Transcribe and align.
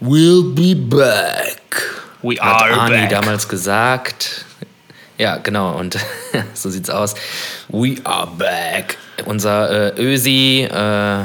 We'll 0.00 0.54
be 0.54 0.74
back. 0.74 1.60
We 2.22 2.36
Hat 2.36 2.62
are 2.62 2.72
Arnie 2.72 3.02
back. 3.02 3.10
damals 3.10 3.46
gesagt. 3.46 4.46
Ja, 5.18 5.36
genau. 5.36 5.78
Und 5.78 5.98
so 6.54 6.70
sieht's 6.70 6.88
aus. 6.88 7.14
We 7.68 7.96
are 8.04 8.26
back. 8.26 8.96
Unser 9.26 9.94
äh, 9.94 10.00
Ösi, 10.00 10.62
äh, 10.62 11.24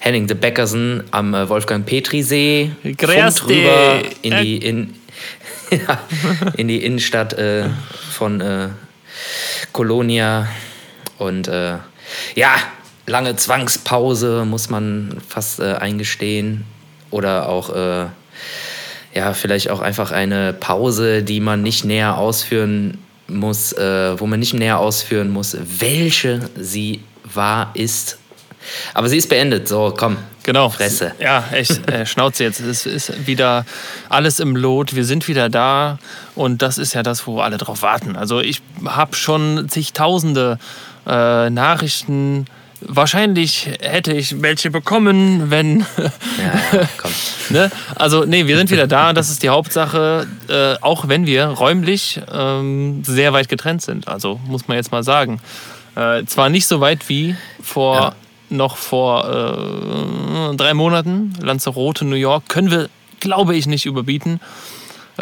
Henning 0.00 0.26
de 0.26 0.36
Beckersen 0.36 1.04
am 1.10 1.32
äh, 1.32 1.48
Wolfgang 1.48 1.86
Petri 1.86 2.22
See. 2.22 2.72
Grüß 2.84 3.48
rüber 3.48 4.02
in 4.20 4.36
die, 4.42 4.56
in, 4.58 4.94
ja, 5.70 5.98
in 6.58 6.68
die 6.68 6.84
Innenstadt 6.84 7.32
äh, 7.32 7.70
von 8.10 8.42
äh, 8.42 8.68
Kolonia. 9.72 10.48
Und 11.16 11.48
äh, 11.48 11.78
ja, 12.34 12.56
lange 13.06 13.36
Zwangspause 13.36 14.44
muss 14.44 14.68
man 14.68 15.16
fast 15.26 15.60
äh, 15.60 15.76
eingestehen. 15.76 16.66
Oder 17.12 17.48
auch, 17.48 17.70
äh, 17.74 18.06
ja, 19.14 19.34
vielleicht 19.34 19.70
auch 19.70 19.80
einfach 19.80 20.10
eine 20.10 20.52
Pause, 20.52 21.22
die 21.22 21.38
man 21.38 21.62
nicht 21.62 21.84
näher 21.84 22.18
ausführen 22.18 22.98
muss, 23.28 23.72
äh, 23.72 24.18
wo 24.18 24.26
man 24.26 24.40
nicht 24.40 24.54
näher 24.54 24.78
ausführen 24.78 25.30
muss, 25.30 25.56
welche 25.60 26.40
sie 26.58 27.04
war, 27.22 27.70
ist. 27.74 28.18
Aber 28.94 29.08
sie 29.08 29.18
ist 29.18 29.28
beendet. 29.28 29.68
So, 29.68 29.94
komm. 29.96 30.16
Genau. 30.44 30.70
Fresse. 30.70 31.12
Ja, 31.20 31.44
echt, 31.52 31.88
äh, 31.90 32.06
Schnauze 32.06 32.44
jetzt. 32.44 32.60
Es 32.60 32.86
ist 32.86 33.26
wieder 33.26 33.64
alles 34.08 34.40
im 34.40 34.56
Lot. 34.56 34.94
Wir 34.94 35.04
sind 35.04 35.28
wieder 35.28 35.48
da. 35.48 35.98
Und 36.34 36.62
das 36.62 36.78
ist 36.78 36.94
ja 36.94 37.02
das, 37.02 37.26
wo 37.26 37.40
alle 37.40 37.58
drauf 37.58 37.82
warten. 37.82 38.16
Also 38.16 38.40
ich 38.40 38.60
habe 38.84 39.14
schon 39.14 39.68
zigtausende 39.68 40.58
äh, 41.06 41.50
Nachrichten. 41.50 42.46
Wahrscheinlich 42.86 43.70
hätte 43.80 44.12
ich 44.12 44.42
welche 44.42 44.70
bekommen, 44.70 45.50
wenn. 45.50 45.80
Ja, 45.96 46.04
ja, 46.72 46.88
komm. 46.96 47.10
ne? 47.50 47.70
Also, 47.94 48.24
nee, 48.24 48.46
wir 48.46 48.56
sind 48.56 48.70
wieder 48.70 48.86
da. 48.86 49.12
Das 49.12 49.30
ist 49.30 49.42
die 49.42 49.48
Hauptsache. 49.48 50.26
Äh, 50.48 50.74
auch 50.80 51.08
wenn 51.08 51.26
wir 51.26 51.46
räumlich 51.46 52.20
ähm, 52.32 53.02
sehr 53.04 53.32
weit 53.32 53.48
getrennt 53.48 53.82
sind. 53.82 54.08
Also, 54.08 54.40
muss 54.46 54.68
man 54.68 54.76
jetzt 54.76 54.92
mal 54.92 55.02
sagen. 55.02 55.40
Äh, 55.94 56.24
zwar 56.24 56.48
nicht 56.48 56.66
so 56.66 56.80
weit 56.80 57.08
wie 57.08 57.36
vor. 57.62 57.96
Ja. 57.96 58.14
Noch 58.50 58.76
vor 58.76 59.24
äh, 60.52 60.56
drei 60.56 60.74
Monaten, 60.74 61.32
Lanzarote, 61.40 62.04
New 62.04 62.16
York, 62.16 62.50
können 62.50 62.70
wir, 62.70 62.90
glaube 63.18 63.56
ich, 63.56 63.66
nicht 63.66 63.86
überbieten. 63.86 64.40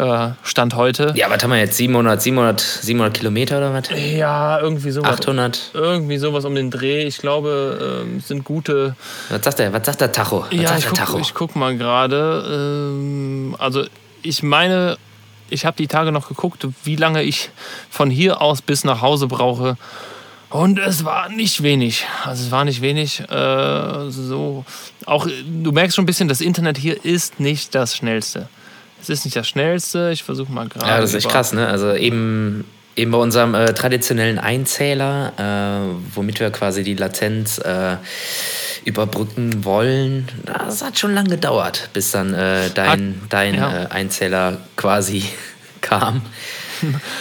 Äh, 0.01 0.31
Stand 0.41 0.73
heute. 0.75 1.13
Ja, 1.15 1.29
was 1.29 1.43
haben 1.43 1.51
wir 1.51 1.59
jetzt? 1.59 1.77
700, 1.77 2.19
700, 2.19 2.59
700 2.59 3.13
Kilometer 3.13 3.59
oder 3.59 3.71
was? 3.71 3.83
Ja, 3.95 4.59
irgendwie 4.59 4.89
sowas. 4.89 5.19
800? 5.19 5.71
Irgendwie 5.75 6.17
sowas 6.17 6.43
um 6.45 6.55
den 6.55 6.71
Dreh. 6.71 7.03
Ich 7.05 7.19
glaube, 7.19 8.01
ähm, 8.03 8.17
es 8.17 8.27
sind 8.27 8.43
gute. 8.43 8.95
Was 9.29 9.43
sagt 9.43 9.59
der, 9.59 9.71
was 9.73 9.85
sagt 9.85 10.01
der 10.01 10.11
Tacho? 10.11 10.45
Was 10.49 10.53
Ja, 10.59 10.69
sagt 10.69 10.79
ich 10.79 10.83
der 10.85 10.89
guck, 10.89 10.97
Tacho? 10.97 11.19
ich 11.19 11.33
guck 11.35 11.55
mal 11.55 11.77
gerade. 11.77 12.45
Ähm, 12.49 13.55
also, 13.59 13.85
ich 14.23 14.41
meine, 14.41 14.97
ich 15.51 15.67
habe 15.67 15.77
die 15.77 15.85
Tage 15.87 16.11
noch 16.11 16.27
geguckt, 16.27 16.65
wie 16.83 16.95
lange 16.95 17.21
ich 17.21 17.51
von 17.91 18.09
hier 18.09 18.41
aus 18.41 18.63
bis 18.63 18.83
nach 18.83 19.01
Hause 19.03 19.27
brauche. 19.27 19.77
Und 20.49 20.79
es 20.79 21.05
war 21.05 21.29
nicht 21.29 21.61
wenig. 21.61 22.07
Also, 22.25 22.45
es 22.45 22.49
war 22.51 22.65
nicht 22.65 22.81
wenig. 22.81 23.19
Äh, 23.29 24.09
so. 24.09 24.65
Auch, 25.05 25.27
du 25.27 25.71
merkst 25.71 25.95
schon 25.95 26.03
ein 26.03 26.07
bisschen, 26.07 26.27
das 26.27 26.41
Internet 26.41 26.79
hier 26.79 27.05
ist 27.05 27.39
nicht 27.39 27.75
das 27.75 27.95
Schnellste. 27.95 28.49
Es 29.01 29.09
ist 29.09 29.25
nicht 29.25 29.35
das 29.35 29.47
Schnellste. 29.47 30.11
Ich 30.13 30.23
versuche 30.23 30.51
mal 30.51 30.67
gerade. 30.67 30.87
Ja, 30.87 30.99
das 31.01 31.11
ist 31.11 31.15
echt 31.25 31.29
krass, 31.29 31.53
ne? 31.53 31.67
Also 31.67 31.93
eben, 31.93 32.65
eben 32.95 33.11
bei 33.11 33.17
unserem 33.17 33.55
äh, 33.55 33.73
traditionellen 33.73 34.37
Einzähler, 34.39 35.33
äh, 35.37 36.15
womit 36.15 36.39
wir 36.39 36.51
quasi 36.51 36.83
die 36.83 36.95
Latenz 36.95 37.57
äh, 37.57 37.97
überbrücken 38.85 39.63
wollen, 39.63 40.27
das 40.45 40.83
hat 40.83 40.97
schon 40.97 41.13
lange 41.13 41.29
gedauert, 41.29 41.89
bis 41.93 42.11
dann 42.11 42.33
äh, 42.33 42.69
dein, 42.73 43.21
dein 43.29 43.55
ja. 43.55 43.83
äh, 43.83 43.87
Einzähler 43.87 44.57
quasi 44.75 45.23
kam. 45.81 46.21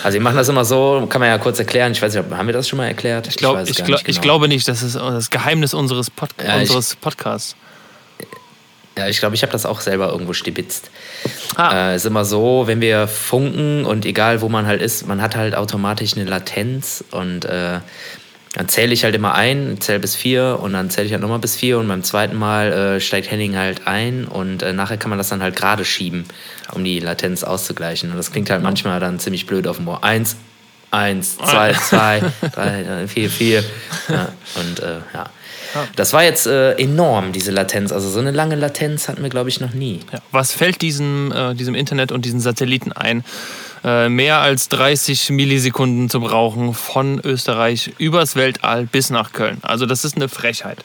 Also 0.02 0.14
wir 0.14 0.22
machen 0.22 0.36
das 0.36 0.48
immer 0.48 0.64
so, 0.64 1.06
kann 1.10 1.20
man 1.20 1.28
ja 1.28 1.36
kurz 1.36 1.58
erklären. 1.58 1.92
Ich 1.92 2.00
weiß 2.00 2.14
nicht, 2.14 2.30
haben 2.30 2.46
wir 2.46 2.54
das 2.54 2.66
schon 2.66 2.78
mal 2.78 2.86
erklärt? 2.86 3.26
Ich, 3.26 3.36
glaub, 3.36 3.60
ich, 3.68 3.76
gar 3.76 3.86
glaub, 3.86 3.98
nicht 3.98 4.08
ich 4.08 4.16
genau. 4.16 4.22
glaube 4.22 4.48
nicht, 4.48 4.66
das 4.66 4.82
ist 4.82 4.96
das 4.96 5.28
Geheimnis 5.28 5.74
unseres, 5.74 6.08
Pod 6.10 6.30
Ja, 6.42 6.56
ich- 6.56 6.62
unseres 6.62 6.96
Podcasts. 6.96 7.56
Ja, 9.00 9.08
ich 9.08 9.18
glaube, 9.18 9.34
ich 9.34 9.40
habe 9.40 9.50
das 9.50 9.64
auch 9.64 9.80
selber 9.80 10.10
irgendwo 10.10 10.34
stibitzt. 10.34 10.90
Ah. 11.56 11.92
Äh, 11.92 11.96
ist 11.96 12.04
immer 12.04 12.26
so, 12.26 12.66
wenn 12.66 12.82
wir 12.82 13.08
funken 13.08 13.86
und 13.86 14.04
egal 14.04 14.42
wo 14.42 14.50
man 14.50 14.66
halt 14.66 14.82
ist, 14.82 15.08
man 15.08 15.22
hat 15.22 15.36
halt 15.36 15.54
automatisch 15.54 16.16
eine 16.16 16.24
Latenz 16.24 17.02
und 17.10 17.46
äh, 17.46 17.80
dann 18.52 18.68
zähle 18.68 18.92
ich 18.92 19.04
halt 19.04 19.14
immer 19.14 19.34
ein, 19.34 19.80
zähle 19.80 20.00
bis 20.00 20.16
vier 20.16 20.58
und 20.60 20.74
dann 20.74 20.90
zähle 20.90 21.06
ich 21.06 21.12
halt 21.12 21.22
nochmal 21.22 21.38
bis 21.38 21.56
vier 21.56 21.78
und 21.78 21.88
beim 21.88 22.02
zweiten 22.02 22.36
Mal 22.36 22.72
äh, 22.72 23.00
steigt 23.00 23.30
Henning 23.30 23.56
halt 23.56 23.86
ein 23.86 24.26
und 24.26 24.62
äh, 24.62 24.74
nachher 24.74 24.98
kann 24.98 25.08
man 25.08 25.18
das 25.18 25.30
dann 25.30 25.42
halt 25.42 25.56
gerade 25.56 25.86
schieben, 25.86 26.26
um 26.74 26.84
die 26.84 27.00
Latenz 27.00 27.42
auszugleichen. 27.42 28.10
Und 28.10 28.18
das 28.18 28.32
klingt 28.32 28.50
halt 28.50 28.62
manchmal 28.62 29.00
dann 29.00 29.18
ziemlich 29.18 29.46
blöd 29.46 29.66
auf 29.66 29.78
dem 29.78 29.88
Ohr. 29.88 30.04
Eins, 30.04 30.36
eins, 30.90 31.38
zwei, 31.38 31.72
zwei, 31.72 32.22
drei, 32.52 33.06
vier, 33.08 33.30
vier. 33.30 33.64
Ja, 34.10 34.28
und 34.56 34.80
äh, 34.80 34.98
ja. 35.14 35.30
Das 35.96 36.12
war 36.12 36.22
jetzt 36.24 36.46
äh, 36.46 36.72
enorm, 36.74 37.32
diese 37.32 37.50
Latenz. 37.50 37.92
Also 37.92 38.08
so 38.08 38.18
eine 38.20 38.30
lange 38.30 38.56
Latenz 38.56 39.08
hatten 39.08 39.22
wir, 39.22 39.30
glaube 39.30 39.48
ich, 39.48 39.60
noch 39.60 39.72
nie. 39.72 40.00
Ja. 40.12 40.20
Was 40.32 40.52
fällt 40.52 40.82
diesem, 40.82 41.32
äh, 41.32 41.54
diesem 41.54 41.74
Internet 41.74 42.12
und 42.12 42.24
diesen 42.24 42.40
Satelliten 42.40 42.92
ein? 42.92 43.24
Äh, 43.82 44.08
mehr 44.10 44.40
als 44.40 44.68
30 44.68 45.30
Millisekunden 45.30 46.10
zu 46.10 46.20
brauchen 46.20 46.74
von 46.74 47.18
Österreich 47.24 47.92
übers 47.98 48.36
Weltall 48.36 48.84
bis 48.84 49.08
nach 49.10 49.32
Köln. 49.32 49.56
Also 49.62 49.86
das 49.86 50.04
ist 50.04 50.16
eine 50.16 50.28
Frechheit. 50.28 50.84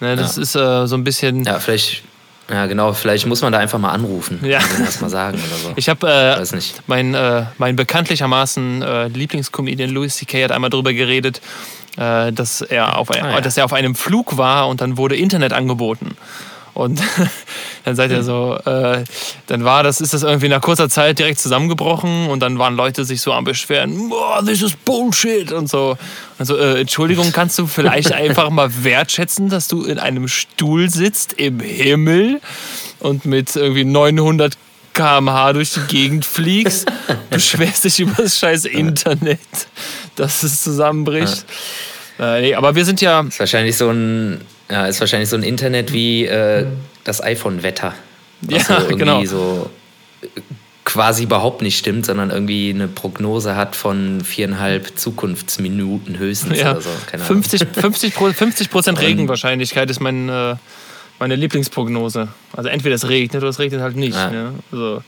Ne, 0.00 0.16
das 0.16 0.36
Ja. 0.36 0.42
ist 0.42 0.54
äh, 0.54 0.86
so 0.86 0.96
ein 0.96 1.04
bisschen. 1.04 1.44
Ja, 1.44 1.58
vielleicht, 1.58 2.02
ja 2.50 2.66
genau, 2.66 2.92
vielleicht 2.92 3.24
muss 3.26 3.40
man 3.40 3.52
da 3.54 3.58
einfach 3.58 3.78
mal 3.78 3.92
anrufen 3.92 4.40
Ja. 4.44 4.58
das 4.84 5.00
mal 5.00 5.08
sagen 5.08 5.38
oder 5.38 5.56
so. 5.62 5.72
Ich 5.76 5.88
habe 5.88 6.06
äh, 6.06 6.38
Weiß 6.38 6.52
nicht. 6.52 6.82
mein, 6.86 7.14
äh, 7.14 7.44
mein 7.56 7.74
bekanntlichermaßen 7.76 8.82
äh, 8.82 9.08
Lieblingscomedian 9.08 9.88
Louis 9.88 10.14
C.K. 10.16 10.44
hat 10.44 10.52
einmal 10.52 10.68
darüber 10.68 10.92
geredet, 10.92 11.40
äh, 11.96 12.32
dass, 12.32 12.60
er 12.62 12.98
auf 12.98 13.10
ein, 13.10 13.24
Ah, 13.24 13.30
ja. 13.32 13.40
dass 13.40 13.56
er 13.56 13.64
auf 13.64 13.72
einem 13.72 13.94
Flug 13.94 14.36
war 14.36 14.68
und 14.68 14.80
dann 14.80 14.96
wurde 14.96 15.16
Internet 15.16 15.52
angeboten. 15.52 16.16
Und 16.74 17.00
dann 17.84 17.96
seid 17.96 18.10
ihr 18.10 18.22
so, 18.22 18.58
äh, 18.66 19.04
dann 19.46 19.64
war 19.64 19.82
das, 19.82 20.02
ist 20.02 20.12
das 20.12 20.22
irgendwie 20.22 20.48
nach 20.50 20.60
kurzer 20.60 20.90
Zeit 20.90 21.18
direkt 21.18 21.40
zusammengebrochen 21.40 22.28
und 22.28 22.40
dann 22.40 22.58
waren 22.58 22.76
Leute 22.76 23.06
sich 23.06 23.22
so 23.22 23.32
am 23.32 23.44
Beschweren, 23.44 24.10
boah, 24.10 24.44
this 24.44 24.60
is 24.60 24.74
Bullshit 24.84 25.52
und 25.52 25.70
so. 25.70 25.96
Also, 26.38 26.54
äh, 26.58 26.80
Entschuldigung, 26.82 27.32
kannst 27.32 27.58
du 27.58 27.66
vielleicht 27.66 28.12
einfach 28.14 28.50
mal 28.50 28.84
wertschätzen, 28.84 29.48
dass 29.48 29.68
du 29.68 29.84
in 29.84 29.98
einem 29.98 30.28
Stuhl 30.28 30.90
sitzt 30.90 31.32
im 31.32 31.60
Himmel 31.60 32.42
und 33.00 33.24
mit 33.24 33.56
irgendwie 33.56 33.84
900 33.84 34.58
km/h 34.96 35.52
durch 35.52 35.72
die 35.72 35.80
Gegend 35.80 36.24
fliegst, 36.24 36.90
beschwerst 37.30 37.84
dich 37.84 38.00
über 38.00 38.22
das 38.22 38.38
scheiß 38.38 38.64
Internet, 38.64 39.38
dass 40.16 40.42
es 40.42 40.62
zusammenbricht. 40.62 41.44
Äh, 42.18 42.40
nee, 42.40 42.54
aber 42.54 42.74
wir 42.74 42.84
sind 42.84 43.00
ja, 43.00 43.20
Ist 43.20 43.38
wahrscheinlich 43.38 43.76
so 43.76 43.90
ein, 43.90 44.40
ja, 44.70 44.86
ist 44.86 45.00
wahrscheinlich 45.00 45.28
so 45.28 45.36
ein 45.36 45.42
Internet 45.42 45.92
wie 45.92 46.24
äh, 46.24 46.66
das 47.04 47.22
iPhone-Wetter. 47.22 47.94
Ja, 48.48 48.60
so 48.60 48.72
irgendwie 48.74 48.96
genau. 48.96 49.24
so 49.24 49.70
äh, 50.22 50.26
quasi 50.84 51.24
überhaupt 51.24 51.62
nicht 51.62 51.76
stimmt, 51.78 52.06
sondern 52.06 52.30
irgendwie 52.30 52.70
eine 52.70 52.88
Prognose 52.88 53.56
hat 53.56 53.76
von 53.76 54.20
viereinhalb 54.22 54.98
Zukunftsminuten 54.98 56.18
höchstens 56.18 56.58
ja 56.58 56.72
oder 56.72 56.80
so. 56.80 56.90
Keine 57.10 57.24
Ahnung. 57.24 57.42
50, 57.42 57.66
50, 57.72 58.14
Pro- 58.14 58.32
50 58.32 58.70
Prozent 58.70 59.00
Regenwahrscheinlichkeit 59.00 59.90
ist 59.90 60.00
mein, 60.00 60.28
äh, 60.28 60.54
meine 61.18 61.36
Lieblingsprognose. 61.36 62.28
Also 62.56 62.68
entweder 62.68 62.94
es 62.94 63.08
regnet 63.08 63.42
oder 63.42 63.50
es 63.50 63.58
regnet 63.58 63.80
halt 63.80 63.96
nicht. 63.96 64.16
Ja. 64.16 64.30
Ne? 64.30 64.54
Also, 64.72 65.02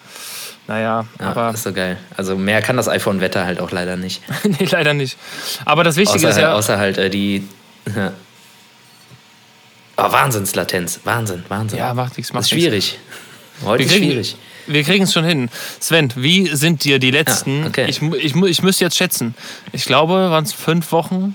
naja, 0.67 1.07
Ja, 1.19 1.27
aber 1.31 1.47
das 1.47 1.57
ist 1.57 1.63
so 1.65 1.73
geil. 1.73 1.97
Also 2.17 2.37
mehr 2.37 2.61
kann 2.63 2.77
das 2.77 2.89
iPhone-Wetter 2.89 3.45
halt 3.47 3.61
auch 3.61 3.71
leider 3.71 3.97
nicht. 3.97 4.23
nee, 4.45 4.67
leider 4.71 4.95
nicht. 4.95 5.17
Aber 5.65 5.83
das 5.85 5.97
Wichtige 5.97 6.19
Außer, 6.29 6.31
ist 6.31 6.39
ja, 6.43 6.53
außer 6.55 6.79
halt 6.79 6.99
äh, 6.99 7.09
die. 7.11 7.47
Ja. 7.95 8.13
Oh, 9.97 10.13
Wahnsinnslatenz. 10.13 11.01
Wahnsinn, 11.05 11.45
Wahnsinn. 11.49 11.79
ja, 11.79 11.93
macht 11.95 12.17
nichts, 12.17 12.33
macht 12.33 12.45
das 12.45 12.53
ist 12.53 12.55
nichts. 12.55 12.69
schwierig. 12.69 12.99
Heute 13.65 13.79
Wir 13.81 13.87
ist 13.87 13.93
kriegen, 13.93 14.05
schwierig. 14.13 14.37
wir 14.69 14.85
kriegen 14.85 15.05
es 15.05 15.13
schon 15.13 15.25
hin. 15.25 15.51
Sven, 15.81 16.13
wie 16.15 16.55
sind 16.55 16.85
dir 16.85 16.99
die 17.01 17.11
letzten? 17.11 17.63
Ja, 17.63 17.67
okay. 17.69 17.87
ich, 17.89 18.01
ich, 18.03 18.37
ich 18.37 18.63
müsste 18.63 18.85
jetzt 18.85 18.97
schätzen. 18.97 19.35
Ich 19.73 19.85
glaube, 19.87 20.13
waren 20.31 20.45
es 20.45 20.53
fünf 20.53 20.93
Wochen? 20.93 21.35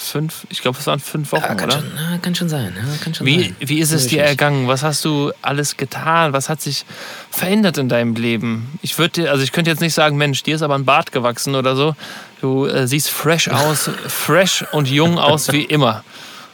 Fünf? 0.00 0.46
Ich 0.48 0.62
glaube, 0.62 0.78
es 0.78 0.86
waren 0.86 1.00
fünf 1.00 1.32
Wochen, 1.32 1.42
Ja, 1.42 1.54
kann, 1.56 1.68
oder? 1.70 1.80
schon, 1.80 1.90
ja, 1.96 2.18
kann 2.18 2.34
schon 2.34 2.48
sein. 2.48 2.72
Ja, 2.76 2.96
kann 3.02 3.14
schon 3.14 3.26
Wie, 3.26 3.40
sein. 3.42 3.56
wie 3.58 3.80
ist 3.80 3.90
es 3.90 4.06
dir 4.06 4.22
ergangen? 4.22 4.68
Was 4.68 4.84
hast 4.84 5.04
du 5.04 5.32
alles 5.42 5.76
getan? 5.76 6.32
Was 6.32 6.48
hat 6.48 6.60
sich 6.62 6.86
verändert 7.32 7.78
in 7.78 7.88
deinem 7.88 8.14
Leben? 8.14 8.78
Ich 8.80 8.96
würde 8.96 9.28
also 9.28 9.42
ich 9.42 9.50
könnte 9.50 9.70
jetzt 9.72 9.80
nicht 9.80 9.94
sagen, 9.94 10.16
Mensch, 10.16 10.44
dir 10.44 10.54
ist 10.54 10.62
aber 10.62 10.76
ein 10.76 10.84
Bart 10.84 11.10
gewachsen 11.10 11.56
oder 11.56 11.74
so. 11.74 11.96
Du 12.40 12.66
äh, 12.66 12.86
siehst 12.86 13.10
fresh 13.10 13.48
aus, 13.50 13.90
fresh 14.06 14.64
und 14.70 14.88
jung 14.88 15.18
aus 15.18 15.50
wie 15.50 15.64
immer. 15.64 16.04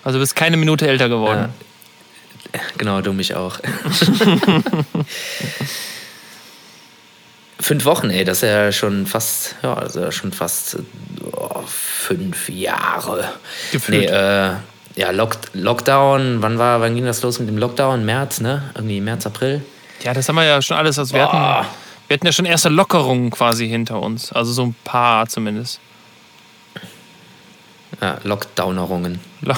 Also 0.05 0.19
du 0.19 0.23
bist 0.23 0.35
keine 0.37 0.56
Minute 0.56 0.88
älter 0.88 1.11
geworden. 1.11 1.50
Genau, 2.79 3.02
du 3.02 3.12
mich 3.12 3.35
auch. 3.35 3.58
Fünf 7.64 7.87
Wochen, 7.87 8.11
ey, 8.11 8.25
das 8.25 8.43
ist 8.43 8.50
ja 8.50 8.70
schon 8.72 9.06
fast, 9.06 9.56
ja, 9.62 9.72
also 9.72 10.11
schon 10.11 10.32
fast 10.32 10.76
oh, 11.32 11.62
fünf 11.66 12.50
Jahre. 12.50 13.32
Gefühlt. 13.72 14.00
Nee, 14.00 14.06
äh, 14.06 14.50
ja, 14.96 15.11
Lock, 15.12 15.38
Lockdown, 15.55 16.43
wann 16.43 16.58
war, 16.58 16.82
wann 16.82 16.94
ging 16.94 17.06
das 17.06 17.22
los 17.22 17.38
mit 17.38 17.49
dem 17.49 17.56
Lockdown? 17.56 18.05
März, 18.05 18.43
ne? 18.43 18.64
Irgendwie 18.75 19.00
März, 19.00 19.25
April. 19.25 19.64
Ja, 20.02 20.12
das 20.12 20.28
haben 20.28 20.37
wir 20.37 20.44
ja 20.44 20.61
schon 20.61 20.76
alles. 20.76 20.99
Also 20.99 21.14
wir, 21.14 21.22
hatten, 21.22 21.66
wir 22.06 22.14
hatten 22.14 22.26
ja 22.26 22.32
schon 22.32 22.44
erste 22.44 22.69
Lockerungen 22.69 23.31
quasi 23.31 23.67
hinter 23.67 23.99
uns. 24.02 24.31
Also 24.31 24.52
so 24.52 24.64
ein 24.64 24.76
paar 24.84 25.26
zumindest. 25.26 25.81
Ja, 28.02 28.19
Lockdownerungen. 28.25 29.20
Lo 29.40 29.55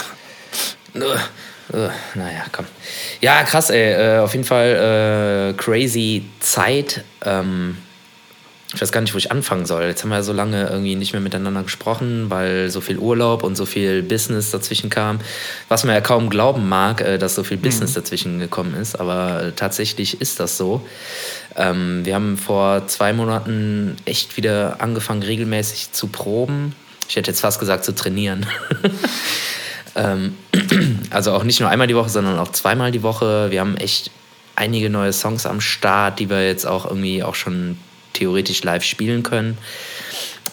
Uh, 1.72 1.88
naja, 2.14 2.44
komm. 2.52 2.64
Ja, 3.20 3.42
krass, 3.42 3.70
ey. 3.70 3.94
Äh, 3.94 4.20
auf 4.20 4.32
jeden 4.34 4.44
Fall 4.44 5.50
äh, 5.50 5.60
crazy 5.60 6.24
Zeit. 6.38 7.02
Ähm, 7.24 7.78
ich 8.76 8.82
weiß 8.82 8.92
gar 8.92 9.00
nicht, 9.00 9.14
wo 9.14 9.18
ich 9.18 9.32
anfangen 9.32 9.64
soll. 9.64 9.84
Jetzt 9.84 10.02
haben 10.02 10.10
wir 10.10 10.16
ja 10.16 10.22
so 10.22 10.34
lange 10.34 10.68
irgendwie 10.68 10.96
nicht 10.96 11.14
mehr 11.14 11.22
miteinander 11.22 11.62
gesprochen, 11.62 12.26
weil 12.28 12.68
so 12.68 12.82
viel 12.82 12.98
Urlaub 12.98 13.42
und 13.42 13.56
so 13.56 13.64
viel 13.64 14.02
Business 14.02 14.50
dazwischen 14.50 14.90
kam. 14.90 15.18
Was 15.68 15.84
man 15.84 15.94
ja 15.94 16.02
kaum 16.02 16.28
glauben 16.28 16.68
mag, 16.68 17.00
äh, 17.00 17.16
dass 17.16 17.34
so 17.34 17.42
viel 17.42 17.56
Business 17.56 17.92
mhm. 17.92 17.94
dazwischen 17.94 18.38
gekommen 18.38 18.74
ist. 18.74 19.00
Aber 19.00 19.44
äh, 19.44 19.52
tatsächlich 19.52 20.20
ist 20.20 20.40
das 20.40 20.58
so. 20.58 20.86
Ähm, 21.56 22.04
wir 22.04 22.14
haben 22.14 22.36
vor 22.36 22.86
zwei 22.86 23.14
Monaten 23.14 23.96
echt 24.04 24.36
wieder 24.36 24.76
angefangen, 24.82 25.22
regelmäßig 25.22 25.92
zu 25.92 26.08
proben. 26.08 26.76
Ich 27.08 27.16
hätte 27.16 27.30
jetzt 27.30 27.40
fast 27.40 27.58
gesagt, 27.58 27.82
zu 27.82 27.94
trainieren. 27.94 28.44
Ähm, 29.98 30.36
also 31.10 31.32
auch 31.32 31.42
nicht 31.42 31.58
nur 31.58 31.70
einmal 31.70 31.86
die 31.86 31.96
Woche, 31.96 32.10
sondern 32.10 32.38
auch 32.38 32.52
zweimal 32.52 32.92
die 32.92 33.02
Woche. 33.02 33.50
Wir 33.50 33.60
haben 33.60 33.78
echt 33.78 34.10
einige 34.54 34.90
neue 34.90 35.14
Songs 35.14 35.46
am 35.46 35.62
Start, 35.62 36.18
die 36.18 36.28
wir 36.28 36.46
jetzt 36.46 36.66
auch 36.66 36.84
irgendwie 36.84 37.22
auch 37.22 37.34
schon 37.34 37.78
theoretisch 38.16 38.62
live 38.64 38.84
spielen 38.84 39.22
können. 39.22 39.58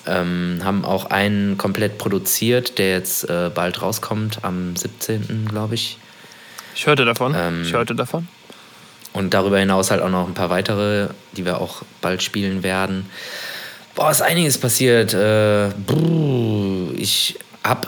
Ähm, 0.06 0.60
haben 0.64 0.84
auch 0.84 1.06
einen 1.06 1.58
komplett 1.58 1.98
produziert, 1.98 2.78
der 2.78 2.92
jetzt 2.92 3.30
äh, 3.30 3.50
bald 3.54 3.82
rauskommt, 3.82 4.40
am 4.44 4.76
17. 4.76 5.48
glaube 5.48 5.76
ich. 5.76 5.98
Ich 6.76 6.88
hörte 6.88 7.06
davon. 7.06 7.34
Ähm, 7.38 7.64
ich 7.64 7.74
hörte 7.74 7.96
davon. 7.96 8.28
Und 9.14 9.34
darüber 9.34 9.60
hinaus 9.60 9.92
halt 9.92 10.02
auch 10.02 10.10
noch 10.10 10.28
ein 10.28 10.34
paar 10.34 10.50
weitere, 10.50 11.10
die 11.38 11.46
wir 11.46 11.62
auch 11.62 11.84
bald 12.02 12.24
spielen 12.24 12.64
werden. 12.64 13.06
Boah, 13.96 14.10
ist 14.10 14.22
einiges 14.22 14.58
passiert. 14.58 15.14
Äh, 15.14 15.70
ich 16.96 17.38
habe 17.64 17.88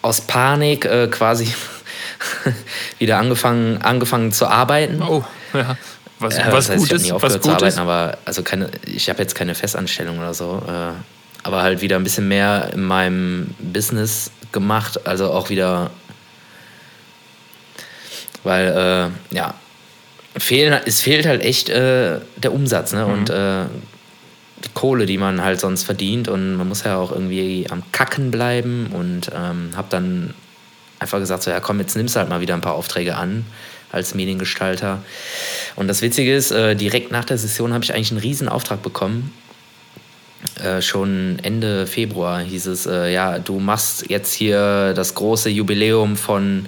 aus 0.00 0.20
Panik 0.20 0.84
äh, 0.84 1.08
quasi 1.08 1.52
wieder 2.98 3.18
angefangen, 3.18 3.82
angefangen 3.82 4.32
zu 4.32 4.46
arbeiten. 4.46 5.02
Oh, 5.02 5.24
ja. 5.52 5.76
Was, 6.24 6.38
äh, 6.38 6.44
was 6.50 6.70
heißt, 6.70 6.78
gut 6.78 6.92
ich 6.92 7.06
ist, 7.06 7.12
aufgehört 7.12 7.42
zu 7.42 7.50
arbeiten, 7.50 7.66
ist. 7.66 7.78
aber 7.78 8.18
also 8.24 8.42
keine, 8.42 8.70
ich 8.86 9.08
habe 9.08 9.20
jetzt 9.20 9.34
keine 9.34 9.54
Festanstellung 9.54 10.18
oder 10.18 10.34
so. 10.34 10.62
Äh, 10.66 10.92
aber 11.42 11.62
halt 11.62 11.82
wieder 11.82 11.96
ein 11.96 12.04
bisschen 12.04 12.26
mehr 12.28 12.70
in 12.72 12.82
meinem 12.82 13.54
Business 13.58 14.30
gemacht, 14.52 15.06
also 15.06 15.30
auch 15.30 15.50
wieder, 15.50 15.90
weil 18.42 19.12
äh, 19.30 19.34
ja, 19.34 19.54
fehlen, 20.38 20.80
es 20.86 21.02
fehlt 21.02 21.26
halt 21.26 21.42
echt 21.42 21.68
äh, 21.68 22.20
der 22.36 22.52
Umsatz 22.52 22.94
ne? 22.94 23.04
Mhm. 23.04 23.12
und 23.12 23.30
äh, 23.30 23.64
die 24.64 24.70
Kohle, 24.72 25.04
die 25.04 25.18
man 25.18 25.44
halt 25.44 25.60
sonst 25.60 25.82
verdient. 25.82 26.28
Und 26.28 26.56
man 26.56 26.66
muss 26.66 26.84
ja 26.84 26.96
auch 26.96 27.12
irgendwie 27.12 27.66
am 27.68 27.82
Kacken 27.92 28.30
bleiben. 28.30 28.86
Und 28.92 29.30
ähm, 29.34 29.72
habe 29.76 29.88
dann 29.90 30.32
einfach 30.98 31.18
gesagt, 31.18 31.42
so 31.42 31.50
ja 31.50 31.60
komm, 31.60 31.80
jetzt 31.80 31.96
nimmst 31.96 32.16
du 32.16 32.20
halt 32.20 32.30
mal 32.30 32.40
wieder 32.40 32.54
ein 32.54 32.62
paar 32.62 32.74
Aufträge 32.74 33.16
an 33.16 33.44
als 33.94 34.14
Mediengestalter. 34.14 35.02
Und 35.76 35.88
das 35.88 36.02
Witzige 36.02 36.34
ist, 36.34 36.50
äh, 36.50 36.74
direkt 36.74 37.12
nach 37.12 37.24
der 37.24 37.38
Session 37.38 37.72
habe 37.72 37.84
ich 37.84 37.94
eigentlich 37.94 38.10
einen 38.10 38.20
riesen 38.20 38.48
Auftrag 38.48 38.82
bekommen. 38.82 39.32
Äh, 40.62 40.82
schon 40.82 41.38
Ende 41.42 41.86
Februar 41.86 42.40
hieß 42.40 42.66
es, 42.66 42.86
äh, 42.86 43.12
ja, 43.12 43.38
du 43.38 43.58
machst 43.58 44.10
jetzt 44.10 44.34
hier 44.34 44.92
das 44.94 45.14
große 45.14 45.48
Jubiläum 45.48 46.16
von 46.16 46.66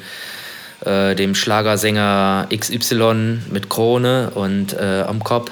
äh, 0.85 1.15
dem 1.15 1.35
Schlagersänger 1.35 2.49
XY 2.57 3.41
mit 3.51 3.69
Krone 3.69 4.31
und 4.31 4.73
äh, 4.73 5.03
am 5.07 5.23
Kopf 5.23 5.51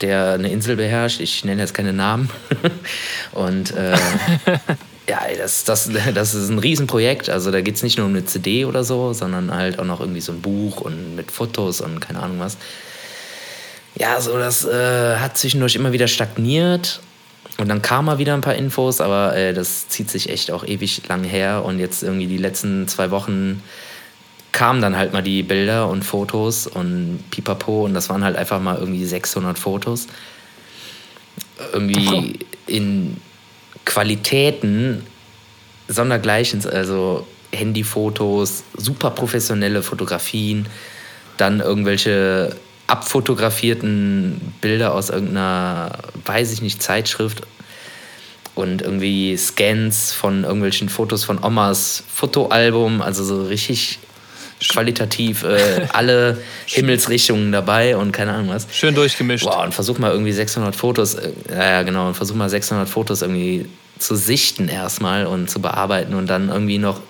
der 0.00 0.32
eine 0.32 0.50
Insel 0.50 0.76
beherrscht. 0.76 1.20
Ich 1.20 1.44
nenne 1.44 1.62
jetzt 1.62 1.74
keine 1.74 1.92
Namen. 1.92 2.28
und 3.32 3.74
äh, 3.74 3.96
ja, 5.08 5.20
das, 5.36 5.64
das, 5.64 5.90
das 6.14 6.34
ist 6.34 6.48
ein 6.48 6.58
Riesenprojekt. 6.58 7.28
Also 7.28 7.50
da 7.50 7.60
geht 7.60 7.76
es 7.76 7.82
nicht 7.82 7.98
nur 7.98 8.06
um 8.06 8.12
eine 8.12 8.24
CD 8.24 8.64
oder 8.64 8.84
so, 8.84 9.12
sondern 9.12 9.54
halt 9.54 9.78
auch 9.78 9.84
noch 9.84 10.00
irgendwie 10.00 10.20
so 10.20 10.32
ein 10.32 10.40
Buch 10.40 10.80
und 10.80 11.14
mit 11.14 11.30
Fotos 11.30 11.80
und 11.80 12.00
keine 12.00 12.20
Ahnung 12.20 12.40
was. 12.40 12.56
Ja, 13.98 14.20
so 14.20 14.36
das 14.38 14.64
äh, 14.64 15.16
hat 15.16 15.38
zwischendurch 15.38 15.74
immer 15.74 15.92
wieder 15.92 16.08
stagniert. 16.08 17.00
Und 17.58 17.68
dann 17.68 17.80
kam 17.80 18.04
mal 18.04 18.18
wieder 18.18 18.34
ein 18.34 18.42
paar 18.42 18.54
Infos, 18.54 19.00
aber 19.00 19.34
äh, 19.34 19.54
das 19.54 19.88
zieht 19.88 20.10
sich 20.10 20.28
echt 20.28 20.50
auch 20.50 20.64
ewig 20.64 21.08
lang 21.08 21.24
her. 21.24 21.64
Und 21.64 21.78
jetzt 21.78 22.02
irgendwie 22.02 22.26
die 22.26 22.36
letzten 22.36 22.86
zwei 22.88 23.10
Wochen 23.10 23.62
kamen 24.52 24.82
dann 24.82 24.96
halt 24.96 25.12
mal 25.12 25.22
die 25.22 25.42
Bilder 25.42 25.88
und 25.88 26.02
Fotos 26.02 26.66
und 26.66 27.24
pipapo 27.30 27.84
und 27.84 27.92
das 27.92 28.08
waren 28.08 28.24
halt 28.24 28.36
einfach 28.36 28.58
mal 28.60 28.78
irgendwie 28.78 29.04
600 29.04 29.58
Fotos. 29.58 30.06
Irgendwie 31.72 32.38
in 32.66 33.18
Qualitäten 33.86 35.06
sondergleichens, 35.88 36.66
also 36.66 37.26
Handyfotos, 37.52 38.64
super 38.76 39.10
professionelle 39.10 39.82
Fotografien, 39.82 40.66
dann 41.38 41.60
irgendwelche 41.60 42.54
abfotografierten 42.86 44.54
Bilder 44.60 44.94
aus 44.94 45.08
irgendeiner, 45.10 45.98
weiß 46.24 46.52
ich 46.52 46.60
nicht, 46.60 46.82
Zeitschrift 46.82 47.42
und 48.54 48.82
irgendwie 48.82 49.36
Scans 49.36 50.12
von 50.12 50.44
irgendwelchen 50.44 50.88
Fotos 50.88 51.24
von 51.24 51.42
Omas 51.42 52.04
Fotoalbum, 52.12 53.02
also 53.02 53.24
so 53.24 53.44
richtig 53.44 53.98
qualitativ 54.60 55.44
äh, 55.44 55.86
alle 55.92 56.38
Himmelsrichtungen 56.66 57.52
dabei 57.52 57.96
und 57.96 58.12
keine 58.12 58.32
Ahnung 58.32 58.50
was. 58.50 58.66
Schön 58.72 58.94
durchgemischt. 58.94 59.44
Wow, 59.44 59.64
und 59.64 59.74
versuch 59.74 59.98
mal 59.98 60.12
irgendwie 60.12 60.32
600 60.32 60.74
Fotos, 60.74 61.14
äh, 61.14 61.32
ja 61.50 61.82
genau, 61.82 62.08
und 62.08 62.14
versuch 62.14 62.34
mal 62.36 62.48
600 62.48 62.88
Fotos 62.88 63.22
irgendwie 63.22 63.68
zu 63.98 64.14
sichten 64.14 64.68
erstmal 64.68 65.26
und 65.26 65.50
zu 65.50 65.60
bearbeiten 65.60 66.14
und 66.14 66.26
dann 66.26 66.48
irgendwie 66.48 66.78
noch 66.78 67.00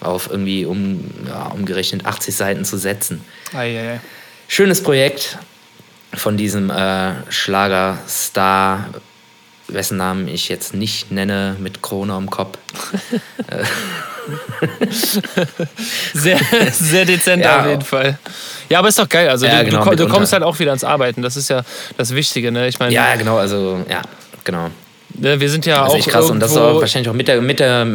auf 0.00 0.28
irgendwie 0.30 0.64
um, 0.64 1.10
ja, 1.26 1.46
umgerechnet 1.46 2.04
80 2.04 2.34
Seiten 2.34 2.64
zu 2.64 2.76
setzen. 2.76 3.24
Ei, 3.52 3.78
ei, 3.78 3.92
ei. 3.94 4.00
Schönes 4.48 4.82
Projekt 4.82 5.38
von 6.12 6.36
diesem 6.36 6.70
äh, 6.70 7.12
Schlagerstar, 7.30 8.88
wessen 9.68 9.96
Namen 9.96 10.28
ich 10.28 10.48
jetzt 10.48 10.74
nicht 10.74 11.10
nenne, 11.10 11.56
mit 11.58 11.82
Krone 11.82 12.12
am 12.12 12.30
Kopf. 12.30 12.58
Sehr, 16.14 16.38
sehr 16.72 17.04
dezent 17.04 17.44
ja. 17.44 17.60
auf 17.60 17.66
jeden 17.66 17.82
Fall. 17.82 18.18
Ja, 18.70 18.78
aber 18.78 18.88
ist 18.88 18.98
doch 18.98 19.08
geil. 19.08 19.28
Also 19.28 19.44
ja, 19.44 19.62
du, 19.62 19.70
genau, 19.70 19.84
du, 19.84 19.96
du, 19.96 20.08
kommst 20.08 20.32
halt 20.32 20.42
auch 20.42 20.58
wieder 20.58 20.70
ans 20.70 20.82
Arbeiten. 20.84 21.20
Das 21.20 21.36
ist 21.36 21.50
ja 21.50 21.62
das 21.98 22.14
Wichtige. 22.14 22.50
Ne? 22.50 22.68
Ich 22.68 22.78
meine, 22.78 22.94
ja, 22.94 23.16
genau. 23.16 23.36
Also 23.36 23.84
ja, 23.88 24.00
genau. 24.42 24.70
Ne, 25.16 25.38
wir 25.38 25.50
sind 25.50 25.66
ja 25.66 25.84
das 25.84 25.88
ist 25.88 25.92
auch 25.92 25.98
echt 25.98 26.08
krass 26.08 26.30
und 26.30 26.40
das 26.40 26.52
ist 26.52 26.56
auch 26.56 26.80
wahrscheinlich 26.80 27.08
auch 27.08 27.14
mit 27.14 27.28
der, 27.28 27.40
mit 27.40 27.60
der, 27.60 27.86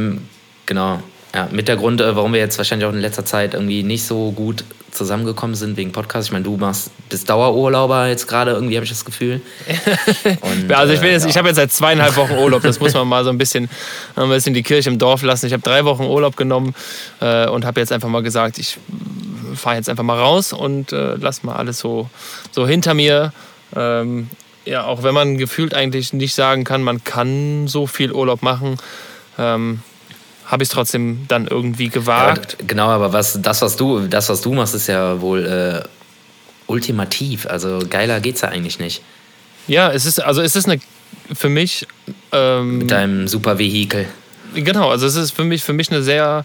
genau, 0.66 1.02
ja, 1.34 1.48
mit 1.52 1.68
der 1.68 1.78
Grund, 1.78 2.02
äh, 2.02 2.16
warum 2.16 2.34
wir 2.34 2.40
jetzt 2.40 2.58
wahrscheinlich 2.58 2.88
auch 2.88 2.94
in 2.94 3.00
letzter 3.00 3.26
Zeit 3.26 3.54
irgendwie 3.54 3.84
nicht 3.84 4.04
so 4.04 4.32
gut 4.32 4.64
zusammengekommen 4.92 5.56
sind 5.56 5.78
wegen 5.78 5.92
Podcast. 5.92 6.28
Ich 6.28 6.32
meine, 6.32 6.44
du 6.44 6.58
machst 6.58 6.92
bist 7.10 7.30
Dauerurlauber 7.30 8.08
jetzt 8.08 8.28
gerade 8.28 8.52
irgendwie, 8.52 8.76
habe 8.76 8.84
ich 8.84 8.90
das 8.90 9.06
Gefühl. 9.06 9.42
Und, 10.42 10.72
also 10.74 10.94
ich, 10.94 11.02
äh, 11.02 11.16
ich 11.16 11.38
habe 11.38 11.48
jetzt 11.48 11.58
seit 11.58 11.72
zweieinhalb 11.72 12.16
Wochen 12.16 12.34
Urlaub. 12.34 12.64
Das 12.64 12.80
muss 12.80 12.94
man 12.94 13.08
mal 13.08 13.24
so 13.24 13.30
ein 13.30 13.38
bisschen, 13.38 13.70
ein 14.16 14.30
bisschen 14.30 14.54
die 14.54 14.64
Kirche 14.64 14.90
im 14.90 14.98
Dorf 14.98 15.22
lassen. 15.22 15.46
Ich 15.46 15.54
habe 15.54 15.62
drei 15.62 15.86
Wochen 15.86 16.04
Urlaub 16.04 16.36
genommen 16.36 16.74
äh, 17.22 17.48
und 17.48 17.66
habe 17.66 17.80
jetzt 17.80 17.92
einfach 17.92 18.10
mal 18.10 18.24
gesagt, 18.24 18.58
ich 18.58 18.78
fahre 19.56 19.76
jetzt 19.76 19.90
einfach 19.90 20.04
mal 20.04 20.18
raus 20.18 20.54
und 20.54 20.92
äh, 20.92 21.16
lass 21.16 21.44
mal 21.44 21.56
alles 21.56 21.80
so, 21.80 22.10
so 22.52 22.68
hinter 22.68 22.94
mir. 22.94 23.34
Ähm, 23.76 24.30
ja, 24.66 24.86
auch 24.86 25.04
wenn 25.04 25.14
man 25.14 25.38
gefühlt 25.38 25.74
eigentlich 25.74 26.14
nicht 26.14 26.34
sagen 26.34 26.64
kann, 26.64 26.84
man 26.84 27.04
kann 27.04 27.68
so 27.68 27.88
viel 27.88 28.12
Urlaub 28.12 28.42
machen. 28.42 28.78
Ähm, 29.38 29.82
habe 30.50 30.64
ich 30.64 30.70
es 30.70 30.74
trotzdem 30.74 31.26
dann 31.28 31.48
irgendwie 31.48 31.90
gewagt. 31.90 32.58
Ja, 32.60 32.66
genau, 32.68 32.88
aber 32.88 33.14
was, 33.14 33.40
das, 33.42 33.62
was 33.62 33.76
du, 33.76 34.08
das, 34.08 34.30
was 34.30 34.42
du 34.42 34.54
machst, 34.54 34.76
ist 34.76 34.88
ja 34.88 35.22
wohl 35.22 35.46
äh, 35.46 35.88
ultimativ. 36.68 37.46
Also 37.46 37.80
geiler 37.88 38.20
geht's 38.20 38.42
ja 38.42 38.50
eigentlich 38.50 38.80
nicht. 38.80 39.02
Ja, 39.68 39.92
es 39.92 40.06
ist, 40.06 40.20
also 40.20 40.42
es 40.42 40.56
ist 40.56 40.68
eine 40.68 40.82
für 41.34 41.50
mich. 41.50 41.88
Ähm, 42.32 42.80
Mit 42.80 42.92
deinem 42.92 43.28
super 43.28 43.60
Vehikel. 43.60 44.08
Genau, 44.56 44.90
also 44.90 45.06
es 45.06 45.16
ist 45.16 45.32
für 45.32 45.44
mich, 45.44 45.64
für 45.64 45.74
mich 45.74 45.92
eine 45.92 46.02
sehr, 46.02 46.44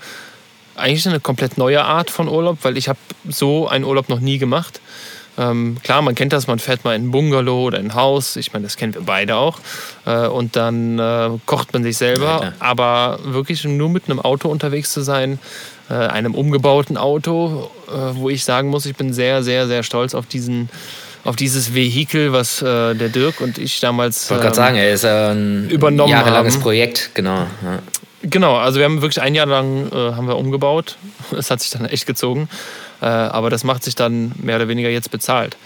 eigentlich 0.76 1.07
eine 1.09 1.21
komplett 1.21 1.59
neue 1.59 1.85
Art 1.85 2.11
von 2.11 2.28
Urlaub, 2.28 2.59
weil 2.62 2.76
ich 2.76 2.88
habe 2.88 2.99
so 3.28 3.69
einen 3.69 3.85
Urlaub 3.85 4.09
noch 4.09 4.21
nie 4.21 4.38
gemacht. 4.38 4.81
Ähm, 5.37 5.78
klar, 5.83 6.00
man 6.02 6.14
kennt 6.14 6.33
das, 6.33 6.47
man 6.47 6.59
fährt 6.59 6.85
mal 6.85 6.95
in 6.95 7.07
ein 7.07 7.11
Bungalow 7.11 7.64
oder 7.64 7.78
in 7.78 7.87
ein 7.87 7.95
Haus. 7.95 8.37
Ich 8.37 8.52
meine, 8.52 8.64
das 8.64 8.76
kennen 8.76 8.95
wir 8.95 9.02
beide 9.02 9.37
auch. 9.37 9.59
Äh, 10.07 10.28
und 10.28 10.54
dann 10.57 10.99
äh, 10.99 11.31
kocht 11.47 11.73
man 11.73 11.83
sich 11.83 11.97
selber. 11.97 12.40
Ja, 12.43 12.52
aber 12.61 13.19
wirklich 13.25 13.64
nur 13.64 13.88
mit 13.88 14.04
einem 14.04 14.21
Auto 14.21 14.49
unterwegs 14.49 14.93
zu 14.93 15.02
sein, 15.02 15.38
äh, 15.90 15.95
einem 15.95 16.35
umgebauten 16.35 16.97
Auto, 16.97 17.71
äh, 17.88 17.93
wo 18.14 18.31
ich 18.31 18.45
sagen 18.45 18.69
muss, 18.69 18.87
ich 18.87 18.97
bin 18.97 19.12
sehr, 19.12 19.43
sehr, 19.43 19.66
sehr 19.66 19.83
stolz 19.83 20.14
auf 20.14 20.26
diesen 20.26 20.69
auf 21.25 21.37
dieses 21.37 21.75
Vehikel, 21.75 22.35
was 22.35 22.61
äh, 22.61 22.95
der 22.95 23.09
Dirk 23.09 23.40
und 23.40 23.57
ich 23.57 23.81
damals 23.81 24.31
ich 24.31 24.37
ähm, 24.37 24.52
sagen, 24.52 24.76
er 24.76 24.93
ist 24.93 25.07
ein 25.07 25.71
übernommen 25.71 26.11
jahrelanges 26.11 26.57
haben. 26.57 26.62
Projekt, 26.62 27.12
genau. 27.14 27.47
Ja. 27.62 27.78
Genau, 28.26 28.57
also 28.57 28.78
wir 28.78 28.85
haben 28.87 29.02
wirklich 29.02 29.21
ein 29.21 29.35
Jahr 29.35 29.47
lang 29.47 29.90
äh, 29.93 30.12
haben 30.14 30.26
wir 30.28 30.37
umgebaut. 30.37 30.97
Es 31.37 31.50
hat 31.50 31.61
sich 31.61 31.71
dann 31.71 31.85
echt 31.87 32.07
gezogen. 32.07 32.49
Äh, 33.00 33.07
aber 33.07 33.50
das 33.50 33.64
macht 33.64 33.85
sich 33.85 33.95
dann 33.95 34.33
mehr 34.37 34.57
oder 34.57 34.69
weniger 34.69 34.88
jetzt 34.88 35.11
bezahlt. 35.11 35.57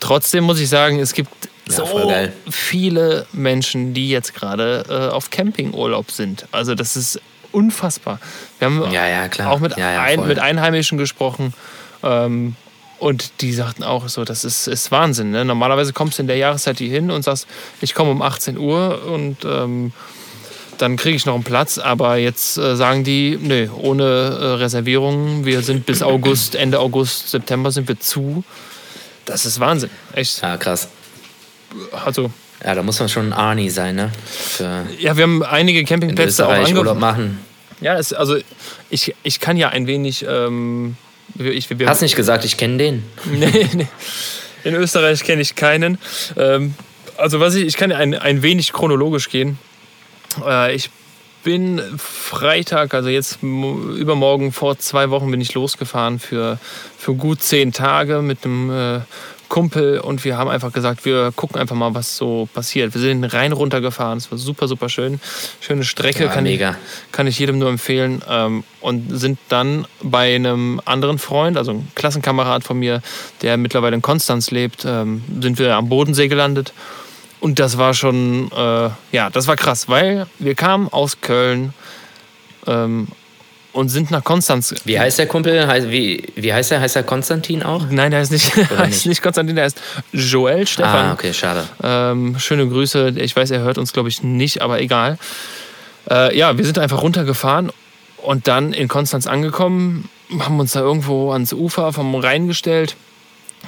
trotzdem 0.00 0.44
muss 0.44 0.58
ich 0.58 0.68
sagen, 0.68 0.98
es 0.98 1.12
gibt 1.12 1.30
Ja, 1.68 1.74
so 1.74 2.12
viele 2.50 3.26
Menschen, 3.32 3.94
die 3.94 4.08
jetzt 4.10 4.34
gerade 4.34 4.84
äh, 4.88 5.14
auf 5.14 5.30
Campingurlaub 5.30 6.10
sind. 6.10 6.46
Also 6.52 6.74
das 6.74 6.96
ist 6.96 7.20
unfassbar. 7.52 8.18
Wir 8.58 8.66
haben 8.66 8.90
Ja, 8.92 9.06
ja, 9.06 9.28
klar. 9.28 9.50
auch 9.50 9.60
mit, 9.60 9.76
ein, 9.76 10.26
mit 10.26 10.38
Einheimischen 10.38 10.98
gesprochen. 10.98 11.52
Ähm, 12.02 12.56
und 12.98 13.40
die 13.40 13.52
sagten 13.52 13.82
auch 13.82 14.08
so, 14.08 14.24
das 14.24 14.44
ist, 14.44 14.66
ist 14.66 14.90
Wahnsinn. 14.90 15.30
Ne? 15.30 15.44
Normalerweise 15.44 15.92
kommst 15.92 16.18
du 16.18 16.22
in 16.22 16.26
der 16.28 16.36
Jahreszeit 16.36 16.78
hier 16.78 16.90
hin 16.90 17.10
und 17.10 17.22
sagst, 17.22 17.46
ich 17.80 17.94
komme 17.94 18.10
um 18.10 18.20
18 18.22 18.58
Uhr 18.58 19.02
und 19.06 19.38
ähm, 19.44 19.92
dann 20.80 20.96
kriege 20.96 21.16
ich 21.16 21.26
noch 21.26 21.34
einen 21.34 21.44
Platz. 21.44 21.78
Aber 21.78 22.16
jetzt 22.16 22.56
äh, 22.58 22.76
sagen 22.76 23.04
die, 23.04 23.38
nee, 23.40 23.68
ohne 23.68 24.04
äh, 24.04 24.44
Reservierungen. 24.54 25.44
Wir 25.44 25.62
sind 25.62 25.86
bis 25.86 26.02
August, 26.02 26.54
Ende 26.54 26.78
August, 26.80 27.30
September 27.30 27.70
sind 27.70 27.88
wir 27.88 27.98
zu. 27.98 28.44
Das 29.24 29.46
ist 29.46 29.60
Wahnsinn. 29.60 29.90
Echt. 30.14 30.42
Ja, 30.42 30.56
krass. 30.56 30.88
Also, 32.04 32.30
Ja, 32.64 32.74
da 32.74 32.82
muss 32.82 32.98
man 32.98 33.08
schon 33.08 33.28
ein 33.28 33.32
Arnie 33.32 33.70
sein, 33.70 33.94
ne? 33.94 34.10
Für 34.26 34.86
ja, 34.98 35.16
wir 35.16 35.22
haben 35.22 35.42
einige 35.42 35.80
in 35.80 35.86
Campingplätze 35.86 36.46
auch 36.46 36.52
angefangen. 36.52 36.98
machen. 36.98 37.38
Ja, 37.80 37.96
es, 37.96 38.12
also 38.12 38.36
ich, 38.90 39.14
ich 39.22 39.40
kann 39.40 39.56
ja 39.56 39.68
ein 39.70 39.86
wenig. 39.86 40.24
Ähm, 40.28 40.96
ich, 41.38 41.70
wir, 41.78 41.88
Hast 41.88 42.02
nicht 42.02 42.16
gesagt, 42.16 42.44
ich 42.44 42.56
kenne 42.56 42.76
den. 42.76 43.04
nee, 43.24 43.68
nee. 43.72 43.86
In 44.64 44.74
Österreich 44.74 45.22
kenne 45.24 45.40
ich 45.42 45.54
keinen. 45.54 45.98
Ähm, 46.36 46.74
also 47.16 47.40
was 47.40 47.54
ich, 47.54 47.66
ich 47.66 47.76
kann 47.76 47.92
ein, 47.92 48.14
ein 48.14 48.42
wenig 48.42 48.72
chronologisch 48.72 49.30
gehen. 49.30 49.58
Äh, 50.46 50.74
ich 50.74 50.90
bin 51.42 51.80
Freitag, 51.96 52.92
also 52.94 53.08
jetzt 53.08 53.42
mo- 53.42 53.94
übermorgen 53.94 54.52
vor 54.52 54.78
zwei 54.78 55.10
Wochen 55.10 55.30
bin 55.30 55.40
ich 55.40 55.54
losgefahren 55.54 56.18
für, 56.18 56.58
für 56.98 57.14
gut 57.14 57.42
zehn 57.42 57.72
Tage 57.72 58.20
mit 58.20 58.44
einem 58.44 58.70
äh, 58.70 59.00
Kumpel 59.48 59.98
und 59.98 60.22
wir 60.24 60.36
haben 60.38 60.48
einfach 60.48 60.70
gesagt, 60.72 61.04
wir 61.04 61.32
gucken 61.34 61.58
einfach 61.60 61.74
mal, 61.74 61.92
was 61.94 62.16
so 62.16 62.48
passiert. 62.54 62.94
Wir 62.94 63.00
sind 63.00 63.22
den 63.22 63.30
Rhein 63.30 63.50
runtergefahren, 63.52 64.18
es 64.18 64.30
war 64.30 64.38
super, 64.38 64.68
super 64.68 64.88
schön. 64.88 65.18
Schöne 65.60 65.82
Strecke, 65.82 66.24
Ja, 66.24 66.28
kann, 66.30 66.46
ich, 66.46 66.52
mega. 66.58 66.76
kann 67.10 67.26
ich 67.26 67.36
jedem 67.38 67.58
nur 67.58 67.68
empfehlen. 67.68 68.22
Ähm, 68.28 68.62
und 68.80 69.18
sind 69.18 69.38
dann 69.48 69.86
bei 70.02 70.34
einem 70.36 70.80
anderen 70.84 71.18
Freund, 71.18 71.56
also 71.56 71.72
ein 71.72 71.88
Klassenkamerad 71.96 72.62
von 72.62 72.78
mir, 72.78 73.02
der 73.42 73.56
mittlerweile 73.56 73.96
in 73.96 74.02
Konstanz 74.02 74.52
lebt, 74.52 74.84
ähm, 74.86 75.24
sind 75.40 75.58
wir 75.58 75.74
am 75.74 75.88
Bodensee 75.88 76.28
gelandet. 76.28 76.72
Und 77.40 77.58
das 77.58 77.78
war 77.78 77.94
schon, 77.94 78.50
äh, 78.52 78.90
ja, 79.12 79.30
das 79.30 79.46
war 79.46 79.56
krass, 79.56 79.88
weil 79.88 80.26
wir 80.38 80.54
kamen 80.54 80.88
aus 80.88 81.22
Köln 81.22 81.72
ähm, 82.66 83.08
und 83.72 83.88
sind 83.88 84.10
nach 84.10 84.22
Konstanz. 84.22 84.74
Wie 84.84 84.98
heißt 84.98 85.18
der 85.18 85.26
Kumpel? 85.26 85.66
Wie, 85.90 86.22
wie 86.36 86.52
heißt 86.52 86.72
er? 86.72 86.80
Heißt 86.80 86.96
er 86.96 87.02
Konstantin 87.02 87.62
auch? 87.62 87.86
Nein, 87.88 88.10
der 88.10 88.20
heißt 88.20 88.32
nicht, 88.32 88.54
heißt 88.54 88.80
nicht? 88.80 89.06
nicht 89.06 89.22
Konstantin, 89.22 89.56
der 89.56 89.64
heißt 89.64 89.80
Joel 90.12 90.66
Stefan. 90.66 91.06
Ah, 91.06 91.12
okay, 91.12 91.32
schade. 91.32 91.64
Ähm, 91.82 92.38
schöne 92.38 92.68
Grüße. 92.68 93.14
Ich 93.16 93.34
weiß, 93.34 93.50
er 93.52 93.60
hört 93.60 93.78
uns, 93.78 93.94
glaube 93.94 94.10
ich, 94.10 94.22
nicht, 94.22 94.60
aber 94.60 94.80
egal. 94.80 95.18
Äh, 96.10 96.36
ja, 96.36 96.58
wir 96.58 96.64
sind 96.64 96.78
einfach 96.78 97.00
runtergefahren 97.00 97.72
und 98.18 98.48
dann 98.48 98.74
in 98.74 98.88
Konstanz 98.88 99.26
angekommen, 99.26 100.10
haben 100.40 100.60
uns 100.60 100.72
da 100.72 100.80
irgendwo 100.80 101.32
ans 101.32 101.54
Ufer 101.54 101.92
vom 101.94 102.14
Rhein 102.14 102.48
gestellt 102.48 102.96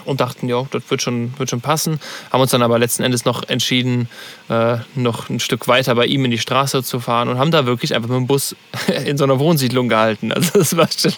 und 0.05 0.21
dachten, 0.21 0.49
ja, 0.49 0.67
das 0.71 0.83
wird 0.89 1.03
schon, 1.03 1.39
wird 1.39 1.51
schon 1.51 1.61
passen. 1.61 2.01
Haben 2.31 2.41
uns 2.41 2.51
dann 2.51 2.63
aber 2.63 2.79
letzten 2.79 3.03
Endes 3.03 3.25
noch 3.25 3.49
entschieden, 3.49 4.09
äh, 4.49 4.77
noch 4.95 5.29
ein 5.29 5.41
Stück 5.41 5.69
weiter 5.69 5.95
bei 5.95 6.07
ihm 6.07 6.25
in 6.25 6.31
die 6.31 6.39
Straße 6.39 6.83
zu 6.83 7.01
fahren 7.01 7.29
und 7.29 7.39
haben 7.39 7.51
da 7.51 7.67
wirklich 7.67 7.95
einfach 7.95 8.09
mit 8.09 8.17
dem 8.17 8.27
Bus 8.27 8.57
in 9.05 9.17
so 9.17 9.25
einer 9.25 9.39
Wohnsiedlung 9.39 9.89
gehalten. 9.89 10.33
Also 10.33 10.59
das 10.59 10.77
war 10.77 10.89
schon 10.91 11.13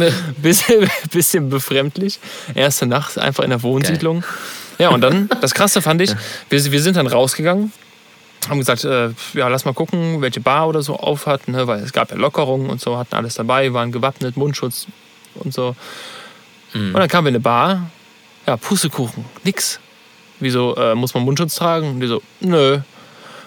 ein 0.00 0.12
bisschen, 0.36 0.88
bisschen 1.10 1.48
befremdlich. 1.48 2.18
Erste 2.54 2.86
Nacht 2.86 3.18
einfach 3.18 3.44
in 3.44 3.50
der 3.50 3.62
Wohnsiedlung. 3.62 4.24
Ja, 4.78 4.90
und 4.90 5.00
dann, 5.00 5.28
das 5.40 5.54
Krasse 5.54 5.82
fand 5.82 6.00
ich, 6.00 6.10
wir, 6.48 6.72
wir 6.72 6.82
sind 6.82 6.96
dann 6.96 7.06
rausgegangen 7.06 7.72
haben 8.48 8.58
gesagt, 8.58 8.84
äh, 8.84 9.10
ja, 9.34 9.48
lass 9.48 9.66
mal 9.66 9.74
gucken, 9.74 10.22
welche 10.22 10.40
Bar 10.40 10.66
oder 10.66 10.80
so 10.80 10.96
auf 10.96 11.26
hat, 11.26 11.46
ne, 11.46 11.66
weil 11.66 11.80
es 11.80 11.92
gab 11.92 12.10
ja 12.10 12.16
Lockerungen 12.16 12.70
und 12.70 12.80
so, 12.80 12.96
hatten 12.96 13.14
alles 13.14 13.34
dabei, 13.34 13.74
waren 13.74 13.92
gewappnet, 13.92 14.38
Mundschutz 14.38 14.86
und 15.34 15.52
so. 15.52 15.76
Und 16.72 16.94
dann 16.94 17.08
kamen 17.08 17.26
wir 17.26 17.30
in 17.30 17.34
eine 17.34 17.40
Bar, 17.40 17.90
ja, 18.46 18.56
Pustekuchen, 18.56 19.24
nix. 19.44 19.80
Wieso, 20.40 20.74
äh, 20.76 20.94
muss 20.94 21.12
man 21.14 21.22
Mundschutz 21.24 21.54
tragen? 21.56 21.90
Und 21.90 22.00
die 22.00 22.06
so, 22.06 22.22
nö. 22.40 22.78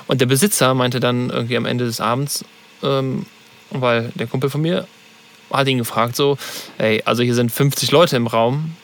Und 0.08 0.22
der 0.22 0.26
Besitzer 0.28 0.74
meinte 0.74 1.00
dann 1.00 1.30
irgendwie 1.30 1.58
am 1.58 1.66
Ende 1.66 1.86
des 1.86 2.00
Abends, 2.00 2.46
ähm, 2.84 3.26
weil 3.72 4.12
der 4.16 4.28
Kumpel 4.28 4.50
von 4.50 4.62
mir 4.62 4.86
hat 5.52 5.68
ihn 5.68 5.78
gefragt 5.78 6.16
so, 6.16 6.38
ey, 6.78 7.02
also 7.06 7.24
hier 7.24 7.36
sind 7.36 7.52
50 7.52 7.92
Leute 7.92 8.16
im 8.16 8.28
Raum. 8.28 8.76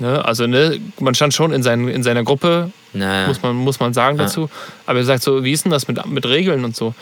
Ne? 0.00 0.24
Also 0.24 0.46
ne, 0.46 0.80
man 1.00 1.14
stand 1.14 1.34
schon 1.34 1.52
in, 1.52 1.62
seinen, 1.62 1.88
in 1.88 2.02
seiner 2.02 2.22
Gruppe, 2.24 2.70
Naja. 2.92 3.26
muss 3.28 3.42
man, 3.42 3.56
muss 3.56 3.80
man 3.80 3.92
sagen 3.94 4.16
Ja. 4.16 4.24
dazu. 4.24 4.48
Aber 4.86 4.98
er 5.00 5.04
sagt 5.04 5.22
so, 5.22 5.42
wie 5.44 5.52
ist 5.52 5.64
denn 5.64 5.72
das 5.72 5.86
mit, 5.88 6.04
mit 6.06 6.24
Regeln 6.26 6.64
und 6.64 6.74
so? 6.76 6.94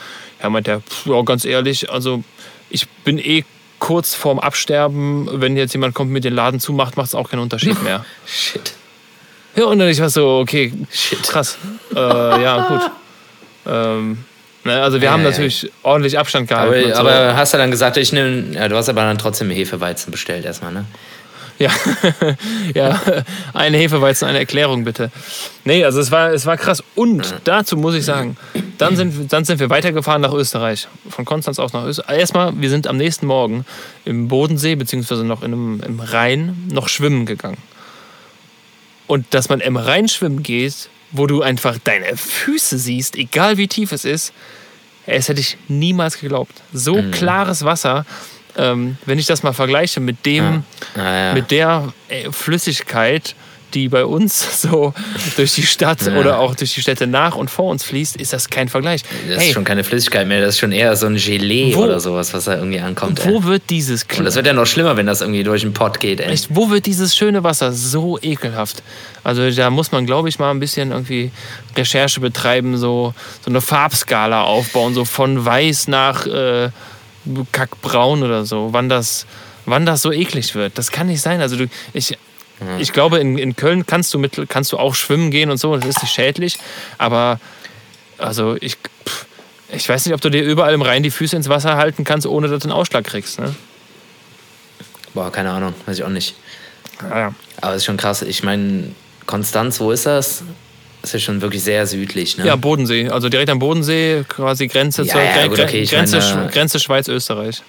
Ja, 0.43 0.49
meint 0.50 0.66
er, 0.69 0.81
pff, 0.81 1.07
ja, 1.07 1.21
ganz 1.23 1.45
ehrlich, 1.45 1.90
also 1.90 2.23
ich 2.71 2.88
bin 3.05 3.19
eh 3.19 3.45
kurz 3.78 4.14
vorm 4.14 4.38
Absterben. 4.38 5.28
Wenn 5.40 5.56
jetzt 5.56 5.73
jemand 5.73 5.95
kommt, 5.95 6.11
mit 6.11 6.25
den 6.25 6.35
Laden 6.35 6.61
zumacht, 6.61 6.97
macht 6.97 7.09
es 7.09 7.14
auch 7.14 7.30
keinen 7.30 7.40
Unterschied 7.40 7.83
mehr. 7.83 8.04
Shit. 8.26 8.73
Ja, 9.54 9.64
und 9.64 9.78
dann 9.78 9.88
ich 9.88 10.00
war 10.00 10.11
so, 10.11 10.38
okay, 10.40 10.73
krass. 11.23 11.56
Äh, 11.95 11.99
ja, 11.99 12.66
gut. 12.68 12.90
Ähm, 13.66 14.18
ne, 14.64 14.83
also 14.83 15.00
wir 15.00 15.06
Ja, 15.06 15.12
haben 15.12 15.23
natürlich 15.23 15.71
ordentlich 15.83 16.18
Abstand 16.18 16.50
Aber, 16.52 16.66
gehalten. 16.71 16.88
und 16.90 16.95
so. 16.95 17.00
aber 17.00 17.37
hast 17.37 17.54
du 17.54 17.59
dann 17.59 17.71
gesagt, 17.71 17.97
ich 17.97 18.12
nehme. 18.12 18.52
Ja, 18.54 18.68
du 18.68 18.76
hast 18.76 18.88
aber 18.88 19.02
dann 19.02 19.18
trotzdem 19.18 19.49
Hefeweizen 19.50 20.11
bestellt 20.11 20.45
erstmal, 20.45 20.73
ne? 20.73 20.85
Ja, 21.59 21.71
ja, 22.75 23.01
eine 23.55 23.79
Hefeweizen, 23.79 24.29
eine 24.29 24.39
Erklärung 24.39 24.85
bitte. 24.85 25.11
Nee, 25.65 25.85
also 25.85 26.01
es 26.01 26.11
war, 26.11 26.33
es 26.33 26.45
war 26.45 26.57
krass. 26.57 26.83
Und 26.95 27.35
dazu 27.45 27.77
muss 27.77 27.95
ich 27.95 28.05
sagen, 28.05 28.37
dann 28.79 28.97
sind, 28.97 29.33
dann 29.33 29.45
sind 29.45 29.59
wir 29.59 29.71
weitergefahren 29.71 30.21
nach 30.21 30.33
Österreich. 30.33 30.87
Von 31.09 31.25
Konstanz 31.25 31.59
aus 31.59 31.73
nach 31.73 31.85
Österreich. 31.85 32.19
Erstmal, 32.19 32.61
wir 32.61 32.69
sind 32.69 32.87
am 32.87 32.97
nächsten 32.97 33.27
Morgen 33.27 33.65
im 34.05 34.29
Bodensee, 34.29 34.75
beziehungsweise 34.75 35.25
noch 35.25 35.43
in 35.43 35.53
einem, 35.53 35.81
im 35.81 36.01
Rhein, 36.01 36.69
noch 36.71 36.89
schwimmen 36.89 37.25
gegangen. 37.25 37.59
Und 39.07 39.27
dass 39.31 39.49
man 39.49 39.61
im 39.61 39.77
Rhein 39.77 40.09
schwimmen 40.09 40.43
geht, 40.43 40.91
wo 41.13 41.27
du 41.27 41.43
einfach 41.43 41.79
deine 41.83 42.17
Füße 42.17 42.79
siehst, 42.79 43.17
egal 43.17 43.57
wie 43.57 43.69
tief 43.69 43.93
es 43.93 44.05
ist, 44.05 44.33
es 45.07 45.29
hätte 45.29 45.41
ich 45.41 45.57
niemals 45.69 46.19
geglaubt. 46.19 46.53
So 46.73 47.03
klares 47.13 47.65
Wasser, 47.65 48.05
ähm, 48.57 48.97
wenn 49.07 49.19
ich 49.19 49.27
das 49.27 49.43
mal 49.43 49.53
vergleiche 49.53 50.01
mit 50.01 50.25
dem, 50.27 50.63
Naja. 50.95 51.35
mit 51.35 51.51
der 51.51 51.93
äh, 52.09 52.31
Flüssigkeit, 52.33 53.35
die 53.75 53.89
bei 53.89 54.05
uns 54.05 54.63
so 54.63 54.95
durch 55.37 55.55
die 55.55 55.65
Stadt 55.67 56.01
Ja. 56.03 56.17
oder 56.17 56.39
auch 56.39 56.55
durch 56.55 56.73
die 56.75 56.81
Städte 56.81 57.07
nach 57.07 57.35
und 57.35 57.51
vor 57.51 57.71
uns 57.71 57.83
fließt, 57.85 58.17
ist 58.17 58.33
das 58.33 58.49
kein 58.49 58.69
Vergleich. 58.69 59.03
Das 59.29 59.39
hey, 59.41 59.49
ist 59.49 59.55
schon 59.55 59.65
keine 59.65 59.83
Flüssigkeit 59.85 60.27
mehr, 60.27 60.41
das 60.41 60.51
ist 60.55 60.61
schon 60.61 60.73
eher 60.73 60.95
so 60.97 61.07
ein 61.07 61.17
Gelee 61.17 61.75
Wo- 61.75 61.83
oder 61.83 61.99
sowas, 62.01 62.33
was 62.33 62.45
da 62.45 62.55
irgendwie 62.57 62.79
ankommt. 62.81 63.27
wo 63.27 63.39
ey. 63.39 63.45
wird 63.45 63.63
dieses 63.69 64.07
Und 64.17 64.25
das 64.25 64.37
wird 64.37 64.47
ja 64.47 64.53
noch 64.53 64.67
schlimmer, 64.67 64.97
wenn 64.97 65.07
das 65.07 65.21
irgendwie 65.21 65.43
durch 65.43 65.63
den 65.63 65.73
Pott 65.75 65.99
geht, 66.01 66.21
ey. 66.21 66.31
Echt, 66.33 66.47
wo 66.51 66.71
wird 66.71 66.87
dieses 66.87 67.15
schöne 67.17 67.43
Wasser 67.43 67.73
so 67.73 68.19
ekelhaft? 68.23 68.83
Also 69.25 69.51
da 69.51 69.69
muss 69.71 69.91
man, 69.93 70.07
glaube 70.07 70.29
ich, 70.29 70.39
mal 70.39 70.53
ein 70.53 70.61
bisschen 70.61 70.93
irgendwie 70.93 71.33
Recherche 71.77 72.21
betreiben, 72.21 72.77
so, 72.79 73.13
so 73.45 73.51
eine 73.51 73.61
Farbskala 73.61 74.43
aufbauen, 74.45 74.95
so 74.95 75.05
von 75.05 75.45
weiß 75.45 75.89
nach 75.89 76.25
äh, 76.27 76.71
kackbraun 77.52 78.23
oder 78.23 78.45
so, 78.45 78.68
wann 78.73 78.88
das, 78.88 79.26
wann 79.64 79.87
das 79.87 80.02
so 80.02 80.12
eklig 80.12 80.54
wird. 80.54 80.78
Das 80.78 80.90
kann 80.90 81.09
nicht 81.09 81.21
sein. 81.21 81.40
Also 81.40 81.56
du, 81.56 81.66
ich, 81.92 82.16
ich 82.78 82.92
glaube, 82.92 83.18
in, 83.18 83.38
in 83.38 83.56
Köln 83.56 83.87
kannst 83.87 84.14
du, 84.14 84.18
mit, 84.18 84.49
kannst 84.49 84.73
du 84.73 84.78
auch 84.78 84.95
schwimmen 84.95 85.30
gehen 85.30 85.50
und 85.50 85.59
so, 85.59 85.76
das 85.76 85.87
ist 85.87 86.02
nicht 86.02 86.14
schädlich, 86.14 86.59
aber 86.99 87.38
also 88.18 88.56
ich, 88.61 88.76
pff, 89.06 89.26
ich 89.71 89.88
weiß 89.88 90.06
nicht, 90.06 90.14
ob 90.14 90.21
du 90.21 90.30
dir 90.30 90.42
überall 90.42 90.73
im 90.73 90.83
Rhein 90.83 91.02
die 91.02 91.11
Füße 91.11 91.37
ins 91.37 91.49
Wasser 91.49 91.76
halten 91.76 92.04
kannst, 92.04 92.26
ohne 92.26 92.49
dass 92.49 92.62
du 92.62 92.68
einen 92.68 92.78
Ausschlag 92.78 93.04
kriegst. 93.04 93.38
Ne? 93.38 93.54
Boah, 95.12 95.30
keine 95.30 95.50
Ahnung, 95.50 95.75
weiß 95.87 95.99
ich 95.99 96.04
auch 96.04 96.09
nicht. 96.09 96.37
Ja, 97.02 97.18
ja. 97.18 97.35
Aber 97.61 97.73
es 97.73 97.78
ist 97.78 97.87
schon 97.87 97.97
krass. 97.97 98.23
Ich 98.23 98.42
meine, 98.42 98.95
Konstanz, 99.26 99.80
wo 99.80 99.90
ist 99.90 100.06
das? 100.06 100.42
Das 101.07 101.15
ist 101.15 101.21
ja 101.23 101.27
schon 101.27 101.41
wirklich 101.41 101.63
sehr 101.63 101.87
südlich, 101.87 102.37
ne? 102.37 102.45
Ja, 102.47 102.57
Bodensee. 102.57 103.09
Also 103.11 103.29
direkt 103.29 103.49
am 103.49 103.61
Bodensee, 103.61 104.25
quasi 104.29 104.67
Grenze, 104.67 105.03
Ja, 105.05 105.13
zur, 105.13 105.23
ja, 105.23 105.31
Gren- 105.37 105.49
gut, 105.51 105.61
okay, 105.61 105.85
Grenze, 105.85 106.19
meine- 106.19 106.51
Grenze 106.51 106.81
Schweiz-Österreich. 106.81 107.63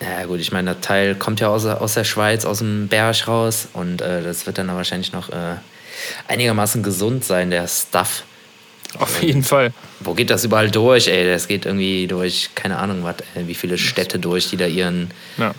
Ja, 0.00 0.26
gut, 0.26 0.38
ich 0.38 0.52
meine, 0.52 0.74
der 0.74 0.80
Teil 0.80 1.16
kommt 1.16 1.40
ja 1.40 1.48
aus, 1.48 1.66
aus 1.66 1.94
der 1.94 2.04
Schweiz, 2.04 2.44
aus 2.44 2.58
dem 2.58 2.86
Berg 2.86 3.26
raus 3.26 3.66
und 3.72 4.00
äh, 4.00 4.22
das 4.22 4.46
wird 4.46 4.58
dann 4.58 4.68
wahrscheinlich 4.68 5.12
noch 5.12 5.28
äh, 5.30 5.56
einigermaßen 6.28 6.84
gesund 6.84 7.24
sein, 7.24 7.50
der 7.50 7.66
Stuff. 7.66 8.22
Auf 9.00 9.20
jeden 9.20 9.42
Fall. 9.42 9.72
Wo 9.98 10.14
geht 10.14 10.30
das 10.30 10.44
überall 10.44 10.70
durch, 10.70 11.08
ey? 11.08 11.28
Das 11.28 11.48
geht 11.48 11.66
irgendwie 11.66 12.06
durch, 12.06 12.50
keine 12.54 12.78
Ahnung, 12.78 13.02
was, 13.02 13.16
ey, 13.34 13.48
wie 13.48 13.54
viele 13.56 13.76
Städte 13.76 14.20
durch, 14.20 14.50
die 14.50 14.56
da 14.56 14.66
ihren 14.66 15.10
Ja. 15.36 15.52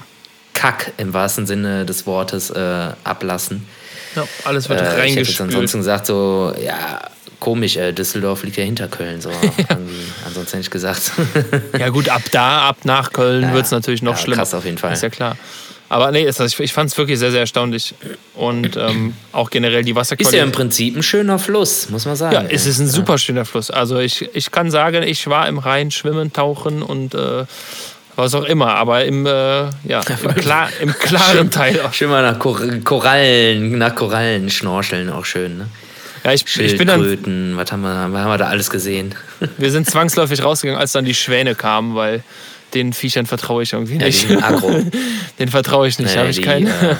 Kack 0.54 0.94
im 0.96 1.14
wahrsten 1.14 1.46
Sinne 1.46 1.86
des 1.86 2.06
Wortes 2.08 2.50
äh, 2.50 2.92
ablassen. 3.04 3.68
Ja 4.16 4.28
alles 4.44 4.70
wird 4.70 4.80
Äh, 4.80 4.84
ich 4.84 4.90
hätte 4.90 5.02
jetzt 5.02 5.16
reingespült. 5.18 5.50
ansonsten 5.50 5.78
gesagt, 5.80 6.06
so, 6.06 6.54
ja, 6.64 7.00
komisch, 7.40 7.78
äh, 7.78 7.92
Düsseldorf 7.94 8.44
liegt 8.44 8.58
ja 8.58 8.64
hinter 8.64 8.88
Köln. 8.88 9.22
So. 9.22 9.30
Ansonsten 10.26 10.58
hätte 10.58 10.60
ich 10.62 10.70
gesagt. 10.70 11.12
Ja 11.78 11.90
gut, 11.90 12.10
ab 12.10 12.24
da, 12.32 12.68
ab 12.70 12.78
nach 12.84 13.14
Köln 13.14 13.44
Ja, 13.44 13.54
wird 13.54 13.66
es 13.66 13.72
natürlich 13.72 14.02
noch 14.02 14.16
ja, 14.16 14.22
schlimmer. 14.22 14.38
krass 14.38 14.54
auf 14.54 14.66
jeden 14.66 14.78
Fall. 14.78 14.94
Ist 14.94 15.04
ja 15.04 15.10
klar. 15.10 15.38
Aber 15.92 16.12
nee, 16.12 16.24
es- 16.24 16.40
ich, 16.40 16.60
ich 16.60 16.72
fand 16.72 16.92
es 16.92 16.98
wirklich 17.00 17.18
sehr, 17.18 17.32
sehr 17.32 17.40
erstaunlich. 17.40 17.96
Und 18.36 18.78
ähm, 18.78 19.16
auch 19.32 19.50
generell 19.50 19.84
die 19.84 19.90
Ist 19.92 19.96
ja 19.96 20.02
Wasserqualität. 20.02 20.44
im 20.44 20.52
Prinzip 20.52 20.96
ein 20.96 21.02
schöner 21.02 21.40
Fluss, 21.40 21.90
muss 21.90 22.06
man 22.06 22.16
sagen. 22.16 22.36
Ja, 22.36 22.44
es 22.44 22.68
ist 22.68 22.78
ein 22.80 22.88
super 22.88 23.18
schöner 23.18 23.44
Fluss. 23.46 23.72
Also 23.72 23.98
ich, 24.00 24.30
ich 24.36 24.52
kann 24.52 24.70
sagen, 24.70 25.02
ich 25.02 25.26
war 25.28 25.48
im 25.48 25.58
Rhein 25.58 25.90
schwimmen, 25.90 26.32
tauchen 26.32 26.84
und 26.84 27.16
äh, 27.16 27.46
was 28.20 28.36
auch 28.36 28.44
immer, 28.46 28.76
aber 28.76 29.06
im, 29.06 29.26
äh, 29.26 29.30
ja, 29.30 30.02
im, 30.24 30.36
klar, 30.36 30.70
im 30.82 30.94
klaren 30.94 31.50
Teil. 31.52 31.82
auch. 31.82 31.94
Schön 31.94 32.10
mal 32.10 32.22
nach 32.22 32.38
Kor 32.40 32.60
Korallen, 32.84 33.78
nach 33.78 33.96
Korallen 33.96 34.50
schnorcheln, 34.50 35.10
auch 35.10 35.26
schön. 35.26 35.58
Ne? 35.58 35.68
Ja, 36.24 36.34
ich, 36.34 36.44
ich 36.60 36.78
bin 36.78 36.88
dann, 36.88 37.02
was 37.58 37.72
haben 37.72 37.82
wir, 37.82 37.90
was 38.12 38.22
haben 38.22 38.30
wir 38.32 38.38
da 38.38 38.48
alles 38.48 38.70
gesehen? 38.70 39.16
wir 39.58 39.72
sind 39.72 39.90
zwangsläufig 39.90 40.44
rausgegangen, 40.44 40.80
als 40.80 40.92
dann 40.92 41.06
die 41.06 41.16
Schwäne 41.16 41.56
kamen, 41.56 41.96
weil 41.96 42.24
den 42.74 42.94
Viechern 42.94 43.26
vertraue 43.26 43.64
ich 43.64 43.74
irgendwie 43.74 43.98
Ja, 43.98 44.06
nicht. 44.06 44.30
aggro. 44.44 44.80
den 45.40 45.48
vertraue 45.50 45.88
ich 45.88 45.98
nicht, 45.98 46.14
Nee, 46.14 46.20
habe 46.20 46.30
ich 46.30 46.36
die, 46.38 46.42
keinen. 46.44 46.68
äh, 46.68 46.96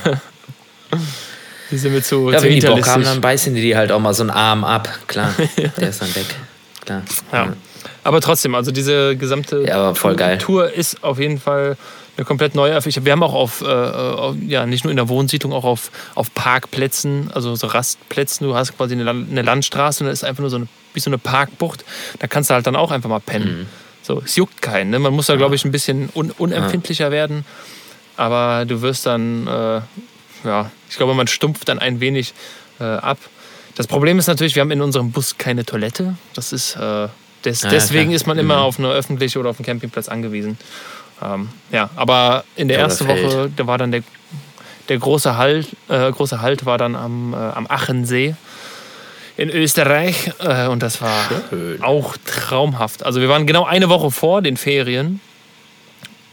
Die 1.72 1.78
sind 1.78 1.94
mir 1.94 2.02
zu, 2.02 2.32
Ja, 2.32 2.40
zu 2.40 2.46
wenn 2.46 2.60
die 2.60 2.66
Bock 2.66 2.88
haben, 2.88 3.04
dann 3.04 3.22
beißen 3.22 3.54
die 3.54 3.62
die 3.62 3.76
halt 3.76 3.92
auch 3.92 4.00
mal 4.00 4.14
so 4.14 4.24
einen 4.24 4.32
Arm 4.32 4.64
ab. 4.64 4.90
Klar, 5.08 5.32
der 5.78 5.90
ist 5.90 6.02
dann 6.02 6.16
weg. 6.16 6.26
Klar. 6.84 7.04
Ja. 7.32 7.54
Aber 8.10 8.22
trotzdem, 8.22 8.56
also 8.56 8.72
diese 8.72 9.16
gesamte 9.16 9.64
Ja. 9.68 9.94
Tour 10.38 10.74
ist 10.74 11.04
auf 11.04 11.20
jeden 11.20 11.40
Fall 11.40 11.78
eine 12.18 12.26
komplett 12.26 12.56
neue. 12.56 12.72
Wir 12.84 13.12
haben 13.12 13.22
auch 13.22 13.36
auf, 13.36 13.62
äh, 13.62 13.66
auf, 13.68 14.36
ja, 14.48 14.66
nicht 14.66 14.84
nur 14.84 14.90
in 14.90 14.98
der 14.98 15.10
Wohnsiedlung, 15.10 15.54
auch 15.54 15.64
auf, 15.64 15.92
auf 16.16 16.34
Parkplätzen, 16.34 17.30
also 17.32 17.54
so 17.54 17.68
Rastplätzen. 17.68 18.48
Du 18.48 18.56
hast 18.56 18.76
quasi 18.76 18.96
eine, 18.96 19.08
eine 19.12 19.44
Landstraße 19.44 20.04
und 20.04 20.08
da 20.08 20.12
ist 20.12 20.24
einfach 20.24 20.42
nur 20.42 20.50
so 20.50 20.56
eine, 20.56 20.68
wie 20.96 21.00
so 21.00 21.12
eine 21.12 21.20
Parkbucht. 21.20 21.86
Da 22.18 22.26
kannst 22.26 22.50
du 22.50 22.56
halt 22.56 22.66
dann 22.66 22.76
auch 22.76 22.90
einfach 22.90 23.10
mal 23.12 23.20
pennen. 23.20 23.60
Mhm. 23.60 23.66
So, 24.02 24.24
es 24.26 24.36
juckt 24.36 24.60
keinen. 24.60 24.90
Ne? 24.90 24.98
Man 24.98 25.14
muss 25.14 25.28
da, 25.28 25.36
glaube 25.36 25.54
ich, 25.54 25.64
ein 25.64 25.72
bisschen 25.72 26.10
un, 26.16 26.32
unempfindlicher 26.32 27.12
werden. 27.12 27.46
Aber 28.18 28.66
du 28.66 28.82
wirst 28.82 29.06
dann, 29.06 29.46
äh, 29.46 29.82
ja, 30.46 30.72
ich 30.90 30.98
glaube, 30.98 31.14
man 31.14 31.28
stumpft 31.28 31.70
dann 31.70 31.78
ein 31.78 32.00
wenig 32.00 32.34
äh, 32.80 32.86
ab. 32.86 33.20
Das 33.76 33.86
Problem 33.86 34.18
ist 34.18 34.26
natürlich, 34.26 34.56
wir 34.56 34.62
haben 34.62 34.72
in 34.72 34.82
unserem 34.82 35.12
Bus 35.12 35.38
keine 35.38 35.64
Toilette. 35.64 36.16
Das 36.34 36.54
ist, 36.54 36.76
äh, 36.76 37.08
des, 37.46 37.64
Ah, 37.64 37.68
ja, 37.68 37.74
deswegen 37.74 38.06
klar. 38.06 38.16
ist 38.16 38.28
man 38.28 38.38
immer 38.38 38.58
Mhm. 38.58 38.62
auf 38.64 38.80
eine 38.80 38.90
öffentliche 38.90 39.40
oder 39.40 39.50
auf 39.50 39.58
einen 39.60 39.66
Campingplatz 39.66 40.10
angewiesen. 40.10 40.58
Ähm, 41.22 41.50
ja, 41.72 41.90
aber 41.96 42.44
in 42.56 42.68
der 42.68 42.78
Oder 42.78 42.86
ersten. 42.88 43.08
Woche, 43.08 43.52
da 43.56 43.68
war 43.68 43.78
dann 43.78 43.92
der, 43.92 44.04
der 44.88 44.98
große 44.98 45.38
Halt, 45.38 45.68
äh, 45.90 46.12
große 46.12 46.42
Halt 46.42 46.66
war 46.66 46.78
dann 46.78 46.96
am, 46.96 47.34
äh, 47.34 47.38
am 47.38 47.68
Achensee 47.68 48.36
in 49.38 49.50
Österreich 49.50 50.32
äh, 50.40 50.68
und 50.68 50.82
das 50.84 51.02
war 51.02 51.30
Schön. 51.50 51.82
auch 51.84 52.16
traumhaft. 52.26 53.06
Also 53.06 53.22
wir 53.22 53.30
waren 53.30 53.46
genau 53.48 53.66
eine 53.66 53.90
Woche 53.90 54.12
vor 54.12 54.42
den 54.42 54.58
Ferien 54.58 55.20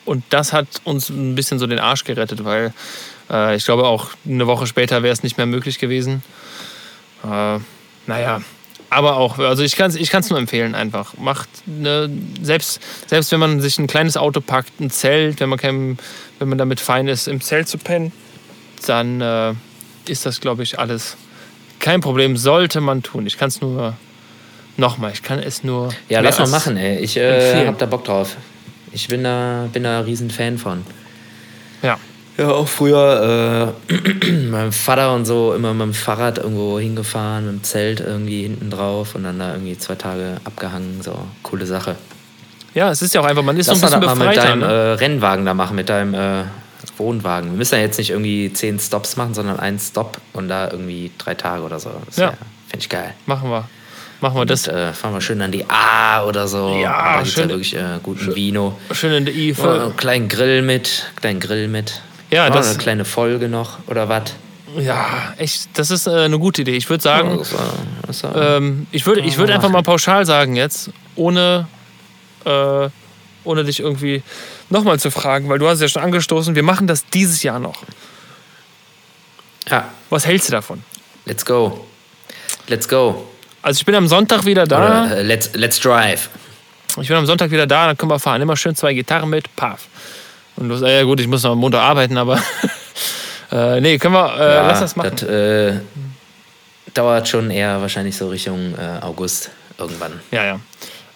und 0.04 0.24
das 0.30 0.52
hat 0.52 0.66
uns 0.84 1.08
ein 1.10 1.34
bisschen 1.34 1.58
so 1.58 1.66
den 1.66 1.78
Arsch 1.80 2.04
gerettet, 2.04 2.44
weil 2.44 2.72
äh, 3.30 3.56
ich 3.56 3.64
glaube 3.64 3.84
auch 3.86 4.10
eine 4.24 4.46
Woche 4.46 4.66
später 4.66 5.02
wäre 5.02 5.12
es 5.12 5.22
nicht 5.22 5.36
mehr 5.36 5.46
möglich 5.46 5.78
gewesen. 5.78 6.22
Äh, 7.24 7.58
naja, 8.06 8.40
aber 8.90 9.16
auch, 9.16 9.38
also 9.38 9.62
ich 9.62 9.76
kann 9.76 9.90
es 9.90 9.96
ich 9.96 10.10
kann's 10.10 10.30
nur 10.30 10.38
empfehlen 10.38 10.74
einfach. 10.74 11.16
Macht 11.18 11.48
eine, 11.66 12.10
selbst, 12.40 12.80
selbst 13.06 13.32
wenn 13.32 13.40
man 13.40 13.60
sich 13.60 13.78
ein 13.78 13.86
kleines 13.86 14.16
Auto 14.16 14.40
packt, 14.40 14.80
ein 14.80 14.90
Zelt, 14.90 15.40
wenn 15.40 15.48
man, 15.48 15.58
kein, 15.58 15.98
wenn 16.38 16.48
man 16.48 16.58
damit 16.58 16.80
fein 16.80 17.08
ist, 17.08 17.26
im 17.28 17.40
Zelt 17.40 17.68
zu 17.68 17.78
pennen, 17.78 18.12
dann 18.86 19.20
äh, 19.20 19.54
ist 20.06 20.26
das, 20.26 20.40
glaube 20.40 20.62
ich, 20.62 20.78
alles 20.78 21.16
kein 21.80 22.00
Problem. 22.00 22.36
Sollte 22.36 22.80
man 22.80 23.02
tun. 23.02 23.26
Ich 23.26 23.38
kann 23.38 23.48
es 23.48 23.60
nur, 23.60 23.94
nochmal, 24.76 25.12
ich 25.12 25.22
kann 25.22 25.38
es 25.38 25.64
nur. 25.64 25.92
Ja, 26.08 26.20
lass 26.20 26.38
mal 26.38 26.48
machen, 26.48 26.76
ey. 26.76 26.98
Ich 26.98 27.16
äh, 27.16 27.48
empfehlen. 27.48 27.68
hab 27.68 27.78
da 27.78 27.86
Bock 27.86 28.04
drauf. 28.04 28.36
Ich 28.92 29.08
bin 29.08 29.24
da, 29.24 29.68
bin 29.72 29.82
da 29.82 29.98
ein 29.98 30.04
riesen 30.04 30.30
Fan 30.30 30.58
von. 30.58 30.84
Ja. 31.82 31.98
Ja, 32.38 32.48
auch 32.50 32.68
früher 32.68 33.74
äh, 33.88 33.92
mit 34.30 34.50
meinem 34.50 34.72
Vater 34.72 35.14
und 35.14 35.24
so 35.24 35.54
immer 35.54 35.72
mit 35.72 35.86
dem 35.86 35.94
Fahrrad 35.94 36.38
irgendwo 36.38 36.78
hingefahren, 36.78 37.46
mit 37.46 37.54
dem 37.54 37.62
Zelt 37.62 38.00
irgendwie 38.00 38.42
hinten 38.42 38.70
drauf 38.70 39.14
und 39.14 39.24
dann 39.24 39.38
da 39.38 39.52
irgendwie 39.52 39.78
zwei 39.78 39.94
Tage 39.94 40.36
abgehangen. 40.44 41.00
So, 41.02 41.16
coole 41.42 41.64
Sache. 41.66 41.96
ja, 42.74 42.90
es 42.90 43.00
ist 43.00 43.14
ja 43.14 43.22
auch 43.22 43.24
einfach, 43.24 43.42
man 43.42 43.56
ist 43.56 43.68
Lass 43.68 43.80
so 43.80 43.86
ein 43.86 44.00
bisschen 44.00 44.18
mal 44.18 44.26
mit 44.26 44.34
befreiter. 44.34 44.48
deinem 44.50 44.60
Ne? 44.60 44.66
äh, 44.66 44.92
Rennwagen 44.94 45.46
da 45.46 45.54
machen, 45.54 45.76
mit 45.76 45.88
deinem 45.88 46.12
äh, 46.14 46.44
Wohnwagen. 46.98 47.50
Wir 47.52 47.56
müssen 47.56 47.74
ja 47.76 47.80
jetzt 47.80 47.96
nicht 47.98 48.10
irgendwie 48.10 48.52
zehn 48.52 48.78
Stops 48.78 49.16
machen, 49.16 49.32
sondern 49.34 49.58
einen 49.58 49.78
Stop 49.78 50.18
und 50.34 50.48
da 50.48 50.70
irgendwie 50.70 51.10
drei 51.18 51.34
Tage 51.34 51.62
oder 51.62 51.80
so. 51.80 51.90
Das 52.06 52.16
Ja. 52.16 52.26
wär- 52.28 52.38
Fänd 52.68 52.82
ich 52.82 52.88
geil. 52.88 53.14
Machen 53.26 53.48
wir. 53.50 53.64
Machen 54.20 54.36
wir 54.36 54.44
das. 54.46 54.64
Das 54.64 54.74
äh, 54.74 54.92
fahren 54.92 55.14
wir 55.14 55.20
schön 55.20 55.40
an 55.42 55.52
die 55.52 55.64
A 55.68 56.24
oder 56.24 56.48
so. 56.48 56.76
Ja, 56.82 57.18
da 57.18 57.24
schön. 57.24 57.44
ja 57.44 57.48
wirklich 57.50 57.76
äh, 57.76 57.82
guten 58.02 58.34
Vino. 58.34 58.78
Schön 58.92 59.12
in 59.12 59.24
der 59.24 59.34
I. 59.34 59.52
Ja, 59.56 59.72
einen 59.84 59.96
kleinen 59.96 60.28
Grill 60.28 60.62
mit, 60.62 61.10
kleinen 61.16 61.38
Grill 61.40 61.68
mit. 61.68 62.02
Ja, 62.30 62.50
das- 62.50 62.68
eine 62.70 62.78
kleine 62.78 63.04
Folge 63.04 63.48
noch 63.48 63.78
oder 63.86 64.08
was? 64.08 64.34
Ja, 64.78 65.32
echt, 65.38 65.68
das 65.74 65.90
ist 65.90 66.06
äh, 66.06 66.10
eine 66.10 66.38
gute 66.38 66.60
Idee. 66.62 66.76
Ich 66.76 66.90
würde 66.90 67.02
sagen, 67.02 67.40
ähm, 68.34 68.86
ich 68.92 69.06
würde 69.06 69.22
ich 69.22 69.38
würd 69.38 69.50
einfach 69.50 69.70
mal 69.70 69.82
pauschal 69.82 70.26
sagen 70.26 70.54
jetzt, 70.54 70.90
ohne, 71.14 71.66
äh, 72.44 72.88
ohne 73.44 73.64
dich 73.64 73.80
irgendwie 73.80 74.22
nochmal 74.68 74.98
zu 74.98 75.10
fragen, 75.10 75.48
weil 75.48 75.58
du 75.58 75.66
hast 75.66 75.76
es 75.76 75.80
ja 75.82 75.88
schon 75.88 76.02
angestoßen, 76.02 76.54
wir 76.54 76.62
machen 76.62 76.86
das 76.86 77.06
dieses 77.06 77.42
Jahr 77.42 77.58
noch. 77.58 77.84
ja, 79.70 79.88
Was 80.10 80.26
hältst 80.26 80.48
du 80.48 80.52
davon? 80.52 80.82
let's 81.24 81.44
go. 81.44 81.86
Let's 82.68 82.86
go. 82.88 83.26
Also 83.62 83.78
ich 83.78 83.86
bin 83.86 83.94
am 83.94 84.06
Sonntag 84.08 84.44
wieder 84.44 84.66
da. 84.66 85.04
Oder, 85.06 85.16
äh, 85.18 85.22
let's, 85.22 85.50
let's 85.54 85.80
drive. 85.80 86.28
Ich 87.00 87.08
bin 87.08 87.16
am 87.16 87.26
Sonntag 87.26 87.50
wieder 87.50 87.66
da, 87.66 87.86
dann 87.86 87.96
können 87.96 88.10
wir 88.10 88.18
fahren. 88.18 88.42
Immer 88.42 88.56
schön 88.56 88.74
zwei 88.76 88.92
Gitarren 88.94 89.28
mit, 89.30 89.54
paff. 89.56 89.86
Und 90.56 90.68
los, 90.68 90.82
äh, 90.82 90.98
ja 90.98 91.02
gut, 91.04 91.20
ich 91.20 91.28
muss 91.28 91.42
noch 91.42 91.52
am 91.52 91.58
Montag 91.58 91.82
arbeiten, 91.82 92.16
aber 92.16 92.38
äh, 93.52 93.80
nee, 93.80 93.98
können 93.98 94.14
wir, 94.14 94.34
äh, 94.38 94.54
Ja, 94.54 94.66
lass 94.66 94.80
das 94.80 94.96
machen. 94.96 95.10
Das 95.12 95.22
äh, 95.28 95.74
dauert 96.94 97.28
schon 97.28 97.50
eher 97.50 97.80
wahrscheinlich 97.80 98.16
so 98.16 98.28
Richtung 98.28 98.74
äh, 98.74 99.04
August 99.04 99.50
irgendwann. 99.78 100.20
ja, 100.30 100.44
ja. 100.44 100.60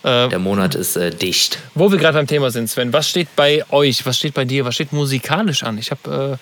Äh, 0.03 0.29
Der 0.31 0.39
Monat 0.39 0.75
ist 0.75 0.97
äh, 0.97 1.11
dicht. 1.11 1.59
Wo 1.75 1.91
wir 1.93 1.99
gerade 1.99 2.17
beim 2.17 2.27
Thema 2.27 2.51
sind, 2.51 2.69
Sven, 2.71 2.93
was 2.93 3.09
steht 3.09 3.29
bei 3.37 3.63
euch, 3.71 4.07
was 4.07 4.17
steht 4.17 4.33
bei 4.33 4.47
dir, 4.47 4.65
was 4.65 4.75
steht 4.75 4.93
musikalisch 4.95 5.63
an? 5.63 5.77
Ich 5.77 5.91
habe 5.91 6.39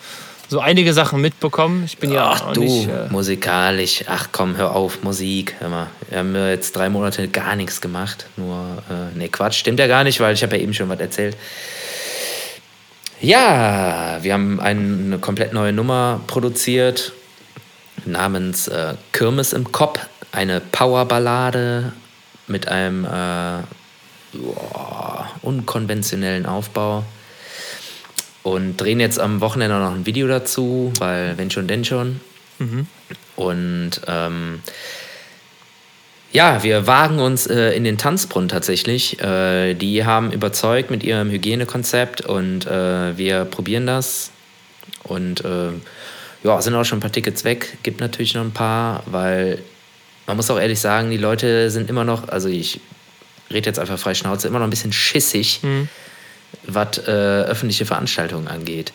so 0.47 0.59
einige 0.59 0.93
Sachen 0.93 1.19
mitbekommen. 1.21 1.83
Ich 1.85 1.97
bin 1.97 2.11
ja 2.11 2.31
Ach 2.33 2.41
auch 2.47 2.53
du, 2.53 2.61
nicht. 2.61 2.87
Äh, 2.87 3.07
musikalisch. 3.09 4.03
Ach 4.07 4.29
komm, 4.31 4.55
hör 4.57 4.75
auf, 4.75 5.03
Musik. 5.03 5.55
Hör 5.59 5.69
mal. 5.69 5.87
Wir 6.09 6.19
haben 6.19 6.33
ja 6.35 6.49
jetzt 6.49 6.75
drei 6.75 6.89
Monate 6.89 7.27
gar 7.27 7.55
nichts 7.55 7.81
gemacht. 7.81 8.25
Nur, 8.37 8.81
äh, 8.89 9.17
nee, 9.17 9.27
Quatsch, 9.27 9.59
stimmt 9.59 9.79
ja 9.79 9.87
gar 9.87 10.03
nicht, 10.05 10.19
weil 10.21 10.33
ich 10.33 10.41
habe 10.41 10.55
ja 10.57 10.63
eben 10.63 10.73
schon 10.73 10.89
was 10.89 10.99
erzählt. 10.99 11.35
Ja, 13.21 14.19
wir 14.21 14.33
haben 14.33 14.61
eine 14.61 15.19
komplett 15.19 15.51
neue 15.51 15.73
Nummer 15.73 16.21
produziert 16.27 17.11
namens 18.05 18.69
äh, 18.69 18.93
Kirmes 19.11 19.51
im 19.51 19.73
Kopf. 19.73 19.99
Eine 20.31 20.61
Powerballade 20.61 21.91
mit 22.47 22.69
einem 22.69 23.03
äh, 23.03 23.63
boah, 24.33 25.29
unkonventionellen 25.41 26.45
Aufbau. 26.45 27.03
Und 28.41 28.77
drehen 28.77 29.01
jetzt 29.01 29.19
am 29.19 29.41
Wochenende 29.41 29.77
noch 29.79 29.93
ein 29.93 30.05
Video 30.05 30.27
dazu, 30.27 30.93
weil 30.99 31.37
wenn 31.37 31.51
schon, 31.51 31.67
denn 31.67 31.83
schon. 31.83 32.21
Und 33.35 33.91
ähm, 34.07 34.61
ja, 36.31 36.61
wir 36.63 36.85
wagen 36.85 37.19
uns 37.19 37.47
äh, 37.47 37.71
in 37.71 37.83
den 37.83 37.97
Tanzbrunnen 37.97 38.49
tatsächlich. 38.49 39.19
Äh, 39.19 39.73
die 39.73 40.05
haben 40.05 40.31
überzeugt 40.31 40.91
mit 40.91 41.03
ihrem 41.03 41.31
Hygienekonzept 41.31 42.21
und 42.21 42.67
äh, 42.67 43.17
wir 43.17 43.45
probieren 43.45 43.87
das. 43.87 44.31
Und 45.03 45.43
äh, 45.43 45.69
ja, 46.43 46.61
sind 46.61 46.75
auch 46.75 46.85
schon 46.85 46.99
ein 46.99 47.01
paar 47.01 47.11
Tickets 47.11 47.43
weg. 47.43 47.77
Gibt 47.83 47.99
natürlich 47.99 48.35
noch 48.35 48.43
ein 48.43 48.51
paar, 48.51 49.03
weil 49.07 49.59
man 50.27 50.37
muss 50.37 50.51
auch 50.51 50.59
ehrlich 50.59 50.79
sagen, 50.79 51.09
die 51.09 51.17
Leute 51.17 51.71
sind 51.71 51.89
immer 51.89 52.03
noch, 52.03 52.27
also 52.27 52.47
ich 52.47 52.79
rede 53.49 53.67
jetzt 53.67 53.79
einfach 53.79 53.97
frei 53.97 54.13
Schnauze, 54.13 54.47
immer 54.47 54.59
noch 54.59 54.67
ein 54.67 54.69
bisschen 54.69 54.93
schissig, 54.93 55.61
was 56.63 56.99
äh, 56.99 57.11
öffentliche 57.11 57.85
Veranstaltungen 57.85 58.47
angeht. 58.47 58.93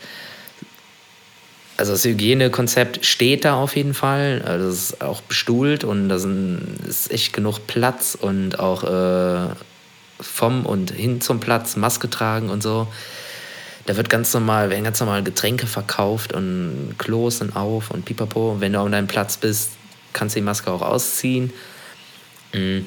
Also 1.76 1.92
das 1.92 2.04
Hygienekonzept 2.04 3.04
steht 3.04 3.44
da 3.44 3.54
auf 3.54 3.74
jeden 3.74 3.94
Fall. 3.94 4.42
Also 4.44 4.68
das 4.68 4.76
ist 4.76 5.00
auch 5.02 5.20
bestuhlt 5.22 5.82
und 5.82 6.08
da 6.08 6.16
ist 6.88 7.10
echt 7.10 7.32
genug 7.32 7.66
Platz 7.66 8.16
und 8.20 8.60
auch 8.60 8.84
äh, 8.84 9.48
vom 10.20 10.66
und 10.66 10.92
hin 10.92 11.20
zum 11.20 11.40
Platz 11.40 11.76
Maske 11.76 12.08
tragen 12.08 12.48
und 12.48 12.62
so. 12.62 12.86
Da 13.86 13.96
wird 13.96 14.08
ganz 14.08 14.32
normal, 14.32 14.70
werden 14.70 14.84
ganz 14.84 15.00
normal 15.00 15.22
Getränke 15.22 15.66
verkauft 15.66 16.32
und 16.32 16.94
Klos 16.98 17.38
sind 17.38 17.54
auf 17.56 17.90
und 17.90 18.04
pipapo. 18.04 18.52
Und 18.52 18.60
wenn 18.60 18.72
du 18.72 18.80
an 18.80 18.92
deinem 18.92 19.08
Platz 19.08 19.36
bist, 19.36 19.70
kannst 20.12 20.36
du 20.36 20.40
die 20.40 20.44
Maske 20.44 20.70
auch 20.70 20.82
ausziehen. 20.82 21.52
Mm. 22.52 22.80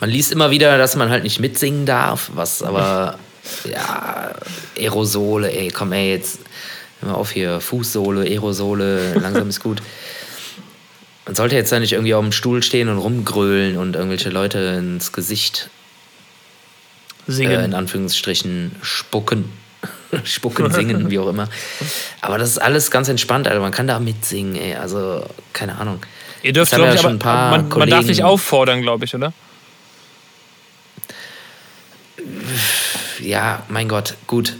Man 0.00 0.10
liest 0.10 0.32
immer 0.32 0.50
wieder, 0.50 0.78
dass 0.78 0.96
man 0.96 1.10
halt 1.10 1.22
nicht 1.22 1.38
mitsingen 1.38 1.86
darf, 1.86 2.30
was 2.34 2.60
aber, 2.60 3.20
ja, 3.70 4.34
Aerosole, 4.76 5.52
ey, 5.52 5.68
komm, 5.68 5.92
ey, 5.92 6.10
jetzt 6.10 6.40
hör 7.00 7.10
mal 7.10 7.14
auf 7.14 7.30
hier, 7.32 7.60
Fußsohle, 7.60 8.22
Aerosole, 8.22 9.14
langsam 9.14 9.48
ist 9.48 9.60
gut. 9.62 9.82
Man 11.26 11.34
sollte 11.34 11.56
jetzt 11.56 11.72
da 11.72 11.80
nicht 11.80 11.92
irgendwie 11.92 12.14
auf 12.14 12.22
dem 12.22 12.32
Stuhl 12.32 12.62
stehen 12.62 12.88
und 12.88 12.98
rumgrölen 12.98 13.78
und 13.78 13.96
irgendwelche 13.96 14.30
Leute 14.30 14.58
ins 14.78 15.12
Gesicht, 15.12 15.68
äh, 17.26 17.30
in 17.30 17.34
singen. 17.34 17.74
Anführungsstrichen, 17.74 18.76
spucken. 18.82 19.50
spucken, 20.24 20.70
singen, 20.70 21.10
wie 21.10 21.18
auch 21.18 21.28
immer. 21.28 21.48
Aber 22.20 22.38
das 22.38 22.50
ist 22.50 22.58
alles 22.58 22.90
ganz 22.92 23.08
entspannt, 23.08 23.48
Alter. 23.48 23.60
Man 23.60 23.72
kann 23.72 23.88
da 23.88 23.98
mitsingen, 23.98 24.54
ey. 24.56 24.76
Also, 24.76 25.26
keine 25.52 25.78
Ahnung. 25.78 26.00
Ihr 26.42 26.52
dürft, 26.52 26.72
glaube 26.72 26.88
ja 26.90 26.94
ich, 26.94 27.00
schon 27.00 27.14
ein 27.14 27.18
paar 27.18 27.50
man, 27.50 27.68
man 27.68 27.90
darf 27.90 28.00
nicht 28.00 28.18
Kollegen- 28.18 28.22
auffordern, 28.22 28.82
glaube 28.82 29.04
ich, 29.04 29.14
oder? 29.14 29.32
Ja, 33.20 33.64
mein 33.68 33.88
Gott, 33.88 34.14
gut. 34.26 34.54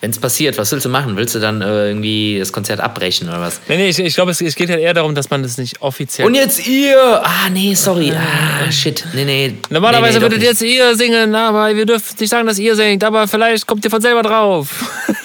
Wenn 0.00 0.10
es 0.10 0.18
passiert, 0.20 0.56
was 0.58 0.70
willst 0.70 0.84
du 0.84 0.90
machen? 0.90 1.16
Willst 1.16 1.34
du 1.34 1.40
dann 1.40 1.60
äh, 1.60 1.88
irgendwie 1.88 2.38
das 2.38 2.52
Konzert 2.52 2.78
abbrechen 2.78 3.28
oder 3.28 3.40
was? 3.40 3.60
Nee, 3.68 3.78
nee, 3.78 3.88
ich, 3.88 3.98
ich 3.98 4.14
glaube, 4.14 4.30
es, 4.30 4.40
es 4.40 4.54
geht 4.54 4.70
halt 4.70 4.80
eher 4.80 4.94
darum, 4.94 5.16
dass 5.16 5.28
man 5.28 5.42
das 5.42 5.58
nicht 5.58 5.82
offiziell. 5.82 6.24
Und 6.24 6.36
jetzt 6.36 6.68
ihr! 6.68 7.20
Ah, 7.24 7.50
nee, 7.50 7.74
sorry. 7.74 8.12
Ah, 8.12 8.70
shit. 8.70 9.04
Nee, 9.12 9.24
nee. 9.24 9.54
Normalerweise 9.70 10.20
nee, 10.20 10.26
nee, 10.26 10.30
würdet 10.30 10.42
jetzt 10.42 10.62
ihr 10.62 10.94
singen, 10.94 11.34
aber 11.34 11.74
wir 11.74 11.84
dürfen 11.84 12.14
nicht 12.20 12.30
sagen, 12.30 12.46
dass 12.46 12.60
ihr 12.60 12.76
singt, 12.76 13.02
aber 13.02 13.26
vielleicht 13.26 13.66
kommt 13.66 13.84
ihr 13.84 13.90
von 13.90 14.00
selber 14.00 14.22
drauf. 14.22 14.68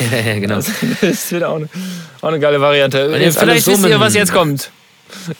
Ja, 0.00 0.18
ja, 0.18 0.38
genau. 0.38 0.56
das 1.00 1.30
wird 1.30 1.44
auch 1.44 1.56
eine, 1.56 1.68
auch 2.20 2.28
eine 2.28 2.40
geile 2.40 2.60
Variante. 2.60 2.98
jetzt 3.20 3.38
Vielleicht 3.38 3.66
wisst 3.66 3.86
ihr, 3.86 4.00
was 4.00 4.14
jetzt 4.14 4.32
kommt. 4.32 4.70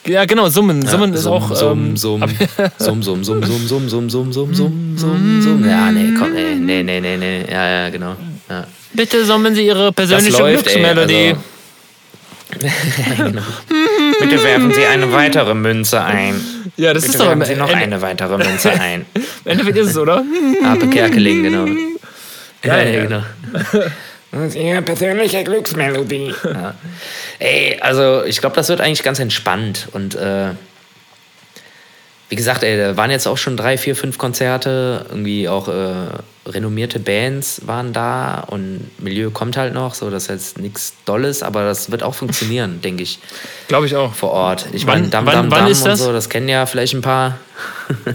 Ja, 0.07 0.25
genau, 0.25 0.49
Summen. 0.49 0.87
Summen 0.87 1.13
ist 1.13 1.27
auch. 1.27 1.51
ähm, 1.73 1.97
Summ, 1.97 2.23
Summ, 2.79 3.25
Summ, 3.25 3.25
Summ, 3.25 3.43
Summ, 3.43 3.69
Summ, 3.69 3.89
Summ, 3.89 3.89
Summ, 3.89 4.09
Summ, 4.09 4.33
Summ, 4.33 4.55
Summ, 4.55 4.97
Summ, 4.99 5.43
Summ. 5.43 5.69
Ja, 5.69 5.91
nee, 5.93 6.15
komm, 6.19 6.33
nee, 6.33 6.55
nee, 6.55 6.83
nee, 6.83 7.01
nee, 7.01 7.17
nee. 7.17 7.45
Ja, 7.51 7.69
ja, 7.69 7.91
genau. 7.91 8.17
Ja. 8.49 8.67
Bitte 8.93 9.25
summen 9.25 9.55
Sie 9.55 9.67
Ihre 9.67 9.93
persönliche 9.93 10.39
läuft. 10.39 10.65
Glücksmelodie. 10.65 11.35
Also, 12.49 13.25
genau. 13.25 13.43
Bitte 14.21 14.43
werfen 14.45 14.73
Sie 14.73 14.85
eine 14.87 15.13
weitere 15.13 15.53
Münze 15.55 16.01
ein. 16.03 16.41
ja, 16.77 16.95
das 16.95 17.03
Bitte 17.03 17.15
ist 17.17 17.21
doch 17.21 17.31
am 17.33 17.41
werfen 17.41 17.55
Sie 17.55 17.61
noch 17.61 17.69
Ende, 17.71 17.83
eine 17.83 18.03
weitere 18.03 18.39
Münze 18.39 18.71
ein. 18.71 19.05
im 19.15 19.51
Endeffekt 19.51 19.77
ist 19.79 19.91
es, 19.91 19.99
oder? 19.99 20.25
Ape 20.65 20.87
Kerkeling, 20.89 21.43
genau. 21.43 21.67
Ja, 21.67 21.73
Geil, 22.63 22.87
ja, 22.95 22.99
ja. 22.99 23.05
genau. 23.05 23.23
Das 24.33 24.43
ist 24.49 24.57
Ihre 24.57 24.83
persönliche 24.83 25.45
Glücksmelodie. 25.45 26.35
Ja. 26.45 26.75
Ey, 27.39 27.79
also 27.81 28.25
ich 28.25 28.41
glaube, 28.41 28.57
das 28.57 28.69
wird 28.69 28.81
eigentlich 28.81 29.03
ganz 29.03 29.19
entspannt. 29.19 29.89
Und 29.93 30.15
äh, 30.15 30.51
wie 32.29 32.35
gesagt, 32.37 32.63
ey, 32.65 32.77
da 32.77 32.97
waren 32.97 33.11
jetzt 33.13 33.27
auch 33.29 33.39
schon 33.39 33.57
drei, 33.57 33.79
vier, 33.79 33.95
fünf 33.95 34.19
Konzerte. 34.19 35.07
Irgendwie 35.11 35.49
auch 35.49 35.69
äh, 35.69 35.95
renommierte 36.45 36.99
Bands 36.99 37.63
waren 37.67 37.93
da 37.93 38.41
und 38.41 38.91
Milieu 38.99 39.31
kommt 39.31 39.57
halt 39.57 39.75
noch. 39.75 39.95
So, 39.95 40.11
das 40.11 40.25
ist 40.25 40.29
jetzt 40.31 40.59
nichts 40.59 40.95
Dolles, 41.05 41.43
aber 41.45 41.65
das 41.65 41.91
wird 41.93 42.03
auch 42.03 42.15
funktionieren, 42.15 42.81
denke 42.85 43.05
ich, 43.05 43.21
Glaube 43.69 43.87
ich 43.87 43.95
auch. 43.95 44.13
vor 44.15 44.31
Ort. 44.33 44.67
Ich 44.73 44.87
meine, 44.87 45.07
Dam 45.09 45.25
wann- 45.27 45.35
Dam 45.35 45.51
wann 45.53 45.61
Dam 45.61 45.71
ist 45.71 45.83
und 45.83 45.89
das? 45.91 46.01
so, 46.01 46.13
das 46.13 46.29
kennen 46.29 46.49
ja 46.49 46.67
vielleicht 46.67 46.95
ein 46.95 47.03
paar. 47.03 47.39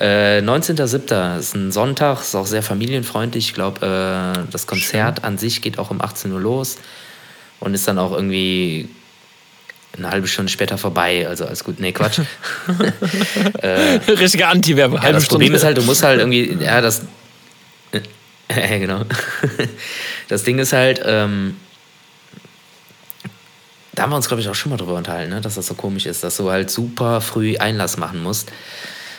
äh, 0.00 0.40
19.07. 0.40 1.38
ist 1.38 1.54
ein 1.54 1.72
Sonntag, 1.72 2.20
ist 2.20 2.34
auch 2.34 2.46
sehr 2.46 2.62
familienfreundlich. 2.62 3.48
Ich 3.48 3.54
glaube, 3.54 3.86
äh, 3.86 4.50
das 4.50 4.66
Konzert 4.66 5.24
an 5.24 5.36
sich 5.38 5.60
geht 5.62 5.78
auch 5.78 5.90
um 5.90 6.00
18 6.00 6.32
Uhr 6.32 6.40
los 6.40 6.76
und 7.60 7.74
ist 7.74 7.86
dann 7.86 7.98
auch 7.98 8.12
irgendwie 8.12 8.88
eine 9.96 10.10
halbe 10.10 10.26
Stunde 10.26 10.50
später 10.50 10.78
vorbei. 10.78 11.26
Also 11.28 11.44
alles 11.44 11.64
gut. 11.64 11.78
Nee, 11.80 11.92
Quatsch. 11.92 12.20
Richtige 14.08 14.46
Anti-Werbe. 14.48 15.00
Ja, 15.02 15.12
das 15.12 15.26
Problem 15.26 15.54
ist 15.54 15.64
halt, 15.64 15.76
du 15.76 15.82
musst 15.82 16.02
halt 16.02 16.20
irgendwie, 16.20 16.56
ja, 16.60 16.80
das. 16.80 17.02
Ja, 18.50 18.78
genau. 18.78 19.04
Das 20.28 20.44
Ding 20.44 20.58
ist 20.58 20.72
halt, 20.72 21.02
ähm, 21.04 21.56
da 23.94 24.04
haben 24.04 24.10
wir 24.10 24.16
uns, 24.16 24.28
glaube 24.28 24.40
ich, 24.40 24.48
auch 24.48 24.54
schon 24.54 24.70
mal 24.70 24.78
drüber 24.78 24.94
unterhalten, 24.94 25.30
ne? 25.30 25.40
dass 25.42 25.56
das 25.56 25.66
so 25.66 25.74
komisch 25.74 26.06
ist, 26.06 26.24
dass 26.24 26.38
du 26.38 26.50
halt 26.50 26.70
super 26.70 27.20
früh 27.20 27.58
Einlass 27.58 27.98
machen 27.98 28.22
musst, 28.22 28.50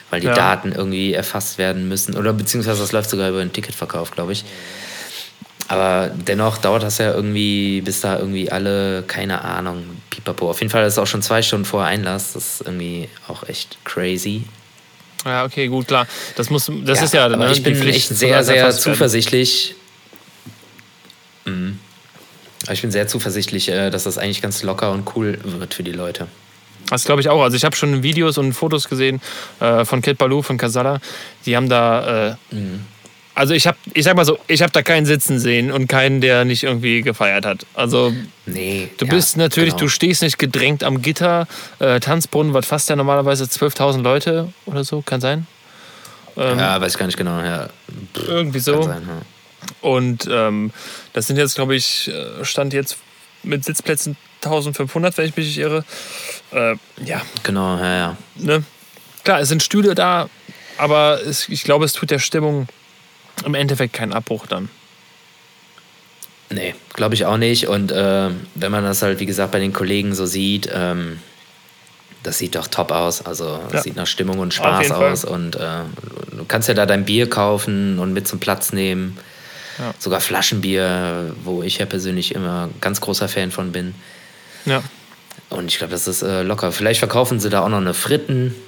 weil 0.10 0.22
die 0.22 0.28
Ja. 0.28 0.34
Daten 0.34 0.72
irgendwie 0.72 1.14
erfasst 1.14 1.60
werden 1.60 1.88
müssen. 1.88 2.16
Oder 2.18 2.34
beziehungsweise 2.34 2.82
das 2.82 2.92
läuft 2.92 3.12
sogar 3.12 3.30
über 3.30 3.40
den 3.40 3.54
Ticketverkauf, 3.54 4.12
glaube 4.12 4.32
ich. 4.34 4.44
Aber 5.68 6.12
dennoch 6.14 6.58
dauert 6.58 6.84
das 6.84 6.98
ja 6.98 7.14
irgendwie, 7.14 7.82
bis 7.82 8.02
da 8.02 8.20
irgendwie 8.20 8.52
alle, 8.52 9.04
keine 9.04 9.42
Ahnung, 9.42 9.84
pipapo. 10.10 10.50
Auf 10.50 10.60
jeden 10.60 10.72
Fall 10.72 10.86
ist 10.86 10.94
es 10.94 11.00
auch 11.00 11.08
schon 11.08 11.22
zwei 11.22 11.42
Stunden 11.42 11.66
vor 11.66 11.84
Einlass. 11.86 12.34
Das 12.34 12.56
ist 12.60 12.68
irgendwie 12.68 13.10
auch 13.28 13.48
echt 13.48 13.78
crazy. 13.86 14.44
Ja, 15.26 15.46
okay, 15.46 15.68
gut, 15.68 15.88
klar. 15.88 16.06
Das 16.36 16.50
muss, 16.50 16.70
das 16.84 17.02
ist 17.02 17.14
ja, 17.14 17.26
aber 17.26 17.38
ne, 17.38 17.52
ich 17.52 17.64
bin 17.64 17.82
echt 17.88 18.10
sehr, 18.10 18.44
sehr 18.44 18.72
zuversichtlich. 18.72 19.76
Mhm. 21.46 21.80
Aber 22.64 22.74
Ich 22.74 22.82
bin 22.82 22.92
sehr 22.92 23.08
zuversichtlich, 23.08 23.70
äh, 23.70 23.90
dass 23.90 24.04
das 24.04 24.18
eigentlich 24.18 24.42
ganz 24.42 24.64
locker 24.64 24.92
und 24.92 25.16
cool 25.16 25.40
wird 25.44 25.74
für 25.74 25.84
die 25.84 25.92
Leute. 25.92 26.28
Das 26.90 27.06
glaube 27.06 27.22
ich 27.22 27.30
auch. 27.30 27.42
Also 27.42 27.56
ich 27.56 27.64
habe 27.64 27.76
schon 27.76 28.04
Videos 28.04 28.38
und 28.38 28.54
Fotos 28.54 28.90
gesehen 28.90 29.22
äh, 29.60 29.86
von 29.86 30.02
Kid 30.02 30.18
Baloo, 30.18 30.42
von 30.42 30.58
Casala. 30.58 31.00
Die 31.46 31.56
haben 31.56 31.70
da. 31.70 32.30
Äh, 32.30 32.36
Also 33.36 33.54
ich 33.56 33.66
habe, 33.66 33.78
ich 33.94 34.04
sag 34.04 34.16
mal 34.16 34.26
so, 34.26 34.38
ich 34.48 34.62
habe 34.62 34.72
da 34.72 34.84
keinen 34.84 35.06
sitzen 35.08 35.40
sehen 35.40 35.72
und 35.72 35.88
keinen, 35.88 36.22
der 36.22 36.46
nicht 36.46 36.64
irgendwie 36.64 37.02
gefeiert 37.02 37.46
hat. 37.46 37.66
Also 37.74 38.14
Nee. 38.46 38.90
du 38.98 39.06
ja, 39.06 39.12
bist 39.14 39.38
natürlich, 39.38 39.72
genau. 39.72 39.86
du 39.86 39.90
stehst 39.90 40.22
nicht 40.22 40.38
gedrängt 40.38 40.84
am 40.84 41.02
Gitter. 41.02 41.48
Äh, 41.80 42.00
Tanzbrunnen, 42.00 42.54
was 42.54 42.66
fast 42.68 42.90
ja 42.90 42.96
normalerweise 42.96 43.46
12.000 43.46 44.02
Leute 44.04 44.54
oder 44.66 44.84
so, 44.84 45.02
kann 45.02 45.20
sein. 45.22 45.48
Ja, 46.36 46.82
weiß 46.82 46.94
ich 46.94 47.00
gar 47.00 47.06
nicht 47.06 47.18
genau. 47.18 47.40
Ja, 47.42 47.70
Irgendwie 48.28 48.60
so. 48.60 48.82
sein, 48.84 49.04
ja. 49.08 49.22
Und 49.82 50.28
ähm, 50.30 50.72
das 51.14 51.28
sind 51.28 51.38
jetzt, 51.38 51.56
glaube 51.56 51.76
ich, 51.76 52.10
äh, 52.10 52.44
Stand 52.44 52.74
jetzt 52.74 52.98
mit 53.44 53.64
Sitzplätzen 53.64 54.16
1500, 54.44 55.18
wenn 55.18 55.26
ich 55.30 55.36
mich 55.38 55.46
nicht 55.48 55.58
irre. 55.60 55.86
Äh, 56.52 56.76
ja, 57.06 57.22
Genau, 57.44 57.78
ja, 57.78 57.96
ja. 57.96 58.18
ne? 58.36 58.64
Klar, 59.24 59.40
es 59.42 59.50
sind 59.50 59.64
Stühle 59.64 59.96
da, 59.96 60.28
aber 60.78 61.22
es, 61.26 61.48
ich 61.50 61.64
glaube, 61.64 61.86
es 61.86 61.94
tut 61.94 62.10
der 62.12 62.20
Stimmung 62.20 62.68
im 63.46 63.56
Endeffekt 63.56 63.94
keinen 63.94 64.14
Abbruch 64.14 64.48
dann. 64.48 64.70
Nee, 66.50 66.76
glaube 66.94 67.16
ich 67.16 67.26
auch 67.26 67.38
nicht. 67.38 67.68
Und 67.68 67.92
äh, 67.92 68.30
wenn 68.56 68.72
man 68.72 68.84
das 68.84 69.02
halt, 69.02 69.20
wie 69.20 69.26
gesagt, 69.26 69.52
bei 69.52 69.60
den 69.60 69.74
Kollegen 69.74 70.14
so 70.14 70.26
sieht, 70.26 70.70
ähm, 70.74 71.20
das 72.22 72.38
sieht 72.38 72.56
doch 72.56 72.68
top 72.68 72.92
aus. 72.92 73.26
Also 73.26 73.60
Ja. 73.72 73.82
sieht 73.82 73.96
nach 73.96 74.08
Stimmung 74.08 74.40
und 74.40 74.54
Spaß 74.54 74.84
jeden 74.84 74.96
Fall. 74.96 75.12
aus. 75.12 75.26
Und 75.26 75.56
äh, 75.56 75.80
du 76.32 76.46
kannst 76.48 76.68
ja 76.68 76.74
da 76.74 76.86
dein 76.86 77.06
Bier 77.06 77.30
kaufen 77.30 77.98
und 78.00 78.14
mit 78.14 78.28
zum 78.28 78.40
Platz 78.40 78.72
nehmen. 78.72 79.18
Ja. 79.80 79.94
Sogar 79.98 80.22
Flaschenbier, 80.22 81.36
wo 81.44 81.64
ich 81.64 81.80
ja 81.80 81.88
persönlich 81.88 82.36
immer 82.36 82.70
ganz 82.82 83.02
großer 83.02 83.28
Fan 83.28 83.50
von 83.52 83.72
bin. 83.72 83.96
Ja. 84.66 84.84
Und 85.50 85.66
ich 85.72 85.80
glaube, 85.80 85.92
das 85.92 86.08
ist 86.08 86.22
äh, 86.22 86.44
locker. 86.44 86.72
Vielleicht 86.72 87.00
verkaufen 87.00 87.40
sie 87.40 87.50
da 87.50 87.62
auch 87.64 87.70
noch 87.70 87.78
eine 87.82 87.94
Fritten. 87.94 88.54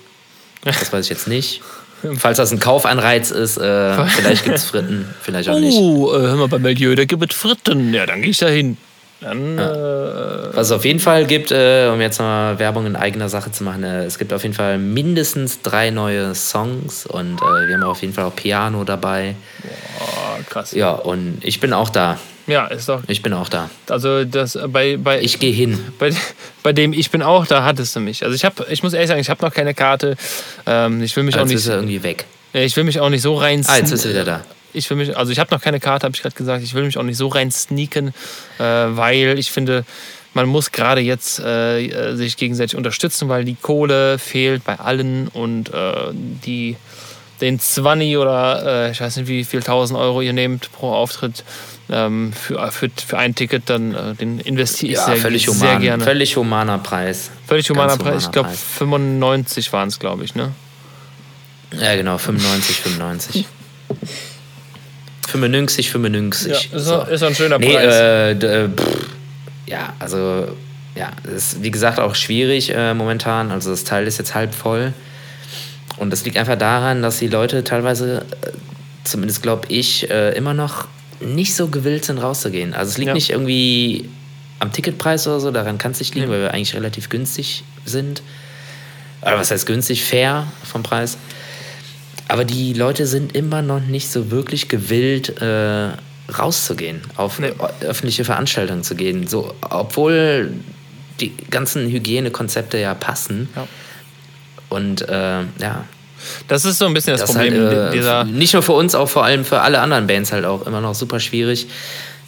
Das 0.65 0.91
weiß 0.91 1.05
ich 1.05 1.11
jetzt 1.11 1.27
nicht. 1.27 1.61
Falls 2.17 2.37
das 2.37 2.51
ein 2.51 2.59
Kaufanreiz 2.59 3.31
ist, 3.31 3.57
äh, 3.57 4.05
vielleicht 4.07 4.43
gibt 4.43 4.57
es 4.57 4.65
Fritten, 4.65 5.05
vielleicht 5.21 5.49
auch 5.49 5.59
nicht. 5.59 5.77
Oh, 5.77 6.13
äh, 6.13 6.19
hör 6.19 6.35
mal, 6.35 6.47
bei 6.47 6.59
Milieu, 6.59 6.95
da 6.95 7.05
gibt 7.05 7.31
es 7.31 7.37
Fritten. 7.37 7.93
Ja, 7.93 8.05
dann 8.05 8.21
gehe 8.21 8.31
ich 8.31 8.37
da 8.37 8.47
hin. 8.47 8.77
Dann, 9.21 9.57
äh, 9.57 9.61
Was 9.61 10.67
es 10.67 10.71
auf 10.71 10.85
jeden 10.85 10.99
Fall 10.99 11.25
gibt, 11.25 11.51
äh, 11.51 11.89
um 11.91 12.01
jetzt 12.01 12.19
mal 12.19 12.59
Werbung 12.59 12.85
in 12.85 12.95
eigener 12.95 13.29
Sache 13.29 13.51
zu 13.51 13.63
machen, 13.63 13.83
äh, 13.83 14.03
es 14.03 14.19
gibt 14.19 14.33
auf 14.33 14.43
jeden 14.43 14.53
Fall 14.53 14.77
mindestens 14.77 15.61
drei 15.61 15.89
neue 15.89 16.35
Songs 16.35 17.05
und 17.05 17.41
äh, 17.41 17.67
wir 17.67 17.75
haben 17.75 17.83
auf 17.83 18.01
jeden 18.01 18.13
Fall 18.13 18.25
auch 18.25 18.35
Piano 18.35 18.83
dabei. 18.83 19.35
oh, 19.99 20.43
krass. 20.49 20.73
Ja, 20.73 20.91
und 20.91 21.39
ich 21.41 21.59
bin 21.59 21.73
auch 21.73 21.89
da. 21.89 22.19
Ja, 22.47 22.67
ist 22.67 22.87
doch. 22.89 23.01
Ich 23.07 23.21
bin 23.21 23.33
auch 23.33 23.49
da. 23.49 23.69
Also 23.89 24.23
das 24.23 24.55
äh, 24.55 24.67
bei, 24.67 24.97
bei, 24.97 25.21
Ich 25.21 25.39
gehe 25.39 25.51
hin. 25.53 25.79
bei, 25.97 26.11
bei 26.63 26.73
dem 26.73 26.93
ich 26.93 27.09
bin 27.11 27.21
auch, 27.23 27.47
da 27.47 27.63
hattest 27.63 27.95
du 27.95 27.99
mich. 27.99 28.23
Also 28.23 28.35
ich 28.35 28.45
habe, 28.45 28.65
ich 28.69 28.83
muss 28.83 28.93
ehrlich 28.93 29.07
sagen, 29.07 29.19
ich 29.21 29.29
habe 29.29 29.43
noch 29.43 29.53
keine 29.53 29.73
Karte. 29.73 30.15
Ähm, 30.65 31.01
ich 31.01 31.15
will 31.15 31.23
mich 31.23 31.35
auch 31.35 31.39
Jetzt 31.41 31.49
nicht, 31.49 31.57
ist 31.57 31.67
er 31.67 31.75
irgendwie 31.77 32.03
weg. 32.03 32.25
ich 32.53 32.75
will 32.75 32.83
mich 32.83 32.99
auch 32.99 33.09
nicht 33.09 33.21
so 33.23 33.35
rein. 33.35 33.63
Ah, 33.67 33.77
jetzt 33.77 33.91
ist 33.91 34.05
er 34.05 34.11
wieder 34.11 34.25
da. 34.25 34.41
Ich 34.73 34.89
will 34.89 34.97
mich, 34.97 35.15
also 35.17 35.31
ich 35.31 35.39
habe 35.39 35.53
noch 35.55 35.61
keine 35.61 35.79
Karte, 35.79 36.05
habe 36.05 36.15
ich 36.15 36.21
gerade 36.21 36.35
gesagt. 36.35 36.63
Ich 36.63 36.73
will 36.73 36.83
mich 36.83 36.97
auch 36.97 37.03
nicht 37.03 37.17
so 37.17 37.27
rein 37.29 37.49
sneaken, 37.49 38.09
äh, 38.59 38.63
weil 38.63 39.39
ich 39.39 39.51
finde, 39.51 39.85
man 40.33 40.47
muss 40.47 40.71
gerade 40.71 40.99
jetzt 41.01 41.39
äh, 41.39 41.85
äh, 41.87 42.15
sich 42.15 42.35
gegenseitig 42.37 42.75
unterstützen, 42.75 43.29
weil 43.29 43.45
die 43.45 43.55
Kohle 43.55 44.19
fehlt 44.19 44.65
bei 44.65 44.77
allen 44.79 45.29
und 45.29 45.73
äh, 45.73 45.93
die 46.13 46.75
den 47.41 47.59
20 47.59 48.17
oder 48.17 48.87
äh, 48.87 48.91
ich 48.91 49.01
weiß 49.01 49.17
nicht, 49.17 49.27
wie 49.27 49.43
viel 49.43 49.59
1000 49.59 49.99
Euro 49.99 50.21
ihr 50.21 50.33
nehmt 50.33 50.71
pro 50.71 50.91
Auftritt 50.93 51.43
ähm, 51.89 52.33
für, 52.33 52.71
für, 52.71 52.89
für 52.95 53.17
ein 53.17 53.35
Ticket, 53.35 53.69
dann 53.69 53.93
äh, 53.93 54.13
den 54.15 54.39
investiere 54.39 54.91
ich 54.93 54.97
Ja, 54.97 55.05
sehr, 55.05 55.15
völlig 55.17 55.45
sehr 55.45 55.53
human. 55.69 55.81
gerne. 55.81 56.03
Völlig 56.03 56.35
humaner 56.35 56.77
Preis. 56.79 57.29
Völlig 57.47 57.69
humaner 57.69 57.89
Ganz 57.97 58.03
Preis. 58.03 58.23
Ich 58.25 58.31
glaube, 58.31 58.49
Preis. 58.49 58.61
95 58.77 59.71
waren 59.73 59.87
es, 59.89 59.99
glaube 59.99 60.23
ich, 60.23 60.35
ne? 60.35 60.51
Ja, 61.79 61.95
genau, 61.95 62.17
95, 62.17 62.81
95. 62.81 63.45
95, 65.27 65.89
95. 65.91 66.51
Ja, 66.71 66.77
ist, 66.77 66.87
doch- 66.89 67.07
ist 67.07 67.23
ein 67.23 67.35
schöner 67.35 67.57
Nee, 67.59 67.73
Preis. 67.73 67.93
äh, 67.93 68.31
äh, 68.31 68.69
pff, 68.69 69.05
ja, 69.65 69.93
also, 69.99 70.47
ja, 70.95 71.11
es 71.25 71.53
ist 71.53 71.63
wie 71.63 71.71
gesagt 71.71 71.99
auch 71.99 72.15
schwierig 72.15 72.73
äh, 72.73 72.93
momentan. 72.93 73.51
Also, 73.51 73.71
das 73.71 73.83
Teil 73.83 74.07
ist 74.07 74.17
jetzt 74.17 74.35
halb 74.35 74.53
voll. 74.53 74.93
Und 75.97 76.11
das 76.11 76.25
liegt 76.25 76.37
einfach 76.37 76.57
daran, 76.57 77.01
dass 77.01 77.19
die 77.19 77.27
Leute 77.27 77.63
teilweise, 77.63 78.25
äh, 78.41 78.51
zumindest 79.03 79.41
glaube 79.41 79.67
ich, 79.69 80.09
äh, 80.09 80.31
immer 80.35 80.53
noch 80.53 80.87
nicht 81.19 81.55
so 81.55 81.67
gewillt 81.67 82.05
sind, 82.05 82.17
rauszugehen. 82.17 82.73
Also, 82.73 82.91
es 82.91 82.97
liegt 82.97 83.09
Ja. 83.09 83.13
nicht 83.13 83.29
irgendwie 83.29 84.09
am 84.59 84.71
Ticketpreis 84.71 85.27
oder 85.27 85.39
so, 85.39 85.51
daran 85.51 85.77
kann 85.77 85.91
es 85.91 85.99
nicht 85.99 86.15
liegen, 86.15 86.27
Ja. 86.27 86.31
weil 86.33 86.41
wir 86.41 86.53
eigentlich 86.53 86.73
relativ 86.75 87.09
günstig 87.09 87.63
sind. 87.85 88.21
Aber 89.21 89.37
was 89.39 89.51
heißt 89.51 89.65
günstig? 89.65 90.03
Fair 90.03 90.47
vom 90.63 90.83
Preis. 90.83 91.17
aber 92.27 92.43
die 92.43 92.73
Leute 92.73 93.05
sind 93.05 93.35
immer 93.35 93.61
noch 93.61 93.81
nicht 93.81 94.09
so 94.09 94.31
wirklich 94.31 94.67
gewillt, 94.67 95.39
äh, 95.43 95.91
rauszugehen, 96.35 97.01
auf 97.17 97.37
Nee. 97.37 97.51
öffentliche 97.81 98.25
Veranstaltungen 98.25 98.83
zu 98.83 98.95
gehen. 98.95 99.27
So, 99.27 99.53
obwohl 99.61 100.51
die 101.19 101.33
ganzen 101.51 101.87
Hygienekonzepte 101.87 102.79
ja 102.79 102.95
passen. 102.95 103.47
Ja. 103.55 103.67
Und 104.69 105.07
äh, 105.07 105.41
ja, 105.59 105.85
Das 106.47 106.65
ist 106.65 106.77
so 106.77 106.85
ein 106.85 106.93
bisschen 106.93 107.13
das, 107.13 107.21
das 107.21 107.31
Problem 107.31 107.53
halt, 107.53 107.89
äh, 107.89 107.91
dieser. 107.91 108.23
nicht 108.23 108.53
nur 108.53 108.63
für 108.63 108.73
uns, 108.73 108.95
auch 108.95 109.09
vor 109.09 109.23
allem 109.23 109.45
für 109.45 109.61
alle 109.61 109.79
anderen 109.79 110.07
Bands 110.07 110.31
halt 110.31 110.45
auch 110.45 110.65
immer 110.65 110.81
noch 110.81 110.95
super 110.95 111.19
schwierig, 111.19 111.67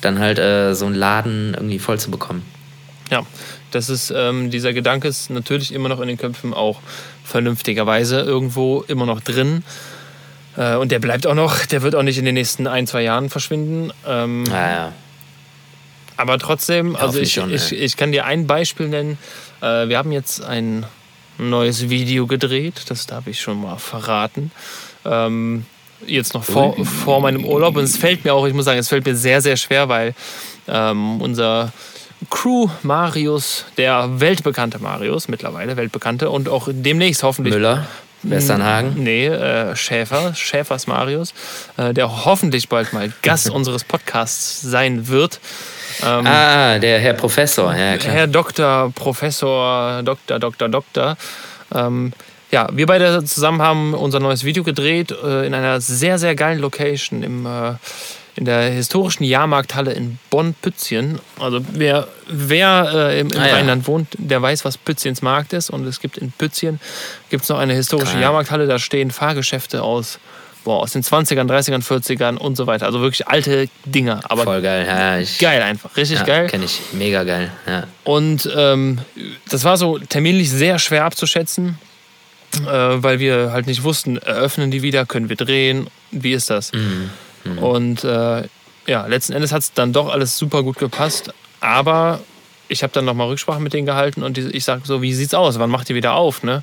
dann 0.01 0.19
halt 0.19 0.39
äh, 0.39 0.73
so 0.73 0.85
einen 0.85 0.95
Laden 0.95 1.53
irgendwie 1.53 1.79
voll 1.79 1.99
zu 1.99 2.11
bekommen. 2.11 2.43
Ja, 3.11 3.23
das 3.71 3.89
ist, 3.89 4.13
ähm, 4.15 4.49
dieser 4.51 4.73
Gedanke 4.73 5.07
ist 5.07 5.29
natürlich 5.29 5.73
immer 5.73 5.89
noch 5.89 5.99
in 6.01 6.07
den 6.07 6.17
Köpfen 6.17 6.53
auch 6.53 6.79
vernünftigerweise 7.23 8.21
irgendwo 8.21 8.83
immer 8.87 9.05
noch 9.05 9.21
drin. 9.21 9.63
Äh, 10.57 10.75
und 10.75 10.91
der 10.91 10.99
bleibt 10.99 11.27
auch 11.27 11.35
noch, 11.35 11.65
der 11.65 11.81
wird 11.81 11.95
auch 11.95 12.03
nicht 12.03 12.17
in 12.17 12.25
den 12.25 12.33
nächsten 12.35 12.67
ein, 12.67 12.87
zwei 12.87 13.03
Jahren 13.03 13.29
verschwinden. 13.29 13.91
Ähm, 14.07 14.43
Naja, 14.43 14.93
Aber 16.17 16.39
trotzdem, 16.39 16.95
also 16.95 17.19
ich, 17.19 17.33
schon, 17.33 17.53
ich, 17.53 17.71
ich 17.71 17.95
kann 17.97 18.11
dir 18.11 18.25
ein 18.25 18.47
Beispiel 18.47 18.87
nennen. 18.87 19.17
Äh, 19.61 19.87
wir 19.87 19.97
haben 19.97 20.11
jetzt 20.11 20.43
ein 20.43 20.85
neues 21.37 21.89
Video 21.89 22.27
gedreht, 22.27 22.85
das 22.89 23.05
darf 23.05 23.27
ich 23.27 23.39
schon 23.39 23.61
mal 23.61 23.77
verraten. 23.77 24.51
Ähm, 25.05 25.65
jetzt 26.05 26.33
noch 26.33 26.43
vor, 26.43 26.75
vor 26.85 27.21
meinem 27.21 27.45
Urlaub. 27.45 27.75
Und 27.75 27.83
es 27.83 27.97
fällt 27.97 28.23
mir 28.23 28.33
auch, 28.33 28.45
ich 28.45 28.53
muss 28.53 28.65
sagen, 28.65 28.79
es 28.79 28.89
fällt 28.89 29.05
mir 29.05 29.15
sehr, 29.15 29.41
sehr 29.41 29.57
schwer, 29.57 29.89
weil 29.89 30.13
ähm, 30.67 31.21
unser 31.21 31.71
Crew 32.29 32.67
Marius, 32.83 33.65
der 33.77 34.19
weltbekannte 34.19 34.79
Marius, 34.79 35.27
mittlerweile 35.27 35.77
weltbekannte 35.77 36.29
und 36.29 36.49
auch 36.49 36.67
demnächst 36.71 37.23
hoffentlich 37.23 37.53
Müller, 37.53 37.87
Westernhagen. 38.23 38.95
Nee, 38.95 39.27
äh, 39.27 39.75
Schäfer, 39.75 40.33
Schäfers 40.33 40.87
Marius, 40.87 41.33
äh, 41.77 41.93
der 41.93 42.25
hoffentlich 42.25 42.69
bald 42.69 42.93
mal 42.93 43.11
Gast 43.21 43.49
unseres 43.51 43.83
Podcasts 43.83 44.61
sein 44.61 45.07
wird. 45.07 45.39
Ähm, 46.05 46.25
Ah, 46.27 46.77
der 46.79 46.99
Herr 46.99 47.13
Professor, 47.13 47.75
ja 47.75 47.97
klar. 47.97 48.13
Herr 48.13 48.27
Doktor, 48.27 48.91
Professor, 48.93 50.01
Doktor, 50.03 50.39
Doktor, 50.39 50.69
Doktor. 50.69 51.17
Ähm, 51.73 52.13
ja, 52.51 52.67
wir 52.71 52.85
beide 52.85 53.23
zusammen 53.25 53.61
haben 53.61 53.93
unser 53.93 54.19
neues 54.19 54.43
Video 54.43 54.63
gedreht 54.63 55.11
äh, 55.11 55.45
in 55.45 55.53
einer 55.53 55.81
sehr, 55.81 56.17
sehr 56.17 56.33
geilen 56.35 56.59
Location 56.59 57.21
im, 57.23 57.45
äh, 57.45 57.73
in 58.35 58.45
der 58.45 58.61
historischen 58.69 59.23
Jahrmarkthalle 59.25 59.91
in 59.91 60.17
Bonn-Pützchen. 60.29 61.19
Also 61.39 61.59
wer, 61.73 62.07
wer 62.29 62.89
äh, 62.93 63.19
im, 63.19 63.31
im 63.31 63.37
Ah, 63.39 63.47
ja. 63.47 63.53
Rheinland 63.55 63.87
wohnt, 63.87 64.09
der 64.17 64.41
weiß, 64.41 64.63
was 64.63 64.77
Pützchens 64.77 65.21
Markt 65.21 65.51
ist. 65.53 65.69
Und 65.69 65.85
es 65.87 65.99
gibt 65.99 66.17
in 66.17 66.31
Pützchen 66.31 66.79
gibt's 67.29 67.49
noch 67.49 67.57
eine 67.59 67.73
historische 67.73 68.13
Geil. 68.13 68.21
Jahrmarkthalle. 68.21 68.67
Da 68.67 68.79
stehen 68.79 69.11
Fahrgeschäfte 69.11 69.81
aus, 69.83 70.19
boah, 70.67 70.81
aus 70.81 70.91
den 70.91 71.01
20ern, 71.01 71.47
30ern, 71.47 71.81
40ern 71.81 72.35
und 72.35 72.57
so 72.57 72.67
weiter. 72.67 72.87
Also 72.87 72.99
wirklich 72.99 73.25
alte 73.25 73.69
Dinger. 73.85 74.19
Aber 74.25 74.43
Voll 74.43 74.61
geil. 74.61 74.85
Ja, 74.85 75.17
ich, 75.17 75.39
geil 75.39 75.61
einfach, 75.61 75.95
richtig 75.95 76.19
ja, 76.19 76.25
geil. 76.25 76.47
Kenne 76.47 76.65
ich. 76.65 76.81
Mega 76.91 77.23
geil. 77.23 77.53
Ja. 77.65 77.87
Und 78.03 78.49
ähm, 78.53 78.99
das 79.49 79.63
war 79.63 79.77
so 79.77 79.97
terminlich 79.97 80.51
sehr 80.51 80.77
schwer 80.77 81.05
abzuschätzen, 81.05 81.79
äh, 82.65 82.67
weil 82.67 83.19
wir 83.19 83.53
halt 83.53 83.65
nicht 83.65 83.83
wussten, 83.83 84.17
eröffnen 84.17 84.69
die 84.69 84.81
wieder, 84.81 85.05
können 85.05 85.29
wir 85.29 85.37
drehen, 85.37 85.87
wie 86.11 86.33
ist 86.33 86.49
das? 86.49 86.71
Und 87.61 88.03
äh, 88.03 88.43
ja, 88.87 89.07
letzten 89.07 89.31
Endes 89.31 89.53
hat 89.53 89.61
es 89.61 89.71
dann 89.71 89.93
doch 89.93 90.09
alles 90.09 90.37
super 90.37 90.63
gut 90.63 90.77
gepasst, 90.79 91.33
aber 91.61 92.19
ich 92.67 92.83
habe 92.83 92.91
dann 92.91 93.05
nochmal 93.05 93.27
Rücksprache 93.27 93.61
mit 93.61 93.71
denen 93.71 93.85
gehalten 93.85 94.21
und 94.21 94.35
die, 94.35 94.49
ich 94.49 94.65
sage 94.65 94.81
so, 94.83 95.01
wie 95.01 95.13
sieht's 95.13 95.33
aus? 95.33 95.59
Wann 95.59 95.69
macht 95.69 95.89
ihr 95.89 95.95
wieder 95.95 96.15
auf? 96.15 96.43
Ne? 96.43 96.61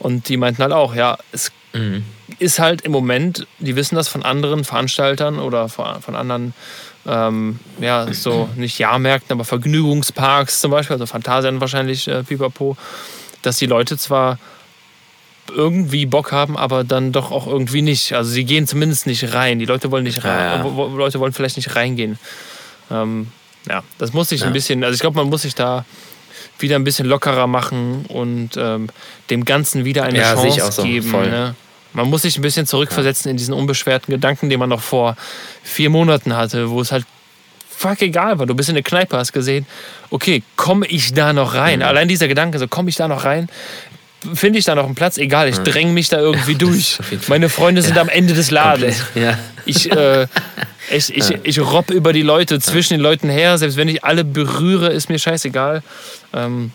Und 0.00 0.28
die 0.28 0.36
meinten 0.36 0.64
halt 0.64 0.72
auch, 0.72 0.96
ja, 0.96 1.16
es 1.30 1.52
Mhm. 1.72 2.04
Ist 2.38 2.58
halt 2.58 2.82
im 2.82 2.92
Moment, 2.92 3.46
die 3.58 3.76
wissen 3.76 3.94
das 3.96 4.08
von 4.08 4.22
anderen 4.22 4.64
Veranstaltern 4.64 5.38
oder 5.38 5.68
von 5.68 6.14
anderen, 6.14 6.54
ähm, 7.06 7.58
ja, 7.80 8.12
so 8.12 8.48
nicht 8.56 8.78
Jahrmärkten, 8.78 9.32
aber 9.32 9.44
Vergnügungsparks 9.44 10.60
zum 10.60 10.70
Beispiel, 10.70 10.94
also 10.94 11.06
Phantasian 11.06 11.60
wahrscheinlich, 11.60 12.08
äh, 12.08 12.22
Pipapo, 12.22 12.76
dass 13.42 13.56
die 13.56 13.66
Leute 13.66 13.96
zwar 13.96 14.38
irgendwie 15.54 16.06
Bock 16.06 16.30
haben, 16.30 16.56
aber 16.56 16.84
dann 16.84 17.10
doch 17.12 17.32
auch 17.32 17.46
irgendwie 17.46 17.82
nicht. 17.82 18.12
Also 18.12 18.30
sie 18.30 18.44
gehen 18.44 18.66
zumindest 18.68 19.06
nicht 19.06 19.34
rein. 19.34 19.58
Die 19.58 19.64
Leute 19.64 19.90
wollen 19.90 20.04
nicht 20.04 20.22
rein. 20.24 20.64
Ja, 20.64 20.64
ja. 20.64 20.86
Leute 20.94 21.18
wollen 21.18 21.32
vielleicht 21.32 21.56
nicht 21.56 21.74
reingehen. 21.74 22.18
Ähm, 22.90 23.28
ja, 23.68 23.82
das 23.98 24.12
muss 24.12 24.28
sich 24.28 24.42
Ja. 24.42 24.46
ein 24.46 24.52
bisschen, 24.52 24.84
also 24.84 24.94
ich 24.94 25.00
glaube, 25.00 25.16
man 25.16 25.28
muss 25.28 25.42
sich 25.42 25.54
da 25.54 25.84
wieder 26.58 26.76
ein 26.76 26.84
bisschen 26.84 27.06
lockerer 27.08 27.46
machen 27.46 28.04
und 28.08 28.50
ähm, 28.56 28.88
dem 29.30 29.44
Ganzen 29.44 29.84
wieder 29.84 30.04
eine 30.04 30.18
ich 30.18 30.24
Chance 30.24 30.72
so, 30.72 30.82
geben. 30.82 31.08
voll. 31.10 31.28
Ne? 31.30 31.54
Man 31.92 32.08
muss 32.08 32.22
sich 32.22 32.36
ein 32.36 32.42
bisschen 32.42 32.66
zurückversetzen 32.66 33.30
in 33.30 33.36
diesen 33.36 33.54
unbeschwerten 33.54 34.12
Gedanken, 34.12 34.48
den 34.48 34.60
man 34.60 34.68
noch 34.68 34.82
vor 34.82 35.16
vier 35.62 35.90
Monaten 35.90 36.36
hatte, 36.36 36.70
wo 36.70 36.80
es 36.80 36.92
halt 36.92 37.04
fuck 37.80 38.02
egal 38.02 38.38
war. 38.38 38.46
Du 38.46 38.54
bist 38.54 38.68
in 38.68 38.74
eine 38.74 38.82
Kneipe, 38.82 39.16
hast 39.16 39.32
gesehen, 39.32 39.66
okay, 40.10 40.42
komme 40.56 40.86
ich 40.86 41.14
da 41.14 41.32
noch 41.32 41.54
rein? 41.54 41.82
Allein 41.82 42.08
dieser 42.08 42.28
Gedanke, 42.28 42.58
so 42.58 42.68
komme 42.68 42.90
ich 42.90 42.96
da 42.96 43.08
noch 43.08 43.24
rein? 43.24 43.48
Finde 44.34 44.58
ich 44.58 44.66
da 44.66 44.74
noch 44.74 44.84
einen 44.84 44.94
Platz? 44.94 45.16
Egal, 45.16 45.48
ich 45.48 45.56
dränge 45.58 45.92
mich 45.92 46.10
da 46.10 46.18
irgendwie 46.18 46.54
durch. 46.54 46.98
jeden 47.10 47.22
Fall. 47.22 47.38
Meine 47.38 47.48
Freunde 47.48 47.80
sind 47.80 47.96
am 47.96 48.10
Ende 48.10 48.34
des 48.34 48.50
Ladens. 48.50 49.02
Ja. 49.14 49.38
Ich, 49.64 49.90
äh, 49.90 50.26
ich, 50.90 51.16
ich, 51.16 51.38
ich 51.42 51.58
robb 51.58 51.90
über 51.90 52.12
die 52.12 52.22
Leute, 52.22 52.60
zwischen 52.60 52.94
den 52.94 53.00
Leuten 53.00 53.30
her. 53.30 53.56
Selbst 53.56 53.78
wenn 53.78 53.88
ich 53.88 54.04
alle 54.04 54.24
berühre, 54.24 54.88
ist 54.88 55.08
mir 55.08 55.18
scheißegal. 55.18 55.82
Ähm, 56.34 56.72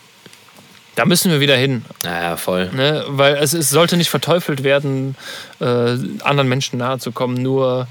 da 0.96 1.06
müssen 1.06 1.32
wir 1.32 1.40
wieder 1.40 1.56
hin. 1.56 1.86
ja, 2.04 2.38
voll. 2.38 2.70
Ne? 2.72 3.04
Weil 3.08 3.36
es, 3.36 3.54
es 3.54 3.70
sollte 3.70 3.98
nicht 3.98 4.10
verteufelt 4.10 4.64
werden, 4.64 5.16
äh, 5.60 5.66
anderen 6.24 6.48
Menschen 6.48 6.80
nahe 6.80 7.00
zu 7.00 7.12
kommen. 7.12 7.36
Nur 7.42 7.88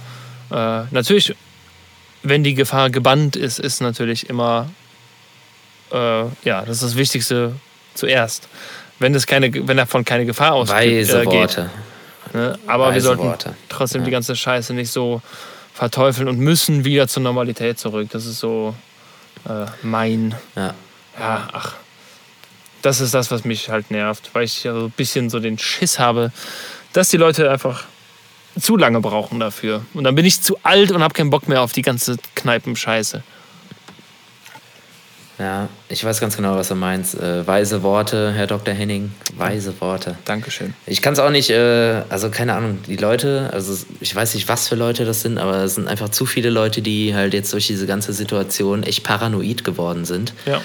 äh, 0.51 0.83
natürlich, 0.90 1.35
wenn 2.23 2.43
die 2.45 2.55
Gefahr 2.55 2.90
gebannt 2.90 3.37
ist, 3.37 3.59
ist 3.59 3.81
natürlich 3.81 4.29
immer, 4.31 4.71
äh, 5.93 5.97
ja, 6.45 6.62
das 6.62 6.77
ist 6.77 6.83
das 6.83 6.97
Wichtigste 6.97 7.53
zuerst. 7.95 8.49
Wenn, 8.99 9.12
das 9.12 9.27
keine, 9.27 9.53
wenn 9.69 9.77
davon 9.77 10.05
keine 10.05 10.25
Gefahr 10.25 10.53
ausgeht, 10.53 10.77
Weise 10.77 11.23
äh, 11.23 11.25
geht. 11.25 11.33
Worte. 11.33 11.71
Ne? 12.33 12.59
Aber 12.67 12.87
wir 12.87 12.95
Weise 12.95 13.07
sollten 13.07 13.25
Worte. 13.25 13.55
trotzdem 13.69 14.03
Ja. 14.03 14.05
die 14.07 14.11
ganze 14.12 14.35
Scheiße 14.37 14.73
nicht 14.73 14.90
so 14.90 15.21
verteufeln 15.75 16.29
und 16.29 16.38
müssen 16.38 16.85
wieder 16.85 17.09
zur 17.09 17.23
Normalität 17.23 17.79
zurück. 17.79 18.09
Das 18.12 18.25
ist 18.25 18.38
so 18.38 18.75
äh, 19.49 19.67
mein, 19.83 20.35
Ja. 20.57 20.75
ja, 21.19 21.49
ach. 21.53 21.75
Das 22.85 23.01
ist 23.01 23.14
das, 23.14 23.31
was 23.31 23.44
mich 23.44 23.70
halt 23.70 23.90
nervt, 23.90 24.29
weil 24.35 24.44
ich 24.44 24.62
ja 24.62 24.75
so 24.75 24.85
ein 24.85 24.90
bisschen 24.90 25.31
so 25.31 25.40
den 25.40 25.59
Schiss 25.59 25.99
habe, 25.99 26.33
dass 26.92 27.09
die 27.09 27.16
Leute 27.16 27.51
einfach 27.51 27.85
zu 28.61 28.77
lange 28.77 29.01
brauchen 29.01 29.40
dafür. 29.40 29.87
Und 29.94 30.05
dann 30.05 30.14
bin 30.14 30.27
ich 30.27 30.42
zu 30.42 30.59
alt 30.62 30.92
und 30.92 31.03
habe 31.03 31.14
keinen 31.14 31.31
Bock 31.31 31.49
mehr 31.49 31.62
auf 31.62 31.73
die 31.73 31.81
ganze 31.81 32.18
Kneipenscheiße. 32.35 33.23
ja, 35.38 35.70
ich 35.88 36.05
weiß 36.05 36.20
ganz 36.20 36.37
genau, 36.37 36.57
was 36.57 36.68
du 36.68 36.75
meinst. 36.75 37.14
Äh, 37.14 37.47
weise 37.47 37.83
Worte, 37.83 38.35
Herr 38.35 38.47
Dr. 38.47 38.75
Henning. 38.75 39.12
Weise 39.35 39.81
Worte. 39.81 40.18
Dankeschön. 40.27 40.75
Ich 40.85 41.01
kann 41.01 41.14
es 41.14 41.20
auch 41.20 41.31
nicht, 41.31 41.49
äh, 41.49 42.03
also 42.11 42.29
keine 42.29 42.53
Ahnung, 42.53 42.81
die 42.87 42.97
Leute, 42.97 43.49
also 43.51 43.75
ich 44.01 44.14
weiß 44.14 44.35
nicht, 44.35 44.47
was 44.47 44.68
für 44.68 44.77
Leute 44.77 45.07
das 45.07 45.23
sind, 45.23 45.38
aber 45.38 45.64
es 45.64 45.77
sind 45.77 45.88
einfach 45.88 46.11
zu 46.11 46.27
viele 46.27 46.51
Leute, 46.51 46.83
die 46.83 47.14
halt 47.14 47.33
jetzt 47.33 47.51
durch 47.55 47.66
diese 47.66 47.87
ganze 47.87 48.12
Situation 48.12 48.83
echt 48.83 49.05
paranoid 49.05 49.64
geworden 49.64 50.05
sind. 50.05 50.35
Ja. 50.44 50.61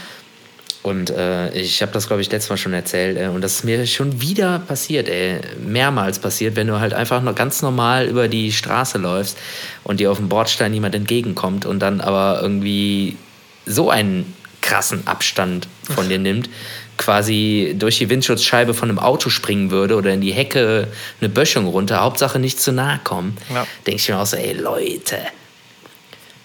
Und 0.81 1.09
äh, 1.09 1.51
ich 1.51 1.81
habe 1.81 1.91
das, 1.91 2.07
glaube 2.07 2.21
ich, 2.21 2.31
letztes 2.31 2.49
Mal 2.49 2.57
schon 2.57 2.73
erzählt. 2.73 3.17
Äh, 3.17 3.27
und 3.27 3.41
das 3.41 3.55
ist 3.55 3.63
mir 3.65 3.85
schon 3.85 4.21
wieder 4.21 4.59
passiert, 4.59 5.09
ey. 5.09 5.39
Mehrmals 5.61 6.19
passiert, 6.19 6.55
wenn 6.55 6.67
du 6.67 6.79
halt 6.79 6.93
einfach 6.93 7.21
noch 7.21 7.35
ganz 7.35 7.61
normal 7.61 8.07
über 8.07 8.27
die 8.29 8.51
Straße 8.51 8.97
läufst 8.97 9.37
und 9.83 9.99
dir 9.99 10.09
auf 10.11 10.17
dem 10.17 10.29
Bordstein 10.29 10.73
jemand 10.73 10.95
entgegenkommt 10.95 11.65
und 11.65 11.79
dann 11.79 11.99
aber 11.99 12.39
irgendwie 12.41 13.17
so 13.65 13.89
einen 13.89 14.33
krassen 14.61 15.05
Abstand 15.07 15.67
von 15.83 16.07
dir 16.09 16.19
nimmt, 16.19 16.49
quasi 16.97 17.75
durch 17.77 17.97
die 17.97 18.09
Windschutzscheibe 18.09 18.73
von 18.73 18.89
einem 18.89 18.99
Auto 18.99 19.29
springen 19.29 19.71
würde 19.71 19.95
oder 19.95 20.11
in 20.13 20.21
die 20.21 20.33
Hecke 20.33 20.87
eine 21.21 21.29
Böschung 21.29 21.65
runter, 21.67 22.01
Hauptsache 22.01 22.39
nicht 22.39 22.59
zu 22.59 22.71
nahe 22.73 22.99
kommen, 23.03 23.37
Ja. 23.53 23.65
denke 23.87 23.99
ich 24.01 24.09
mir 24.09 24.17
auch 24.17 24.25
so, 24.25 24.35
ey 24.35 24.53
Leute, 24.53 25.17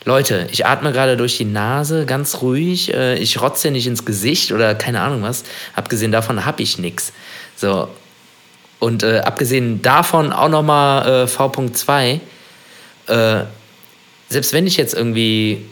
Leute, 0.04 0.48
ich 0.50 0.66
atme 0.66 0.92
gerade 0.92 1.16
durch 1.16 1.38
die 1.38 1.46
Nase, 1.46 2.04
ganz 2.04 2.42
ruhig. 2.42 2.92
Äh, 2.92 3.16
ich 3.16 3.40
rotze 3.40 3.70
nicht 3.70 3.86
ins 3.86 4.04
Gesicht 4.04 4.52
oder 4.52 4.74
keine 4.74 5.00
Ahnung 5.00 5.22
was. 5.22 5.44
Abgesehen 5.74 6.12
davon 6.12 6.44
habe 6.44 6.62
ich 6.62 6.78
nichts. 6.78 7.12
So. 7.56 7.88
Und 8.80 9.02
äh, 9.02 9.20
abgesehen 9.20 9.80
davon 9.80 10.32
auch 10.32 10.50
nochmal 10.50 11.24
äh, 11.24 11.26
V.2. 11.26 12.20
Äh, 13.06 13.44
selbst 14.28 14.52
wenn 14.52 14.66
ich 14.66 14.76
jetzt 14.76 14.94
irgendwie 14.94 15.64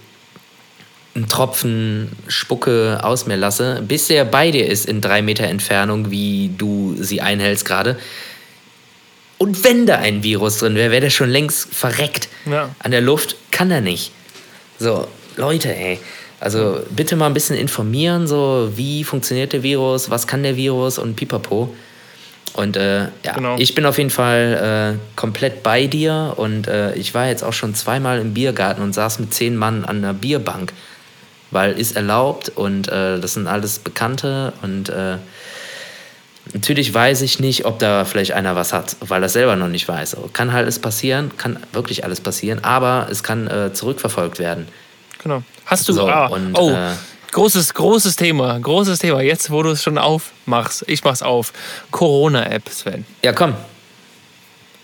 einen 1.15 1.29
Tropfen 1.29 2.13
Spucke 2.27 3.01
aus 3.03 3.27
mir 3.27 3.37
lasse, 3.37 3.83
bis 3.87 4.09
er 4.09 4.25
bei 4.25 4.51
dir 4.51 4.67
ist 4.67 4.87
in 4.87 5.03
drei 5.03 5.21
Meter 5.21 5.45
Entfernung, 5.45 6.11
wie 6.11 6.53
du 6.57 6.97
sie 6.99 7.21
einhältst 7.21 7.67
gerade. 7.67 7.99
Und 9.37 9.63
wenn 9.65 9.85
da 9.87 9.97
ein 9.97 10.23
Virus 10.23 10.59
drin 10.59 10.75
wäre, 10.75 10.91
wäre 10.91 11.03
der 11.03 11.11
schon 11.11 11.29
längst 11.29 11.75
verreckt. 11.75 12.29
Ja. 12.47 12.75
An 12.79 12.93
der 12.93 13.01
Luft 13.03 13.37
kann 13.51 13.71
er 13.71 13.81
nicht. 13.81 14.13
So, 14.83 15.07
Leute, 15.37 15.75
ey. 15.75 16.01
Also 16.41 16.81
bitte 16.91 17.15
mal 17.15 17.27
ein 17.27 17.35
bisschen 17.35 17.57
informieren, 17.57 18.27
so 18.27 18.73
wie 18.75 19.05
funktioniert 19.05 19.53
der 19.53 19.63
Virus, 19.63 20.11
was 20.11 20.27
kann 20.27 20.43
der 20.43 20.57
Virus 20.57 20.99
und 20.99 21.15
pipapo. 21.15 21.73
Und 22.55 22.77
äh, 22.77 23.03
ja, 23.23 23.33
Genau. 23.37 23.57
ich 23.59 23.77
bin 23.77 23.87
auf 23.87 23.97
jeden 23.97 24.11
Fall 24.11 24.99
äh, 24.99 25.15
komplett 25.15 25.63
bei 25.63 25.87
dir 25.87 26.35
und 26.37 26.67
äh, 26.67 26.95
ich 26.97 27.15
war 27.15 27.29
jetzt 27.29 27.45
auch 27.45 27.53
schon 27.53 27.77
zweimal 27.77 28.19
im 28.19 28.35
Biergarten 28.35 28.83
und 28.83 28.93
saß 28.93 29.21
mit 29.21 29.33
zehn 29.33 29.57
Mann 29.57 29.85
an 29.85 29.99
einer 29.99 30.15
Bierbank, 30.15 30.73
weil 31.53 31.79
ist 31.79 31.95
erlaubt 31.95 32.51
und 32.55 32.89
äh, 32.89 33.21
das 33.21 33.35
sind 33.35 33.47
alles 33.47 33.79
Bekannte 33.79 34.53
und 34.63 34.89
äh, 34.89 35.19
natürlich 36.53 36.93
weiß 36.93 37.23
ich 37.23 37.41
nicht, 37.41 37.65
ob 37.65 37.79
da 37.79 38.05
vielleicht 38.05 38.33
einer 38.33 38.57
was 38.57 38.73
hat, 38.73 38.97
weil 39.01 39.21
das 39.21 39.35
selber 39.35 39.57
noch 39.57 39.69
nicht 39.69 39.87
weiß. 39.89 40.17
Kann 40.33 40.53
halt 40.53 40.65
alles 40.65 40.79
passieren, 40.79 41.37
kann 41.37 41.59
wirklich 41.73 42.05
alles 42.05 42.21
passieren, 42.21 42.63
aber 42.65 43.09
es 43.11 43.23
kann 43.23 43.49
äh, 43.49 43.73
zurückverfolgt 43.73 44.39
werden. 44.39 44.69
Genau. 45.23 45.43
Hast 45.67 45.89
du. 45.89 45.93
So, 45.93 46.09
ah, 46.09 46.27
und, 46.27 46.55
oh, 46.57 46.71
äh, 46.71 46.93
großes, 47.31 47.75
großes 47.75 48.17
Thema. 48.17 48.59
Großes 48.59 48.99
Thema. 48.99 49.21
Jetzt, 49.23 49.51
wo 49.51 49.63
du 49.63 49.71
es 49.71 49.83
schon 49.83 49.99
aufmachst. 49.99 50.85
Ich 50.89 51.05
mach's 51.05 51.23
auf. 51.23 51.53
Corona-App, 51.91 52.69
Sven. 52.69 53.05
Ja, 53.23 53.33
komm. 53.33 53.55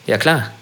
Ja, 0.06 0.16
klar. 0.16 0.52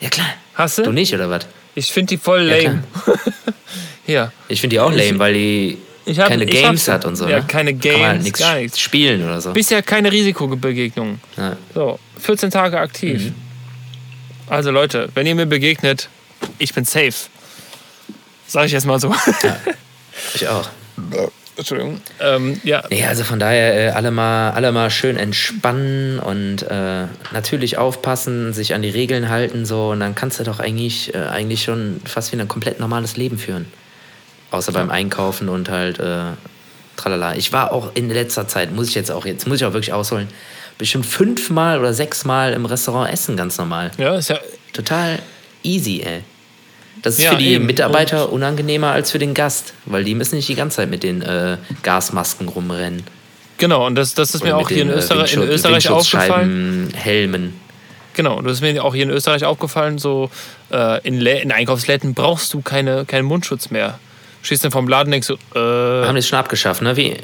Ja, 0.00 0.08
klar. 0.08 0.26
Hast 0.54 0.78
du? 0.78 0.82
Du 0.82 0.92
nicht, 0.92 1.14
oder 1.14 1.30
was? 1.30 1.46
Ich 1.74 1.92
finde 1.92 2.08
die 2.08 2.18
voll 2.18 2.48
Ja, 2.48 2.56
lame. 2.56 2.84
Hier. 4.06 4.32
Ich 4.48 4.60
finde 4.60 4.74
die 4.74 4.80
auch 4.80 4.90
lame, 4.90 5.18
weil 5.18 5.34
die 5.34 5.78
hab- 6.06 6.28
keine 6.28 6.46
Games 6.46 6.88
hat 6.88 7.04
und 7.04 7.16
so. 7.16 7.28
ja, 7.28 7.38
ne? 7.40 7.44
keine 7.46 7.74
Kann 7.76 7.92
man 7.92 8.00
halt 8.02 8.12
Games, 8.12 8.24
nichts 8.24 8.38
gar 8.40 8.54
nichts. 8.56 8.80
spielen 8.80 9.24
oder 9.24 9.40
so. 9.40 9.52
Bisher 9.52 9.82
keine 9.82 10.10
Risikobegegnung. 10.10 11.20
Ja. 11.36 11.56
So, 11.74 11.98
14 12.18 12.50
Tage 12.50 12.78
aktiv. 12.80 13.24
Mhm. 13.26 13.34
Also 14.48 14.70
Leute, 14.70 15.08
wenn 15.14 15.26
ihr 15.26 15.34
mir 15.34 15.46
begegnet, 15.46 16.08
ich 16.58 16.74
bin 16.74 16.84
safe. 16.84 17.12
Sag 18.46 18.66
ich 18.66 18.72
jetzt 18.72 18.86
mal 18.86 18.98
so. 18.98 19.14
Ich 20.34 20.46
auch. 20.48 20.68
Entschuldigung. 21.56 22.00
Ähm, 22.20 22.60
ja, 22.64 22.82
Nee, 22.90 23.04
also 23.04 23.22
von 23.24 23.38
daher 23.38 23.74
äh, 23.74 23.90
alle, 23.90 24.10
mal, 24.10 24.50
alle 24.50 24.72
mal 24.72 24.90
schön 24.90 25.16
entspannen 25.16 26.18
und 26.18 26.62
äh, 26.62 27.04
natürlich 27.32 27.78
aufpassen, 27.78 28.52
sich 28.52 28.74
an 28.74 28.82
die 28.82 28.90
Regeln 28.90 29.28
halten 29.28 29.64
so 29.66 29.90
und 29.90 30.00
dann 30.00 30.14
kannst 30.14 30.40
du 30.40 30.44
doch 30.44 30.58
eigentlich, 30.58 31.14
äh, 31.14 31.18
eigentlich 31.18 31.62
schon 31.62 32.00
fast 32.04 32.32
wieder 32.32 32.42
ein 32.42 32.48
komplett 32.48 32.80
normales 32.80 33.16
Leben 33.16 33.38
führen. 33.38 33.66
Außer 34.50 34.72
beim 34.72 34.90
Einkaufen 34.90 35.48
und 35.48 35.68
halt 35.70 35.98
äh, 36.00 36.20
tralala. 36.96 37.34
Ich 37.36 37.52
war 37.52 37.72
auch 37.72 37.92
in 37.94 38.10
letzter 38.10 38.48
Zeit, 38.48 38.72
muss 38.74 38.88
ich 38.88 38.94
jetzt 38.94 39.10
auch, 39.10 39.24
jetzt 39.24 39.46
muss 39.46 39.60
ich 39.60 39.64
auch 39.64 39.72
wirklich 39.72 39.92
ausholen, 39.92 40.28
bestimmt 40.78 41.06
fünfmal 41.06 41.78
oder 41.78 41.94
sechsmal 41.94 42.52
im 42.52 42.66
Restaurant 42.66 43.12
essen, 43.12 43.36
ganz 43.36 43.58
normal. 43.58 43.90
ja, 43.98 44.16
ist 44.16 44.30
ja. 44.30 44.38
Total 44.72 45.18
easy, 45.62 46.02
ey. 46.04 46.22
Das 47.02 47.14
ist 47.18 47.24
Ja, 47.24 47.30
für 47.30 47.36
die 47.36 47.54
eben. 47.54 47.66
Mitarbeiter 47.66 48.30
unangenehmer 48.32 48.90
als 48.92 49.10
für 49.10 49.18
den 49.18 49.34
Gast, 49.34 49.72
weil 49.86 50.04
die 50.04 50.14
müssen 50.14 50.36
nicht 50.36 50.48
die 50.48 50.54
ganze 50.54 50.76
Zeit 50.78 50.90
mit 50.90 51.02
den 51.02 51.22
äh, 51.22 51.56
Gasmasken 51.82 52.48
rumrennen. 52.48 53.02
Genau, 53.58 53.86
und 53.86 53.94
das, 53.94 54.14
das 54.14 54.34
ist 54.34 54.42
mir 54.42 54.50
Oder 54.50 54.56
auch 54.58 54.68
mit 54.68 54.74
hier 54.74 54.82
in 54.82 54.88
den, 54.88 54.96
äh, 54.96 55.00
Österreich, 55.00 55.34
in 55.34 55.40
Windschutz- 55.42 55.54
Österreich 55.54 55.88
aufgefallen. 55.90 56.92
Helmen. 56.94 57.60
Genau, 58.14 58.36
und 58.38 58.44
das 58.44 58.54
ist 58.54 58.60
mir 58.60 58.82
auch 58.84 58.94
hier 58.94 59.04
in 59.04 59.10
Österreich 59.10 59.44
aufgefallen. 59.44 59.98
So 59.98 60.30
äh, 60.72 61.00
in, 61.06 61.20
in 61.24 61.52
Einkaufsläden 61.52 62.14
brauchst 62.14 62.52
du 62.54 62.60
keine, 62.62 63.04
keinen 63.04 63.24
Mundschutz 63.26 63.70
mehr. 63.70 63.98
Stehst 64.42 64.64
dann 64.64 64.70
vom 64.70 64.88
Laden 64.88 65.10
denkst 65.10 65.26
so, 65.26 65.34
äh, 65.54 66.06
Haben 66.06 66.14
die 66.14 66.20
es 66.20 66.28
schon 66.28 66.38
abgeschafft, 66.38 66.80
ne? 66.82 66.96
Wie 66.96 67.16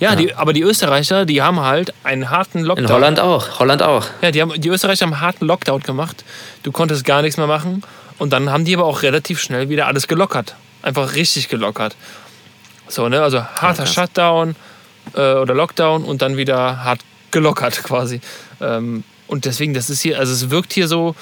ja, 0.00 0.14
Die, 0.16 0.34
aber 0.34 0.52
die 0.52 0.62
Österreicher, 0.62 1.26
die 1.26 1.42
haben 1.42 1.60
halt 1.60 1.92
einen 2.04 2.30
harten 2.30 2.62
Lockdown. 2.62 2.86
in 2.86 2.92
Holland 2.92 3.20
auch. 3.20 3.58
Holland 3.58 3.82
auch. 3.82 4.06
Ja, 4.22 4.30
die, 4.30 4.40
haben, 4.40 4.60
die 4.60 4.68
Österreicher 4.68 5.06
haben 5.06 5.12
einen 5.12 5.20
harten 5.20 5.46
Lockdown 5.46 5.80
gemacht. 5.82 6.24
Du 6.62 6.72
konntest 6.72 7.04
gar 7.04 7.22
nichts 7.22 7.36
mehr 7.36 7.46
machen. 7.46 7.82
Und 8.18 8.32
dann 8.32 8.50
haben 8.50 8.64
die 8.64 8.74
aber 8.74 8.84
auch 8.84 9.02
relativ 9.02 9.40
schnell 9.40 9.68
wieder 9.68 9.86
alles 9.86 10.06
gelockert. 10.06 10.54
Einfach 10.82 11.14
richtig 11.14 11.48
gelockert. 11.48 11.96
So, 12.88 13.08
ne? 13.08 13.22
Also 13.22 13.42
harter 13.42 13.84
krass. 13.84 13.94
Shutdown 13.94 14.54
äh, 15.14 15.34
oder 15.34 15.54
Lockdown 15.54 16.04
und 16.04 16.22
dann 16.22 16.36
wieder 16.36 16.84
hart 16.84 17.00
gelockert 17.30 17.82
quasi. 17.82 18.20
Ähm, 18.60 19.04
und 19.26 19.44
deswegen, 19.44 19.74
das 19.74 19.90
ist 19.90 20.00
hier, 20.02 20.18
also 20.18 20.32
es 20.32 20.50
wirkt 20.50 20.72
hier 20.72 20.86
so, 20.86 21.16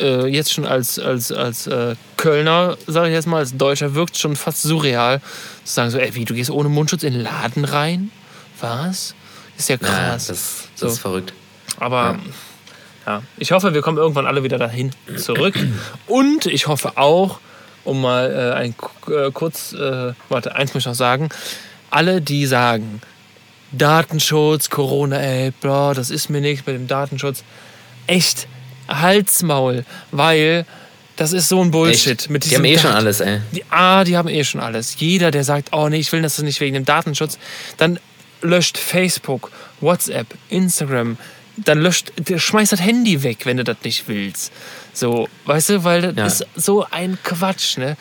äh, 0.00 0.26
jetzt 0.26 0.52
schon 0.52 0.66
als, 0.66 0.98
als, 0.98 1.32
als 1.32 1.66
äh, 1.66 1.94
Kölner, 2.16 2.76
sage 2.86 3.08
ich 3.08 3.14
jetzt 3.14 3.26
mal, 3.26 3.38
als 3.38 3.56
Deutscher, 3.56 3.94
wirkt 3.94 4.16
schon 4.16 4.36
fast 4.36 4.62
surreal. 4.62 5.20
Zu 5.64 5.74
sagen 5.74 5.90
so, 5.90 5.98
ey, 5.98 6.14
wie, 6.14 6.24
du 6.24 6.34
gehst 6.34 6.50
ohne 6.50 6.68
Mundschutz 6.68 7.02
in 7.02 7.12
den 7.12 7.22
Laden 7.22 7.64
rein? 7.64 8.10
Was? 8.60 9.14
Ist 9.56 9.68
ja 9.68 9.76
Ja, 9.80 9.86
krass. 9.86 10.26
das, 10.26 10.68
das 10.72 10.80
So. 10.80 10.86
ist 10.88 10.98
verrückt. 10.98 11.32
Aber 11.78 12.18
ja. 13.06 13.22
ich 13.36 13.52
hoffe, 13.52 13.74
wir 13.74 13.82
kommen 13.82 13.98
irgendwann 13.98 14.26
alle 14.26 14.42
wieder 14.42 14.58
dahin 14.58 14.90
zurück. 15.16 15.54
Und 16.06 16.46
ich 16.46 16.66
hoffe 16.66 16.96
auch, 16.96 17.40
um 17.84 18.00
mal 18.00 18.30
äh, 18.30 18.56
ein 18.56 18.74
äh, 19.08 19.30
kurz, 19.32 19.72
äh, 19.72 20.12
warte, 20.28 20.54
eins 20.54 20.74
muss 20.74 20.82
ich 20.82 20.86
noch 20.86 20.94
sagen, 20.94 21.28
alle, 21.90 22.20
die 22.20 22.46
sagen, 22.46 23.00
Datenschutz, 23.72 24.70
Corona, 24.70 25.16
ey, 25.18 25.52
bro, 25.60 25.92
das 25.94 26.10
ist 26.10 26.30
mir 26.30 26.40
nichts 26.40 26.66
mit 26.66 26.74
dem 26.74 26.86
Datenschutz. 26.86 27.44
Echt, 28.06 28.46
Halsmaul, 28.88 29.84
weil 30.10 30.64
das 31.16 31.32
ist 31.32 31.48
so 31.48 31.60
ein 31.62 31.70
Bullshit. 31.70 32.20
Echt? 32.20 32.30
Mit 32.30 32.44
die 32.44 32.54
haben 32.54 32.64
eh 32.64 32.78
schon 32.78 32.92
alles, 32.92 33.20
ey. 33.20 33.40
die, 33.52 33.64
ah, 33.70 34.04
die 34.04 34.16
haben 34.16 34.28
eh 34.28 34.44
schon 34.44 34.60
alles. 34.60 34.96
Jeder, 34.98 35.30
der 35.30 35.44
sagt, 35.44 35.70
oh 35.72 35.88
nee, 35.88 35.98
ich 35.98 36.12
will 36.12 36.22
das 36.22 36.38
nicht 36.38 36.60
wegen 36.60 36.74
dem 36.74 36.84
Datenschutz, 36.84 37.38
dann 37.76 37.98
löscht 38.40 38.78
Facebook, 38.78 39.50
WhatsApp, 39.80 40.26
Instagram, 40.48 41.16
dann 41.56 41.80
löscht, 41.80 42.12
der 42.18 42.38
schmeißt 42.38 42.70
das 42.72 42.80
Handy 42.80 43.22
weg, 43.24 43.38
wenn 43.46 43.56
du 43.56 43.64
das 43.64 43.78
nicht 43.82 44.06
willst. 44.06 44.52
So, 44.92 45.28
weißt 45.46 45.70
du, 45.70 45.84
weil 45.84 46.12
das 46.12 46.38
Ja. 46.40 46.46
ist 46.54 46.64
so 46.64 46.86
ein 46.90 47.18
Quatsch, 47.24 47.78
ne? 47.78 47.96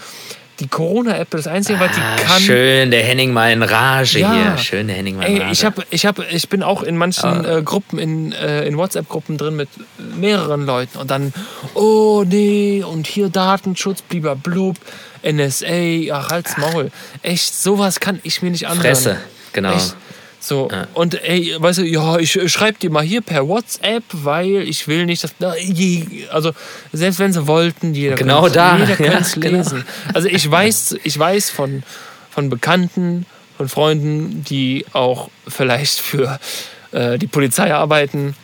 Die 0.60 0.68
Corona-App, 0.68 1.30
das 1.30 1.46
Einzige, 1.46 1.80
was 1.80 1.92
die 1.92 2.02
Ah, 2.02 2.16
kann. 2.26 2.42
schön, 2.42 2.90
der 2.90 3.04
Henning 3.04 3.32
mal 3.32 3.52
in 3.52 3.62
Rage 3.62 4.20
Ja. 4.20 4.34
hier. 4.34 4.58
Schön, 4.58 4.88
der 4.88 4.96
Henning 4.96 5.16
mal 5.18 5.26
in 5.28 5.34
Ey, 5.36 5.40
Rage. 5.42 5.52
ich, 5.52 5.64
hab, 5.66 5.86
ich, 5.92 6.06
hab, 6.08 6.32
ich 6.32 6.50
bin 6.50 6.64
auch 6.64 6.82
in 6.82 6.98
manchen 6.98 7.26
Ah. 7.46 7.58
äh, 7.58 7.62
Gruppen, 7.62 8.00
in, 8.00 8.32
äh, 8.32 8.66
in 8.66 8.76
WhatsApp-Gruppen 8.76 9.38
drin 9.38 9.56
mit 9.56 9.70
mehreren 10.16 10.66
Leuten 10.66 10.98
und 10.98 11.12
dann, 11.12 11.32
oh 11.76 12.24
nee, 12.26 12.84
und 12.84 13.06
hier 13.06 13.30
Datenschutz, 13.30 14.02
blub, 14.02 14.78
NSA, 15.24 16.12
ach, 16.14 16.30
halt's 16.30 16.58
Maul. 16.58 16.90
Echt, 17.22 17.54
sowas 17.56 18.00
kann 18.00 18.20
ich 18.24 18.42
mir 18.42 18.50
nicht 18.50 18.66
anhören. 18.68 18.82
Fresse, 18.82 19.18
genau. 19.54 19.74
Echt. 19.74 19.96
So, 20.40 20.70
Ja. 20.72 20.88
und 20.94 21.22
ey, 21.24 21.56
weißt 21.58 21.80
du, 21.80 21.84
ja, 21.84 22.18
ich 22.20 22.36
äh, 22.36 22.48
schreib 22.48 22.80
dir 22.80 22.90
mal 22.90 23.04
hier 23.04 23.22
per 23.22 23.48
WhatsApp, 23.48 24.04
weil 24.12 24.62
ich 24.68 24.88
will 24.88 25.06
nicht, 25.06 25.24
dass. 25.24 25.34
Na, 25.40 25.58
je, 25.58 26.28
also, 26.32 26.52
selbst 26.94 27.20
wenn 27.20 27.34
sie 27.34 27.48
wollten, 27.48 27.94
jeder 27.94 28.16
Genau 28.16 28.44
könnte 28.44 28.56
da, 28.58 28.78
jeder 28.78 28.90
ja, 29.06 29.12
könnte 29.12 29.40
genau. 29.40 29.58
lesen. 29.58 29.86
Also, 30.14 30.28
ich 30.28 30.50
weiß, 30.50 30.98
ich 31.04 31.18
weiß 31.18 31.50
von, 31.50 31.84
von 32.30 32.50
Bekannten, 32.50 33.26
von 33.58 33.68
Freunden, 33.68 34.44
die 34.44 34.86
auch 34.94 35.30
vielleicht 35.48 36.00
für 36.00 36.40
äh, 36.92 37.18
die 37.18 37.28
Polizei 37.28 37.74
arbeiten. 37.74 38.36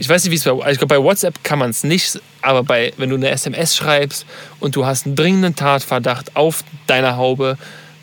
Ich 0.00 0.08
weiß 0.08 0.22
nicht, 0.24 0.30
wie 0.30 0.36
es 0.36 0.44
bei, 0.44 0.70
ich 0.70 0.78
glaube, 0.78 0.94
bei 0.94 1.02
WhatsApp 1.02 1.42
kann 1.42 1.58
man 1.58 1.70
es 1.70 1.82
nicht, 1.82 2.20
aber 2.42 2.62
bei, 2.62 2.92
wenn 2.98 3.10
du 3.10 3.16
eine 3.16 3.30
SMS 3.30 3.74
schreibst 3.74 4.26
und 4.60 4.76
du 4.76 4.86
hast 4.86 5.06
einen 5.06 5.16
dringenden 5.16 5.56
Tatverdacht 5.56 6.36
auf 6.36 6.62
deiner 6.86 7.16
Haube, 7.16 7.58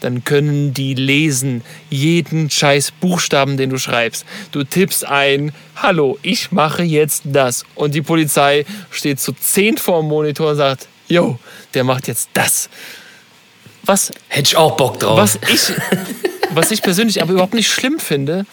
dann 0.05 0.23
können 0.23 0.71
die 0.71 0.93
lesen 0.93 1.63
jeden 1.89 2.51
scheiß 2.51 2.91
Buchstaben, 2.91 3.57
den 3.57 3.71
du 3.71 3.79
schreibst. 3.79 4.23
Du 4.51 4.63
tippst 4.63 5.03
ein, 5.03 5.51
hallo, 5.77 6.19
ich 6.21 6.51
mache 6.51 6.83
jetzt 6.83 7.23
das. 7.25 7.65
Und 7.73 7.95
die 7.95 8.03
Polizei 8.03 8.65
steht 8.91 9.19
zu 9.19 9.33
zehn 9.33 9.77
vor 9.77 10.01
dem 10.01 10.09
Monitor 10.09 10.51
und 10.51 10.57
sagt, 10.57 10.87
jo, 11.07 11.39
der 11.73 11.83
macht 11.83 12.07
jetzt 12.07 12.29
das. 12.35 12.69
Was 13.83 14.11
Hätte 14.27 14.49
ich 14.49 14.57
auch 14.57 14.77
Bock 14.77 14.99
drauf. 14.99 15.17
was 15.17 15.39
ich, 15.51 15.73
was 16.51 16.69
ich 16.69 16.83
persönlich 16.83 17.23
aber 17.23 17.33
überhaupt 17.33 17.55
nicht 17.55 17.71
schlimm 17.71 17.97
finde, 17.97 18.45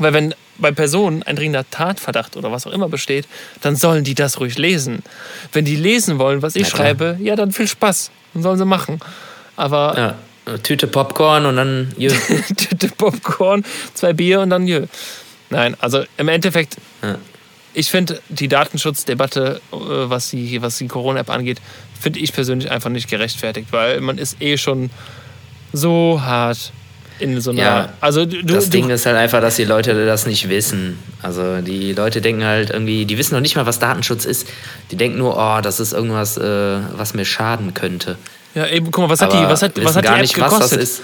weil 0.00 0.12
wenn 0.12 0.34
bei 0.58 0.72
Personen 0.72 1.22
ein 1.22 1.36
dringender 1.36 1.70
Tatverdacht 1.70 2.36
oder 2.36 2.50
was 2.50 2.66
auch 2.66 2.72
immer 2.72 2.88
besteht, 2.88 3.28
dann 3.60 3.76
sollen 3.76 4.02
die 4.02 4.16
das 4.16 4.40
ruhig 4.40 4.58
lesen. 4.58 5.04
Wenn 5.52 5.64
die 5.64 5.76
lesen 5.76 6.18
wollen, 6.18 6.42
was 6.42 6.56
ich 6.56 6.68
schreibe, 6.68 7.16
ja, 7.20 7.36
dann 7.36 7.52
viel 7.52 7.68
Spaß. 7.68 8.10
Dann 8.34 8.42
sollen 8.42 8.58
sie 8.58 8.64
machen. 8.64 8.98
Aber 9.56 9.94
Ja, 9.96 10.14
Tüte 10.62 10.86
Popcorn 10.86 11.46
und 11.46 11.56
dann. 11.56 11.92
Jö. 11.96 12.10
Tüte 12.56 12.88
Popcorn, 12.88 13.64
zwei 13.94 14.12
Bier 14.12 14.40
und 14.40 14.50
dann 14.50 14.66
jö. 14.66 14.86
Nein, 15.50 15.76
also 15.80 16.04
im 16.16 16.28
Endeffekt, 16.28 16.76
Ja. 17.02 17.16
ich 17.74 17.90
finde 17.90 18.20
die 18.28 18.48
Datenschutzdebatte, 18.48 19.60
äh, 19.72 19.76
was 19.76 20.30
die, 20.30 20.62
was 20.62 20.78
die 20.78 20.88
Corona-App 20.88 21.30
angeht, 21.30 21.60
finde 22.00 22.20
ich 22.20 22.32
persönlich 22.32 22.70
einfach 22.70 22.90
nicht 22.90 23.08
gerechtfertigt, 23.08 23.68
weil 23.72 24.00
man 24.00 24.18
ist 24.18 24.40
eh 24.40 24.56
schon 24.56 24.90
so 25.72 26.20
hart 26.22 26.72
in 27.18 27.40
so 27.40 27.50
einer. 27.50 27.60
Ja, 27.60 27.92
also 28.00 28.24
du, 28.24 28.42
Das 28.42 28.64
du, 28.66 28.70
Ding 28.70 28.88
ist 28.90 29.04
halt 29.06 29.16
einfach, 29.16 29.40
dass 29.40 29.56
die 29.56 29.64
Leute 29.64 30.06
das 30.06 30.24
nicht 30.26 30.48
wissen. 30.48 30.98
Also 31.20 31.60
die 31.60 31.92
Leute 31.92 32.20
denken 32.22 32.44
halt 32.44 32.70
irgendwie, 32.70 33.04
die 33.04 33.18
wissen 33.18 33.34
noch 33.34 33.42
nicht 33.42 33.56
mal, 33.56 33.66
was 33.66 33.78
Datenschutz 33.78 34.24
ist. 34.24 34.48
Die 34.90 34.96
denken 34.96 35.18
nur, 35.18 35.36
oh, 35.36 35.60
das 35.60 35.80
ist 35.80 35.92
irgendwas, 35.92 36.38
äh, 36.38 36.78
was 36.96 37.12
mir 37.14 37.24
schaden 37.26 37.74
könnte. 37.74 38.16
Ja, 38.54 38.66
eben, 38.68 38.90
guck 38.90 39.04
mal, 39.04 39.10
was 39.10 39.20
hat 39.20 39.32
die, 39.32 39.36
was 39.38 39.62
hat, 39.62 39.82
was 39.84 39.96
hat 39.96 40.04
die 40.04 40.08
App 40.08 40.32
gekostet? 40.32 41.02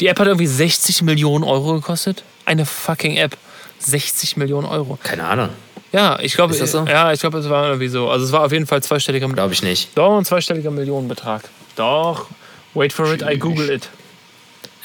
Die 0.00 0.06
App 0.06 0.18
hat 0.18 0.26
irgendwie 0.26 0.46
60 0.46 1.02
Millionen 1.02 1.44
Euro 1.44 1.74
gekostet. 1.74 2.22
Eine 2.46 2.64
fucking 2.66 3.16
App. 3.16 3.36
60 3.78 4.36
Millionen 4.36 4.66
Euro. 4.66 4.98
Keine 5.02 5.24
Ahnung, 5.24 5.50
Ja, 5.92 6.18
ich 6.20 6.34
glaube, 6.34 6.54
so? 6.54 6.84
ja, 6.86 7.12
ich 7.12 7.20
glaube, 7.20 7.38
es 7.38 7.48
war 7.50 7.66
irgendwie 7.66 7.88
so. 7.88 8.08
Also 8.08 8.24
es 8.24 8.32
war 8.32 8.42
auf 8.44 8.52
jeden 8.52 8.66
Fall 8.66 8.82
zweistelliger 8.82 9.28
glaube 9.28 9.52
ich 9.52 9.62
nicht. 9.62 9.90
Doch, 9.96 10.16
ein 10.16 10.24
zweistelliger 10.24 10.70
Millionenbetrag. 10.70 11.42
Doch. 11.76 12.26
Wait 12.72 12.92
for 12.92 13.12
it, 13.12 13.22
I 13.22 13.38
google 13.38 13.68
it. 13.70 13.88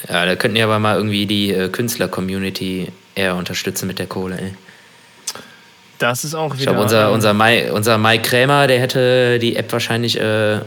Ja, 0.07 0.25
da 0.25 0.35
könnten 0.35 0.57
ja 0.57 0.65
aber 0.65 0.79
mal 0.79 0.95
irgendwie 0.97 1.25
die 1.25 1.51
äh, 1.51 1.69
Künstler-Community 1.69 2.87
eher 3.15 3.35
unterstützen 3.35 3.87
mit 3.87 3.99
der 3.99 4.07
Kohle, 4.07 4.37
ey. 4.39 4.53
Das 5.97 6.23
ist 6.23 6.35
auch 6.35 6.53
Ich 6.53 6.61
wieder. 6.61 6.71
glaube, 6.71 6.83
unser, 6.83 7.11
unser, 7.11 7.33
Mai, 7.33 7.71
unser 7.71 7.97
Mike 7.97 8.23
Krämer, 8.23 8.67
der 8.67 8.79
hätte 8.79 9.39
die 9.39 9.55
App 9.57 9.71
wahrscheinlich 9.73 10.19
äh, 10.19 10.59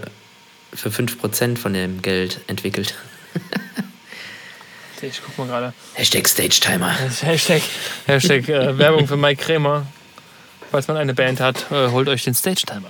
für 0.74 0.88
5% 0.88 1.56
von 1.58 1.72
dem 1.74 2.02
Geld 2.02 2.40
entwickelt. 2.46 2.94
ich 5.02 5.20
guck 5.24 5.38
mal 5.38 5.46
gerade. 5.46 5.72
Hashtag 5.94 6.28
Stage 6.28 6.60
Timer. 6.60 6.90
Hashtag, 7.22 7.62
Hashtag 8.06 8.48
äh, 8.48 8.78
Werbung 8.78 9.06
für 9.06 9.16
Mike 9.16 9.42
Krämer. 9.42 9.86
Falls 10.70 10.88
man 10.88 10.96
eine 10.96 11.12
Band 11.14 11.40
hat, 11.40 11.70
äh, 11.70 11.88
holt 11.90 12.08
euch 12.08 12.24
den 12.24 12.34
Stage-Timer. 12.34 12.88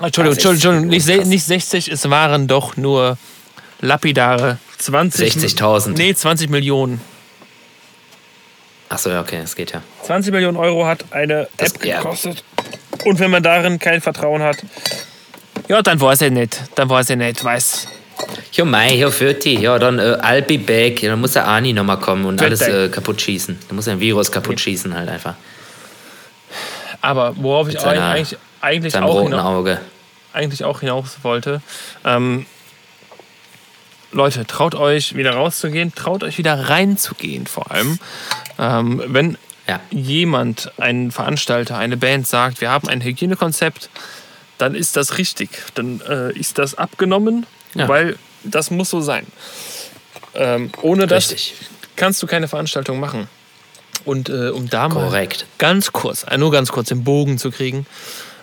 Entschuldigung, 0.00 0.36
Das 0.36 0.44
ist 0.44 0.50
Entschuldigung, 0.50 0.88
nicht, 0.88 1.04
se- 1.04 1.16
krass. 1.16 1.26
nicht 1.26 1.44
60, 1.44 1.88
es 1.88 2.08
waren 2.10 2.46
doch 2.46 2.76
nur 2.76 3.16
lapidare 3.80 4.58
20 4.78 5.32
60.000. 5.32 5.88
Nee, 5.96 6.14
20 6.14 6.50
Millionen. 6.50 7.00
Achso, 8.90 9.10
ja, 9.10 9.20
okay, 9.20 9.38
das 9.40 9.56
geht 9.56 9.72
ja. 9.72 9.82
20 10.04 10.32
Millionen 10.32 10.56
Euro 10.56 10.86
hat 10.86 11.12
eine 11.12 11.48
Das- 11.56 11.72
App 11.72 11.80
gekostet. 11.80 12.44
Und 13.04 13.18
wenn 13.20 13.30
man 13.30 13.42
darin 13.42 13.78
kein 13.78 14.00
Vertrauen 14.00 14.42
hat, 14.42 14.58
ja, 15.68 15.82
dann 15.82 16.00
weiß 16.00 16.22
ich 16.22 16.30
nicht. 16.30 16.60
Dann 16.76 16.88
weiß 16.88 17.10
ich 17.10 17.16
nicht, 17.16 17.44
weiß. 17.44 17.88
Ja, 18.52 18.64
Mai, 18.64 18.94
ja, 18.94 19.10
40. 19.10 19.60
Ja, 19.60 19.78
dann 19.78 19.98
äh, 19.98 20.18
I'll 20.22 20.42
be 20.42 20.58
back. 20.58 21.02
Ja, 21.02 21.10
dann 21.10 21.20
muss 21.20 21.32
der 21.32 21.46
Ani 21.46 21.72
nochmal 21.72 21.98
kommen 22.00 22.24
und 22.24 22.40
alles 22.42 22.62
äh, 22.62 22.88
kaputt 22.88 23.20
schießen. 23.20 23.58
Dann 23.68 23.76
muss 23.76 23.86
er 23.86 23.92
ein 23.94 24.00
Virus 24.00 24.32
kaputt 24.32 24.58
schießen, 24.60 24.94
halt 24.94 25.08
einfach. 25.08 25.34
Aber 27.00 27.34
worauf 27.36 27.68
ich 27.68 27.78
seiner- 27.78 28.06
eigentlich, 28.10 28.38
eigentlich, 28.60 28.96
auch 28.96 29.06
roten 29.14 29.28
hinaus, 29.32 29.44
Auge. 29.44 29.80
eigentlich 30.32 30.64
auch 30.64 30.80
hinaus 30.80 31.18
wollte, 31.22 31.62
ähm, 32.04 32.46
Leute, 34.10 34.46
traut 34.46 34.74
euch 34.74 35.14
wieder 35.16 35.32
rauszugehen, 35.34 35.94
traut 35.94 36.22
euch 36.24 36.38
wieder 36.38 36.68
reinzugehen 36.70 37.46
vor 37.46 37.70
allem. 37.70 37.98
Ähm, 38.58 39.02
wenn 39.06 39.36
Ja. 39.68 39.80
jemand, 39.90 40.70
ein 40.78 41.10
Veranstalter, 41.10 41.76
eine 41.76 41.96
Band 41.96 42.26
sagt, 42.26 42.60
wir 42.60 42.70
haben 42.70 42.88
ein 42.88 43.02
Hygienekonzept, 43.02 43.90
dann 44.56 44.74
ist 44.74 44.96
das 44.96 45.18
richtig. 45.18 45.50
Dann 45.74 46.00
äh, 46.08 46.32
ist 46.32 46.58
das 46.58 46.76
abgenommen, 46.76 47.46
Ja. 47.74 47.88
weil 47.88 48.16
das 48.44 48.70
muss 48.70 48.90
so 48.90 49.00
sein. 49.00 49.26
Ähm, 50.34 50.70
ohne 50.82 51.06
das 51.06 51.30
Richtig. 51.30 51.54
kannst 51.96 52.22
du 52.22 52.26
keine 52.26 52.48
Veranstaltung 52.48 53.00
machen. 53.00 53.28
Und 54.04 54.28
äh, 54.28 54.50
um 54.50 54.68
da 54.70 54.88
mal 54.88 55.06
Korrekt. 55.08 55.46
ganz 55.58 55.92
kurz, 55.92 56.24
äh, 56.24 56.38
nur 56.38 56.50
ganz 56.52 56.70
kurz 56.72 56.88
den 56.88 57.04
Bogen 57.04 57.36
zu 57.38 57.50
kriegen. 57.50 57.86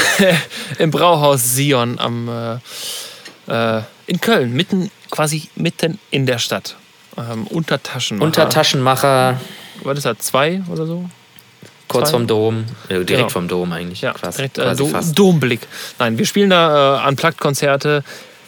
Im 0.79 0.91
Brauhaus 0.91 1.53
Sion 1.55 1.99
am, 1.99 2.59
äh, 3.49 3.81
in 4.07 4.21
Köln, 4.21 4.53
mitten, 4.53 4.91
quasi 5.11 5.49
mitten 5.55 5.99
in 6.11 6.25
der 6.25 6.39
Stadt. 6.39 6.75
Ähm, 7.17 7.47
unter 7.47 7.81
Taschenmacher. 7.81 8.25
Untertaschenmacher, 8.25 9.39
Was 9.83 9.97
ist 9.97 10.05
das, 10.05 10.17
zwei 10.19 10.61
oder 10.69 10.85
so? 10.85 11.09
kurz 11.87 12.09
Zwei? 12.09 12.17
vom 12.17 12.27
Dom. 12.27 12.65
Äh, 12.87 12.93
direkt 13.03 13.07
Genau. 13.09 13.29
vom 13.29 13.47
Dom 13.47 13.73
eigentlich. 13.73 14.01
Ja, 14.01 14.13
quasi, 14.13 14.37
direkt 14.37 14.57
äh, 14.59 14.75
Do 14.75 14.85
fast. 14.87 15.17
Domblick. 15.17 15.61
Nein, 15.97 16.17
wir 16.17 16.25
spielen 16.25 16.51
da 16.51 17.03
äh, 17.03 17.07
Unplugged-Konzerte. 17.09 18.03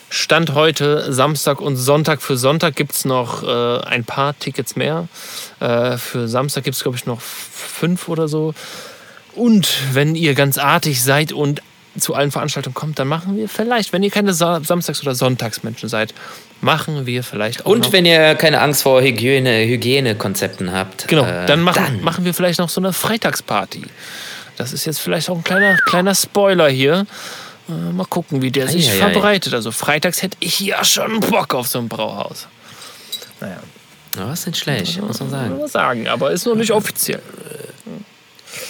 Stand 0.10 0.54
heute, 0.54 1.12
Samstag 1.12 1.60
und 1.62 1.76
Sonntag. 1.78 2.22
Für 2.22 2.38
Sonntag 2.38 2.76
gibt 2.76 2.92
es 2.92 3.06
noch 3.06 3.44
äh, 3.44 3.80
ein 3.86 4.04
paar 4.04 4.38
Tickets 4.38 4.76
mehr. 4.76 5.08
Äh, 5.60 5.98
für 5.98 6.28
Samstag 6.28 6.66
gibt 6.66 6.76
es, 6.76 6.84
glaube 6.84 6.98
ich, 6.98 7.06
noch 7.06 7.20
fünf 7.22 8.10
oder 8.10 8.28
so. 8.28 8.54
Und 9.34 9.70
wenn 9.94 10.16
ihr 10.16 10.34
ganz 10.36 10.58
artig 10.58 11.02
seid 11.02 11.32
und 11.32 11.62
zu 11.98 12.14
allen 12.16 12.32
Veranstaltungen 12.32 12.74
kommt, 12.74 13.00
dann 13.00 13.08
machen 13.08 13.36
wir 13.36 13.50
vielleicht, 13.50 13.92
wenn 13.94 14.02
ihr 14.04 14.12
keine 14.12 14.34
Sa 14.34 14.62
Samstags- 14.64 15.02
oder 15.02 15.14
Sonntagsmenschen 15.16 15.90
seid, 15.90 16.14
machen 16.62 17.06
wir 17.06 17.24
vielleicht 17.24 17.66
auch 17.66 17.70
Und 17.70 17.80
noch 17.86 17.92
wenn 17.94 18.06
ihr 18.06 18.36
keine 18.36 18.62
Angst 18.62 18.84
vor 18.84 19.02
Hygiene, 19.02 19.66
Hygienekonzepten 19.66 20.72
habt, 20.72 21.08
Genau, 21.08 21.26
äh, 21.26 21.46
dann, 21.46 21.62
machen, 21.62 21.84
dann 21.84 22.02
machen 22.02 22.24
wir 22.26 22.34
vielleicht 22.34 22.60
noch 22.60 22.70
so 22.70 22.80
eine 22.82 22.94
Freitagsparty. 22.94 23.82
Das 24.58 24.74
ist 24.74 24.86
jetzt 24.86 25.00
vielleicht 25.00 25.30
auch 25.30 25.38
ein 25.38 25.44
kleiner, 25.44 25.76
kleiner 25.86 26.16
Spoiler 26.16 26.70
hier. 26.70 27.06
Äh, 27.68 27.72
mal 27.74 28.06
gucken, 28.06 28.42
wie 28.42 28.52
der 28.52 28.68
sich 28.68 28.90
Eieiei. 28.90 29.12
verbreitet. 29.12 29.54
Also 29.54 29.72
freitags 29.72 30.22
hätte 30.22 30.38
ich 30.40 30.60
ja 30.60 30.84
schon 30.84 31.20
Bock 31.20 31.54
auf 31.54 31.68
so 31.68 31.80
ein 31.80 31.88
Brauhaus. 31.90 32.48
Naja, 33.40 33.58
Ja, 34.18 34.32
ist 34.32 34.46
nicht 34.48 34.60
schlecht, 34.60 35.02
muss 35.02 35.20
man 35.20 35.30
sagen. 35.30 35.58
man 35.58 35.68
sagen, 35.68 36.08
aber 36.08 36.32
ist 36.32 36.46
noch 36.46 36.56
nicht 36.56 36.72
offiziell. 36.72 37.22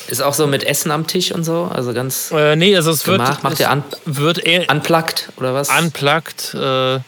Ist 0.07 0.21
auch 0.21 0.34
so 0.34 0.47
mit 0.47 0.63
Essen 0.63 0.91
am 0.91 1.07
Tisch 1.07 1.32
und 1.32 1.43
so, 1.43 1.69
also 1.73 1.93
ganz 1.93 2.32
Äh, 2.32 2.55
nee, 2.55 2.75
also 2.75 2.91
es 2.91 3.05
wird, 3.07 3.19
Gemach, 3.19 3.43
macht 3.43 3.53
es 3.53 3.59
ihr 3.61 3.71
un 3.71 3.84
wird 4.05 4.39
eher 4.39 4.69
unplugged 4.69 5.29
oder 5.38 5.53
was? 5.53 5.69
unplugged, 5.69 6.53
äh, 6.53 6.99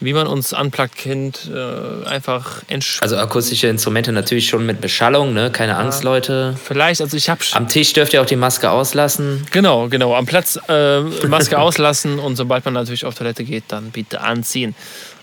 wie 0.00 0.12
man 0.12 0.26
uns 0.26 0.52
unplugged 0.52 0.96
kennt, 0.96 1.50
äh, 1.52 2.06
einfach 2.08 2.62
entspannt. 2.68 3.02
also 3.02 3.16
akustische 3.16 3.68
Instrumente 3.68 4.12
natürlich 4.12 4.48
schon 4.48 4.66
mit 4.66 4.80
Beschallung, 4.80 5.32
ne? 5.32 5.50
Keine 5.50 5.76
Angst, 5.76 6.02
Leute. 6.02 6.56
Vielleicht, 6.64 7.00
also 7.00 7.16
ich 7.16 7.28
habe 7.28 7.40
Am 7.52 7.68
Tisch 7.68 7.92
dürft 7.92 8.12
ihr 8.12 8.20
auch 8.20 8.26
die 8.26 8.36
Maske 8.36 8.70
auslassen. 8.70 9.46
Genau, 9.52 9.88
genau. 9.88 10.14
Am 10.14 10.26
Platz 10.26 10.58
äh, 10.68 11.00
Maske 11.00 11.58
auslassen 11.60 12.18
und 12.18 12.36
sobald 12.36 12.64
man 12.64 12.74
natürlich 12.74 13.04
auf 13.04 13.14
Toilette 13.14 13.44
geht, 13.44 13.64
dann 13.68 13.90
bitte 13.90 14.20
anziehen. 14.20 14.74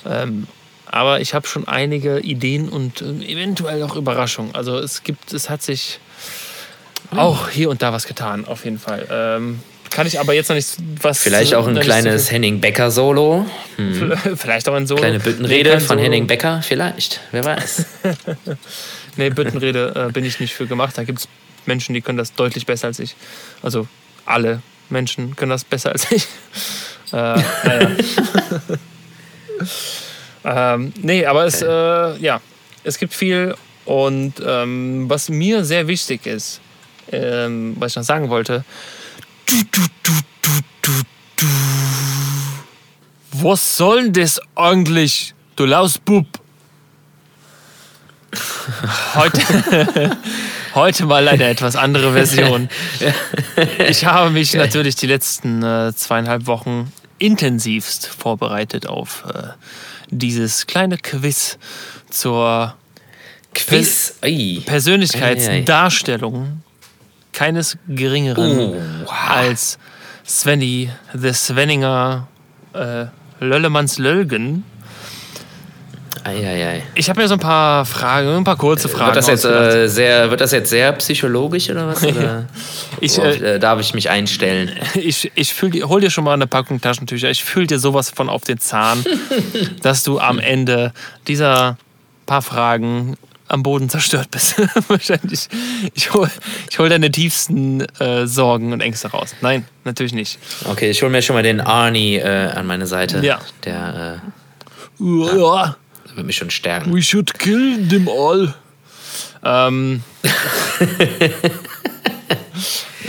Ähm, 0.06 0.48
aber 0.86 1.22
ich 1.22 1.34
habe 1.34 1.46
schon 1.48 1.68
einige 1.68 2.20
Ideen 2.20 2.70
und 2.70 3.02
äh, 3.02 3.06
eventuell 3.32 3.84
auch 3.84 3.96
Überraschungen. 3.96 4.56
Also 4.56 4.78
es 4.78 5.04
gibt, 5.04 5.34
es 5.34 5.50
hat 5.50 5.62
sich 5.62 6.00
auch 7.12 7.50
hier 7.50 7.70
und 7.70 7.82
da 7.82 7.92
was 7.94 8.06
getan, 8.08 8.46
auf 8.46 8.66
jeden 8.66 8.80
Fall. 8.80 9.08
Ähm, 9.12 9.60
kann 9.90 10.06
ich 10.06 10.20
aber 10.20 10.34
jetzt 10.34 10.50
noch 10.50 10.56
nicht 10.56 10.70
was. 11.02 11.20
Vielleicht 11.20 11.56
auch 11.56 11.66
ein 11.68 11.74
noch 11.74 11.80
nicht 11.80 11.86
kleines 11.86 12.26
so 12.28 12.32
Henning 12.32 12.62
Becker 12.62 12.92
Solo. 12.92 13.46
viel- 13.76 14.16
Vielleicht 14.38 14.70
auch 14.70 14.76
ein 14.76 14.86
Solo. 14.86 15.02
Kleine 15.02 15.18
Nee, 15.18 15.24
Büttenrede 15.24 15.70
kein 15.72 15.80
von 15.80 15.88
Solo. 15.88 16.02
Henning 16.02 16.28
Becker, 16.28 16.62
vielleicht. 16.62 17.22
Wer 17.32 17.46
weiß. 17.46 17.86
Nee, 19.18 19.32
Büttenrede 19.32 20.08
äh, 20.08 20.12
bin 20.14 20.24
ich 20.24 20.40
nicht 20.40 20.54
für 20.54 20.66
gemacht. 20.68 20.98
Da 20.98 21.04
gibt 21.04 21.20
es 21.20 21.28
Menschen, 21.66 21.94
die 21.94 22.00
können 22.02 22.18
das 22.18 22.34
deutlich 22.36 22.66
besser 22.66 22.88
als 22.88 23.00
ich. 23.00 23.16
Also 23.62 23.86
alle 24.26 24.62
Menschen 24.90 25.36
können 25.36 25.50
das 25.50 25.64
besser 25.64 25.92
als 25.92 26.10
ich. 26.12 26.26
Äh, 27.12 27.16
naja. 27.16 27.90
ähm, 30.46 30.94
nee, 31.02 31.26
aber 31.26 31.46
es, 31.46 31.62
äh, 31.64 32.18
ja, 32.20 32.40
es 32.84 32.98
gibt 33.00 33.14
viel. 33.16 33.56
Und 33.86 34.34
ähm, 34.46 35.06
was 35.10 35.28
mir 35.30 35.66
sehr 35.66 35.88
wichtig 35.88 36.28
ist, 36.28 36.62
ähm, 37.12 37.76
was 37.80 37.92
ich 37.92 37.96
noch 37.98 38.04
sagen 38.04 38.30
wollte, 38.30 38.64
du, 39.46 39.56
du, 39.72 39.82
du, 40.04 40.12
du, 40.42 40.52
du, 40.82 40.92
du. 41.38 41.46
Was 43.32 43.78
soll 43.78 44.04
denn 44.12 44.24
das 44.24 44.42
eigentlich, 44.56 45.34
du 45.56 45.66
Lausbub? 45.66 46.28
Heute, 49.16 50.18
heute 50.76 51.06
mal 51.06 51.28
eine 51.28 51.46
etwas 51.46 51.76
andere 51.76 52.14
Version. 52.14 52.70
Ich 53.88 54.06
habe 54.06 54.30
mich 54.30 54.54
natürlich 54.54 54.96
die 54.96 55.08
letzten 55.08 55.64
äh, 55.64 55.92
zweieinhalb 55.96 56.46
Wochen 56.46 56.92
intensivst 57.18 58.06
vorbereitet 58.08 58.86
auf 58.88 59.26
äh, 59.34 59.48
dieses 60.10 60.68
kleine 60.68 60.98
Quiz 60.98 61.58
zur 62.10 62.76
Quiz. 63.54 64.16
Ui. 64.24 64.62
Persönlichkeitsdarstellung 64.66 66.62
keines 67.40 67.78
Geringeren 67.88 68.76
Oh, 69.06 69.12
als 69.30 69.80
Svenny, 70.28 70.90
the 71.14 71.32
Svenninger 71.32 72.28
äh, 72.74 73.06
Löllemanns 73.40 73.98
Lölgen. 73.98 74.66
Eieiei. 76.26 76.84
Ich 76.96 77.10
habe 77.10 77.22
mir 77.22 77.30
so 77.30 77.36
ein 77.36 77.40
paar 77.40 77.86
Fragen, 77.86 78.36
ein 78.36 78.44
paar 78.44 78.58
kurze 78.58 78.90
Fragen 78.90 79.16
Wird 79.16 79.16
das, 79.16 79.28
jetzt, 79.28 79.46
äh, 79.46 79.88
sehr, 79.88 80.30
wird 80.30 80.42
das 80.42 80.52
jetzt 80.52 80.70
sehr 80.70 80.92
psychologisch 80.92 81.70
oder 81.70 81.88
was? 81.88 82.04
Oder 82.04 82.48
ich, 83.00 83.18
worauf, 83.18 83.40
äh, 83.40 83.56
äh, 83.56 83.60
darf 83.60 83.80
ich 83.80 83.94
mich 83.94 84.10
einstellen? 84.10 84.78
ich, 84.96 85.32
ich 85.34 85.54
fühl 85.54 85.70
dir, 85.70 85.88
hol 85.88 86.02
dir 86.02 86.10
schon 86.10 86.26
mal 86.26 86.34
eine 86.34 86.46
Packung 86.46 86.82
Taschentücher. 86.82 87.30
Ich 87.30 87.46
fühl 87.46 87.68
dir 87.68 87.80
sowas 87.80 88.10
von 88.10 88.28
auf 88.28 88.44
den 88.44 88.60
Zahn, 88.60 89.06
dass 89.82 90.04
du 90.04 90.20
am 90.20 90.40
Ende 90.40 90.92
dieser 91.26 91.78
paar 92.26 92.42
Fragen 92.42 93.16
am 93.50 93.64
Boden 93.64 93.90
zerstört 93.90 94.32
bist. 94.32 94.56
Wahrscheinlich. 94.88 95.50
Ich 95.94 96.14
hol, 96.14 96.30
ich 96.70 96.80
hol 96.80 96.88
deine 96.88 97.12
tiefsten 97.12 97.82
äh, 98.00 98.26
Sorgen 98.28 98.72
und 98.72 98.80
Ängste 98.82 99.10
raus. 99.10 99.36
Nein, 99.42 99.66
natürlich 99.84 100.14
nicht. 100.14 100.40
Okay, 100.66 100.90
ich 100.90 101.02
hole 101.02 101.12
mir 101.12 101.22
schon 101.22 101.36
mal 101.36 101.44
den 101.44 101.60
Arnie 101.60 102.16
äh, 102.18 102.52
an 102.52 102.66
meine 102.66 102.88
Seite. 102.88 103.20
Ja. 103.26 103.40
Der 103.66 104.22
Ja, 105.00 105.66
äh, 105.66 106.16
wird 106.16 106.28
mich 106.28 106.38
schon 106.38 106.50
stärken. 106.50 106.94
we 106.94 107.02
should 107.02 107.38
kill 107.38 107.86
them 107.88 108.08
all. 108.08 108.54
Ähm. 109.44 110.04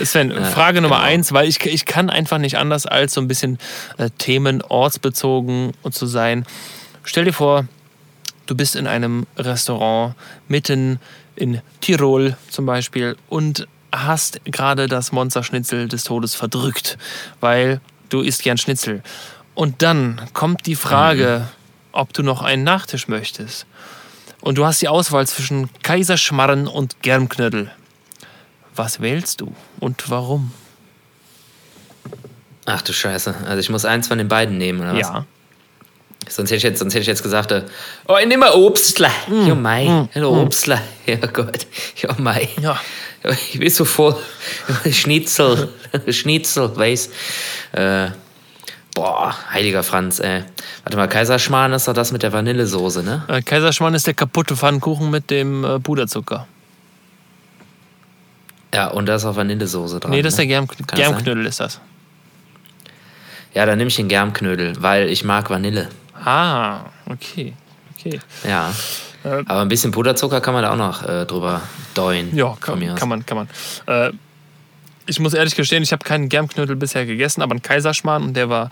Sven, 0.03 0.33
Frage 0.33 0.81
Nummer 0.81 0.97
genau. 0.97 1.09
eins, 1.09 1.33
weil 1.33 1.47
ich, 1.47 1.65
ich 1.67 1.85
kann 1.85 2.09
einfach 2.09 2.39
nicht 2.39 2.57
anders 2.57 2.87
als 2.87 3.13
so 3.15 3.21
ein 3.21 3.29
bisschen 3.29 3.59
äh, 3.99 4.09
Themen 4.17 4.63
ortsbezogen 4.63 5.73
zu 5.91 6.07
sein. 6.07 6.47
Stell 7.05 7.27
dir 7.27 7.35
vor, 7.35 7.67
du 8.51 8.57
bist 8.57 8.75
in 8.75 8.89
einem 8.89 9.27
Restaurant 9.37 10.17
mitten 10.49 10.99
in 11.37 11.63
Tirol 11.81 12.37
zum 12.49 12.67
Beispiel 12.67 13.17
und 13.29 13.69
hast 13.93 14.45
gerade 14.45 14.89
das 14.89 15.13
Monsterschnitzel 15.13 15.87
des 15.87 16.03
Todes 16.03 16.35
verdrückt, 16.35 16.99
weil 17.39 17.81
du 18.09 18.21
isst 18.21 18.43
gern 18.43 18.59
Schnitzel. 18.59 19.03
Und 19.55 19.83
dann 19.83 20.21
kommt 20.33 20.67
die 20.67 20.75
Frage, 20.75 21.49
ob 21.93 22.13
du 22.13 22.25
noch 22.25 22.43
einen 22.43 22.65
Nachtisch 22.65 23.07
möchtest. 23.07 23.67
Und 24.41 24.59
du 24.59 24.67
hast 24.67 24.83
die 24.83 24.89
Auswahl 24.89 25.27
zwischen 25.29 25.71
Kaiserschmarren 25.83 26.67
und 26.67 27.03
Germknödel. 27.03 27.71
Was 28.75 29.01
wählst 29.01 29.43
du 29.43 29.55
und 29.79 30.11
warum? 30.11 30.53
Ach 32.67 32.83
du 32.83 32.93
Scheiße. 32.93 33.35
Also 33.45 33.61
ich 33.61 33.71
muss 33.71 33.85
eins 33.85 34.09
von 34.09 34.19
den 34.19 34.29
beiden 34.29 34.59
nehmen, 34.59 34.81
oder 34.81 34.95
was? 34.95 35.01
Ja. 35.01 35.27
Sonst 36.29 36.51
hätte 36.51 36.57
ich 36.59 36.63
jetzt, 36.63 36.79
sonst 36.79 36.95
hätte 36.95 37.03
ich 37.03 37.07
jetzt 37.09 37.23
gesagt, 37.23 37.51
äh, 37.51 37.63
oh, 38.07 38.17
ich 38.21 38.27
nehme 38.27 38.53
Obstler. 38.55 39.11
Mm, 39.29 39.47
Ja, 39.47 39.55
mei. 39.55 40.07
Obstler. 40.23 40.81
Ja 41.07 41.17
Gott. 41.17 41.67
Ja, 41.97 42.15
mei. 42.19 42.49
Ja. 42.61 42.79
Ich 43.53 43.59
bin 43.59 43.71
so 43.71 43.85
voll. 43.85 44.17
Schnitzel. 44.91 45.69
Schnitzel, 46.09 46.75
weiß. 46.77 47.11
Äh, 47.73 48.09
boah, 48.95 49.35
heiliger 49.53 49.83
Franz, 49.83 50.21
ey. 50.21 50.45
Warte 50.85 50.97
mal, 50.97 51.09
Kaiserschmarrn 51.09 51.73
ist 51.73 51.89
doch 51.89 51.95
das 51.95 52.13
mit 52.13 52.23
der 52.23 52.33
Vanillesoße, 52.33 53.03
ne? 53.03 53.25
Äh, 53.29 53.43
Kaiserschmarrn 53.43 53.95
ist 53.95 54.07
der 54.07 54.15
kaputte 54.15 54.57
Pfannkuchen 54.57 55.11
mit 55.11 55.31
dem 55.31 55.65
äh, 55.65 55.81
Puderzucker. 55.81 56.47
Ja, 58.73 58.89
und 58.89 59.07
da 59.07 59.17
ist 59.17 59.25
auch 59.25 59.37
Vanillesoße 59.37 59.99
dran. 60.01 60.13
Nee, 60.13 60.23
das 60.23 60.35
ist 60.35 60.39
der 60.39 60.45
ne? 60.45 60.49
Germ 60.51 60.67
das 60.69 60.77
sein? 60.77 60.97
Germknödel, 60.99 61.47
ist 61.47 61.61
das. 61.61 61.81
Ja, 63.53 63.67
dann 63.67 63.79
nehme 63.79 63.89
ich 63.89 63.97
den 63.97 64.07
Germknödel, 64.09 64.75
weil 64.81 65.09
ich 65.09 65.25
mag 65.25 65.51
Vanille. 65.51 65.89
Ah, 66.25 66.87
okay. 67.07 67.55
Okay. 67.97 68.21
Ja. 68.47 68.73
Äh, 69.25 69.43
Aber 69.47 69.61
ein 69.61 69.69
bisschen 69.69 69.91
Puderzucker 69.91 70.41
kann 70.41 70.55
man 70.55 70.63
da 70.63 70.73
auch 70.73 70.77
noch 70.77 71.03
äh, 71.03 71.27
drüber 71.27 71.61
deuen. 71.95 72.35
Ja, 72.35 72.57
kann, 72.61 72.95
kann 72.95 73.09
man, 73.09 73.27
kann 73.27 73.37
man. 73.37 73.49
Äh, 73.87 74.13
ich 75.07 75.19
muss 75.19 75.35
ehrlich 75.35 75.57
gestehen, 75.57 75.83
ich 75.83 75.93
habe 75.93 76.05
keinen 76.05 76.29
Germknödel 76.29 76.77
bisher 76.77 77.05
gegessen, 77.05 77.43
aber 77.43 77.53
einen 77.53 77.63
Kaiserschmarrn 77.63 78.23
und 78.23 78.35
der 78.35 78.49
war 78.49 78.71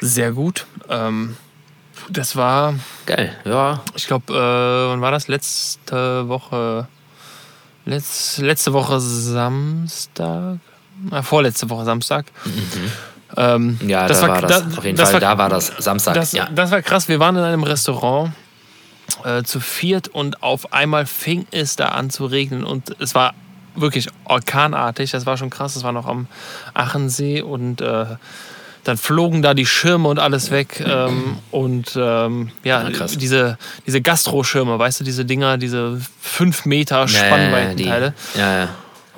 sehr 0.00 0.32
gut. 0.32 0.66
Ähm, 0.88 1.36
das 2.08 2.36
war, 2.36 2.74
Geil, 3.06 3.36
ja. 3.44 3.82
ich 3.94 4.06
glaube, 4.06 4.32
äh, 4.32 4.90
wann 4.90 5.00
war 5.00 5.10
das? 5.10 5.28
Letzte 5.28 6.28
Woche. 6.28 6.88
Letz, 7.86 8.38
letzte 8.38 8.72
Woche 8.72 9.00
Samstag? 9.00 10.58
Äh, 11.10 11.22
vorletzte 11.22 11.70
Woche 11.70 11.84
Samstag. 11.84 12.26
Ähm. 13.36 13.78
Ja, 13.86 14.06
das 14.08 14.20
da 14.20 14.28
war- 14.28 14.34
war 14.34 14.42
das. 14.42 14.50
da- 14.70 14.78
auf 14.78 14.84
jeden 14.84 14.96
das 14.96 15.10
Fall, 15.10 15.14
war- 15.22 15.30
da 15.30 15.38
war 15.38 15.48
das 15.48 15.72
Samstag. 15.78 16.14
Das, 16.14 16.32
ja. 16.32 16.48
das 16.54 16.70
war 16.70 16.82
krass. 16.82 17.08
Wir 17.08 17.20
waren 17.20 17.36
in 17.36 17.42
einem 17.42 17.62
Restaurant 17.62 18.32
äh, 19.24 19.42
zu 19.42 19.60
viert 19.60 20.08
und 20.08 20.42
auf 20.42 20.72
einmal 20.72 21.06
fing 21.06 21.46
es 21.50 21.76
da 21.76 21.88
an 21.88 22.10
zu 22.10 22.26
regnen 22.26 22.64
und 22.64 22.94
es 23.00 23.14
war 23.14 23.34
wirklich 23.76 24.08
orkanartig. 24.24 25.10
Das 25.12 25.26
war 25.26 25.36
schon 25.36 25.50
krass. 25.50 25.74
Das 25.74 25.84
war 25.84 25.92
noch 25.92 26.06
am 26.06 26.26
Achensee 26.74 27.40
und 27.42 27.80
äh, 27.80 28.06
dann 28.84 28.96
flogen 28.96 29.42
da 29.42 29.52
die 29.54 29.66
Schirme 29.66 30.08
und 30.08 30.18
alles 30.18 30.50
weg. 30.50 30.82
Ähm, 30.84 31.38
und 31.50 31.92
ähm, 31.96 32.50
ja, 32.64 32.88
krass. 32.90 33.16
diese, 33.18 33.58
diese 33.86 34.00
Gastroschirme, 34.00 34.78
weißt 34.78 35.00
du, 35.00 35.04
diese 35.04 35.24
Dinger, 35.24 35.58
diese 35.58 36.00
5 36.20 36.64
Meter 36.64 37.06
Spannweitenteile. 37.06 38.14
Ja, 38.34 38.52
ja. 38.58 38.68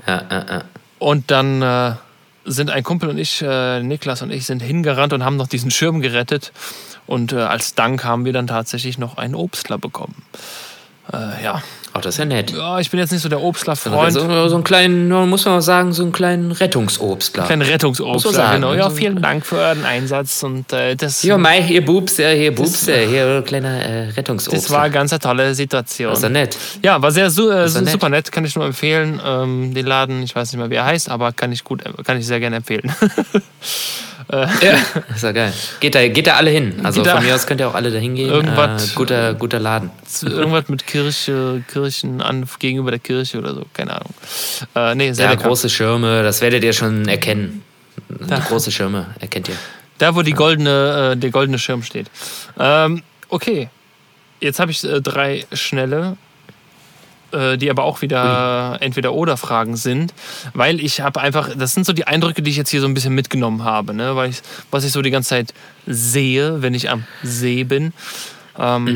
ja, 0.06 0.22
ja, 0.30 0.44
ja. 0.50 0.62
Und 0.98 1.30
dann 1.30 1.62
äh, 1.62 1.92
sind 2.44 2.70
ein 2.70 2.82
Kumpel 2.82 3.08
und 3.08 3.18
ich, 3.18 3.42
äh, 3.42 3.82
Niklas 3.82 4.22
und 4.22 4.30
ich, 4.30 4.46
sind 4.46 4.60
hingerannt 4.60 5.12
und 5.12 5.24
haben 5.24 5.36
noch 5.36 5.48
diesen 5.48 5.70
Schirm 5.70 6.00
gerettet. 6.00 6.52
Und 7.06 7.32
äh, 7.32 7.36
als 7.36 7.74
Dank 7.74 8.04
haben 8.04 8.24
wir 8.24 8.32
dann 8.32 8.46
tatsächlich 8.46 8.98
noch 8.98 9.16
einen 9.16 9.34
Obstler 9.34 9.78
bekommen. 9.78 10.22
Äh, 11.12 11.42
ja. 11.42 11.62
Ach, 11.94 12.00
das 12.00 12.14
ist 12.14 12.18
ja 12.18 12.24
nett. 12.24 12.50
ja, 12.52 12.78
ich 12.80 12.90
bin 12.90 12.98
jetzt 13.00 13.12
nicht 13.12 13.20
so 13.20 13.28
der 13.28 13.40
Obstler-Freund. 13.42 14.12
So, 14.12 14.48
so 14.48 14.54
einen 14.54 14.64
kleinen, 14.64 15.08
muss 15.28 15.44
man 15.44 15.60
sagen, 15.60 15.92
so 15.92 16.02
einen 16.02 16.12
kleinen 16.12 16.50
Rettungsobstler. 16.50 17.46
Man 17.48 17.60
Rettungsobstler, 17.62 18.32
sagen. 18.32 18.54
genau. 18.62 18.72
Ja, 18.74 18.84
Also- 18.84 18.96
vielen 18.96 19.20
Dank 19.20 19.44
für 19.44 19.56
euren 19.58 19.84
Einsatz. 19.84 20.42
Und 20.42 20.72
äh, 20.72 20.96
das, 20.96 21.22
Ja, 21.22 21.36
mei, 21.36 21.62
hier 21.62 21.84
Bubs, 21.84 22.16
ja, 22.16 22.30
hier 22.30 22.54
Bubs, 22.54 22.86
ja, 22.86 22.94
hier 22.96 23.42
kleiner 23.46 23.68
äh, 23.82 24.08
Rettungsobstler. 24.10 24.60
das 24.62 24.70
war 24.70 24.82
eine 24.84 24.92
ganz 24.94 25.10
tolle 25.18 25.54
Situation. 25.54 26.10
Das 26.10 26.20
ist 26.20 26.22
ja 26.24 26.28
nett. 26.30 26.56
Ja, 26.82 27.02
war 27.02 27.10
sehr 27.10 27.28
su 27.30 27.50
äh, 27.50 27.66
ist 27.66 27.74
ja 27.74 27.82
nett. 27.82 27.90
super 27.92 28.08
nett, 28.08 28.32
kann 28.32 28.44
ich 28.44 28.56
nur 28.56 28.64
empfehlen. 28.64 29.20
Ähm, 29.24 29.74
den 29.74 29.84
Laden, 29.86 30.22
ich 30.22 30.34
weiß 30.34 30.50
nicht 30.52 30.58
mehr, 30.58 30.70
wie 30.70 30.76
er 30.76 30.86
heißt, 30.86 31.10
aber 31.10 31.32
kann 31.32 31.52
ich 31.52 31.62
gut, 31.62 31.82
kann 32.04 32.16
ich 32.18 32.26
sehr 32.26 32.40
gerne 32.40 32.56
empfehlen. 32.56 32.90
Ja, 34.30 34.44
ist 35.14 35.22
ja 35.22 35.32
geil. 35.32 35.52
Geht 35.80 35.94
da, 35.94 36.06
geht 36.08 36.26
da 36.26 36.34
alle 36.36 36.50
hin. 36.50 36.80
Also 36.82 37.00
Geht 37.02 37.10
da- 37.10 37.16
von 37.16 37.24
mir 37.26 37.34
aus 37.34 37.46
könnt 37.46 37.60
ihr 37.60 37.68
auch 37.68 37.74
alle 37.74 37.90
da 37.90 37.98
hingehen. 37.98 38.30
Irgendwas- 38.30 38.92
Äh, 38.92 38.94
guter, 38.94 39.34
guter 39.34 39.58
Laden. 39.58 39.90
Irgendwas 40.22 40.68
mit 40.68 40.86
Kirche, 40.86 41.62
Kirchen 41.72 42.20
an, 42.20 42.46
gegenüber 42.58 42.90
der 42.90 43.00
Kirche 43.00 43.38
oder 43.38 43.54
so, 43.54 43.64
keine 43.72 43.92
Ahnung. 43.96 44.14
Äh, 44.74 44.94
nee, 44.94 45.12
sehr 45.12 45.26
Ja, 45.26 45.30
lecker. 45.32 45.44
große 45.48 45.68
Schirme, 45.70 46.22
das 46.22 46.40
werdet 46.40 46.62
ihr 46.64 46.72
schon 46.72 47.08
erkennen. 47.08 47.62
Die 48.08 48.40
große 48.48 48.70
Schirme 48.70 49.06
erkennt 49.20 49.48
ihr. 49.48 49.56
Da, 49.98 50.14
wo 50.14 50.22
die 50.22 50.32
goldene, 50.32 51.12
äh, 51.12 51.16
der 51.16 51.30
goldene 51.30 51.58
Schirm 51.58 51.82
steht. 51.82 52.06
Ähm, 52.58 53.02
okay, 53.28 53.68
jetzt 54.40 54.58
habe 54.60 54.70
ich 54.70 54.82
äh, 54.84 55.00
drei 55.00 55.44
schnelle, 55.52 56.16
äh, 57.32 57.56
die 57.56 57.70
aber 57.70 57.84
auch 57.84 58.02
wieder 58.02 58.76
entweder 58.80 59.12
oder 59.14 59.36
Fragen 59.36 59.76
sind, 59.76 60.14
weil 60.54 60.80
ich 60.80 61.00
habe 61.00 61.20
einfach, 61.20 61.50
das 61.56 61.74
sind 61.74 61.86
so 61.86 61.92
die 61.92 62.06
Eindrücke, 62.06 62.42
die 62.42 62.50
ich 62.50 62.56
jetzt 62.56 62.70
hier 62.70 62.80
so 62.80 62.86
ein 62.86 62.94
bisschen 62.94 63.14
mitgenommen 63.14 63.64
habe, 63.64 63.94
ne? 63.94 64.16
weil 64.16 64.30
ich, 64.30 64.42
was 64.70 64.84
ich 64.84 64.92
so 64.92 65.02
die 65.02 65.10
ganze 65.10 65.30
Zeit 65.30 65.54
sehe, 65.86 66.62
wenn 66.62 66.74
ich 66.74 66.90
am 66.90 67.04
See 67.22 67.64
bin. 67.64 67.92
Ähm, 68.58 68.86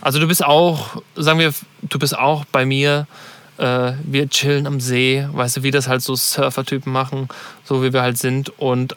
Also 0.00 0.18
du 0.18 0.26
bist 0.26 0.44
auch, 0.44 1.02
sagen 1.16 1.38
wir, 1.38 1.52
du 1.82 1.98
bist 1.98 2.16
auch 2.16 2.44
bei 2.46 2.64
mir. 2.64 3.06
Äh, 3.56 3.92
wir 4.02 4.28
chillen 4.30 4.66
am 4.66 4.80
See, 4.80 5.26
weißt 5.30 5.58
du, 5.58 5.62
wie 5.62 5.70
das 5.70 5.86
halt 5.86 6.02
so 6.02 6.16
Surfer-Typen 6.16 6.92
machen, 6.92 7.28
so 7.62 7.82
wie 7.84 7.92
wir 7.92 8.02
halt 8.02 8.18
sind. 8.18 8.58
Und 8.58 8.96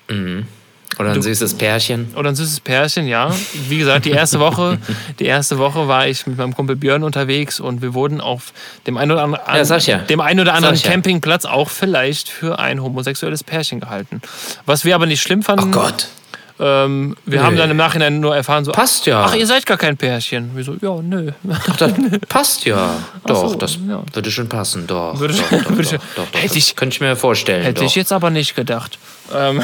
Oder 1.00 1.12
ein 1.12 1.22
süßes 1.22 1.54
Pärchen. 1.56 2.14
oder 2.16 2.30
ein 2.30 2.36
süßes 2.36 2.60
Pärchen, 2.62 3.08
ja. 3.08 3.32
Wie 3.70 3.78
gesagt, 3.78 4.06
die 4.06 4.12
erste 4.12 4.40
Woche, 4.40 4.80
die 5.20 5.26
erste 5.26 5.58
Woche 5.60 5.88
war 5.88 6.08
ich 6.08 6.26
mit 6.26 6.38
meinem 6.38 6.56
Kumpel 6.56 6.76
Björn 6.76 7.04
unterwegs 7.04 7.60
und 7.60 7.82
wir 7.82 7.94
wurden 7.94 8.20
auf 8.20 8.52
dem 8.88 8.98
einen 8.98 9.12
oder 9.12 9.24
anderen, 9.24 9.80
Ja, 9.86 9.98
dem 10.00 10.20
einen 10.22 10.40
oder 10.40 10.54
anderen. 10.56 10.76
Campingplatz 10.82 11.46
auch 11.46 11.70
vielleicht 11.70 12.30
für 12.30 12.58
ein 12.60 12.82
homosexuelles 12.82 13.44
Pärchen 13.44 13.80
gehalten. 13.80 14.22
Was 14.66 14.86
wir 14.86 14.96
aber 14.96 15.06
nicht 15.06 15.22
schlimm 15.22 15.44
fanden. 15.44 15.66
Oh 15.70 15.72
Gott. 15.72 16.08
Ähm, 16.60 17.16
wir 17.28 17.38
Nö. 17.42 17.46
haben 17.46 17.56
dann 17.56 17.70
im 17.70 17.78
Nachhinein 17.78 18.20
nur 18.20 18.36
erfahren, 18.36 18.66
so, 18.66 18.72
Passt 18.72 19.06
ja. 19.06 19.26
ach, 19.26 19.36
ihr 19.36 19.46
seid 19.46 19.68
gar 19.68 19.78
kein 19.78 19.96
Pärchen. 19.96 20.56
Wir 20.56 20.64
so, 20.64 20.76
ja, 20.82 21.00
nö. 21.04 21.32
Doch, 21.44 21.76
das 21.78 21.92
passt 22.30 22.66
ja. 22.66 22.96
Doch, 23.28 23.50
so, 23.50 23.56
das 23.56 23.76
ja. 23.88 24.02
würde 24.12 24.32
schon 24.32 24.50
passen. 24.50 24.88
Doch. 24.88 25.20
Würde- 25.20 25.36
doch, 25.36 25.50
doch, 25.52 25.64
doch, 25.76 25.92
doch, 25.92 26.00
doch, 26.32 26.42
Hätte 26.42 26.58
ich- 26.58 26.76
könnte 26.76 26.96
ich 26.96 27.00
mir 27.02 27.16
vorstellen. 27.16 27.62
Hätte 27.62 27.84
ich 27.86 27.94
jetzt 27.94 28.12
aber 28.12 28.32
nicht 28.32 28.56
gedacht. 28.56 28.98
Ähm, 29.36 29.62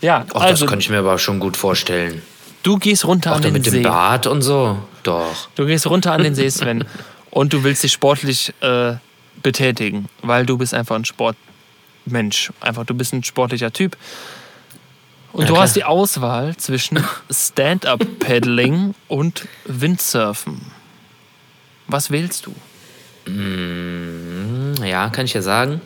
ja, 0.00 0.24
Och, 0.32 0.40
also 0.42 0.64
das 0.64 0.70
könnte 0.70 0.82
ich 0.84 0.90
mir 0.90 0.98
aber 0.98 1.18
schon 1.18 1.40
gut 1.40 1.56
vorstellen. 1.56 2.22
du 2.62 2.76
gehst 2.78 3.04
runter 3.06 3.32
Auch 3.32 3.36
an 3.36 3.42
den 3.42 3.52
mit 3.52 3.64
See. 3.64 3.70
dem 3.70 3.82
Bart 3.84 4.26
und 4.26 4.42
so. 4.42 4.78
Doch. 5.02 5.48
Du 5.54 5.64
gehst 5.66 5.86
runter 5.86 6.12
an 6.12 6.22
den 6.22 6.34
See, 6.34 6.48
Sven, 6.50 6.84
und 7.30 7.52
du 7.52 7.62
willst 7.64 7.82
dich 7.82 7.92
sportlich 7.92 8.52
äh, 8.60 8.94
betätigen, 9.42 10.06
weil 10.22 10.44
du 10.46 10.58
bist 10.58 10.74
einfach 10.74 10.96
ein 10.96 11.04
Sportmensch. 11.04 12.52
Einfach, 12.60 12.84
du 12.84 12.94
bist 12.94 13.12
ein 13.12 13.22
sportlicher 13.24 13.72
Typ. 13.72 13.96
Und 15.32 15.42
Ja, 15.42 15.46
du 15.48 15.52
klar. 15.54 15.64
hast 15.64 15.76
die 15.76 15.84
Auswahl 15.84 16.56
zwischen 16.56 17.02
Stand-up-Paddling 17.30 18.94
und 19.08 19.46
Windsurfen. 19.66 20.60
Was 21.86 22.10
wählst 22.10 22.46
du? 22.46 22.54
Hm, 23.26 24.74
Ja, 24.84 25.08
kann 25.10 25.24
ich 25.26 25.34
ja 25.34 25.42
sagen. 25.42 25.80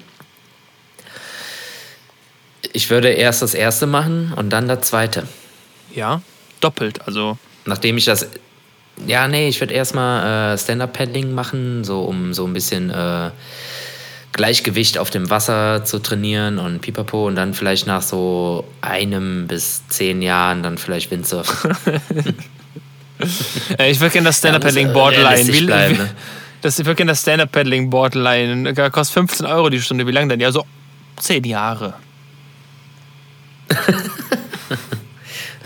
Ich 2.73 2.91
würde 2.91 3.09
erst 3.09 3.43
das 3.43 3.55
erste 3.55 3.87
machen 3.87 4.33
und 4.35 4.51
dann 4.51 4.67
das 4.69 4.81
zweite. 4.83 5.25
Ja, 5.95 6.23
doppelt. 6.61 7.01
Also, 7.07 7.37
Nachdem 7.65 7.97
ich 7.97 8.05
das. 8.05 8.27
Ja, 9.07 9.29
nee, 9.29 9.49
ich 9.49 9.61
würde 9.61 9.75
erstmal 9.75 10.55
äh, 10.55 10.59
Stand-Up-Paddling 10.59 11.33
machen, 11.33 11.85
so 11.85 12.03
um 12.03 12.35
so 12.35 12.47
ein 12.47 12.53
bisschen 12.53 12.91
äh, 12.91 13.31
Gleichgewicht 14.33 14.99
auf 14.99 15.11
dem 15.11 15.31
Wasser 15.31 15.85
zu 15.85 15.99
trainieren 15.99 16.59
und 16.59 16.81
pipapo 16.81 17.27
und 17.27 17.37
dann 17.37 17.55
vielleicht 17.55 17.87
nach 17.87 18.03
so 18.03 18.65
einem 18.81 19.47
bis 19.47 19.87
zehn 19.89 20.23
Jahren 20.23 20.63
dann 20.63 20.79
vielleicht 20.79 21.11
Windsurfen. 21.11 21.75
äh, 23.79 23.91
ich 23.91 24.01
würde 24.01 24.13
gerne 24.13 24.29
das 24.29 24.39
Stand-up-Paddling 24.39 24.93
Borderline. 24.93 25.53
Wie, 25.53 25.67
bleiben, 25.67 25.97
ne? 25.97 26.11
das, 26.63 26.79
ich 26.79 26.85
würde 26.85 26.97
gerne 26.97 27.13
das 27.13 27.23
Stand-up-Paddling 27.23 27.91
Borderline. 27.91 28.75
Kostet 28.91 29.15
15 29.15 29.47
Euro 29.47 29.71
die 29.71 29.81
Stunde. 29.81 30.07
Wie 30.07 30.13
lange 30.13 30.29
denn? 30.29 30.41
Ja, 30.41 30.53
so 30.53 30.65
10 31.17 31.45
Jahre. 31.45 31.95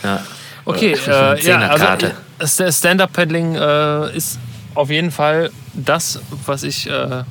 Ja. 0.03 0.23
Okay, 0.65 0.93
äh, 1.07 1.11
eine 1.11 1.41
ja, 1.43 1.59
also 1.69 1.85
äh, 2.39 2.47
Sta- 2.47 2.73
Stand-Up-Paddling 2.73 3.55
äh, 3.55 4.17
ist 4.17 4.39
auf 4.75 4.91
jeden 4.91 5.11
Fall 5.11 5.51
das, 5.75 6.21
was 6.45 6.63
ich, 6.65 6.89
äh, 6.89 6.93
also 6.93 7.25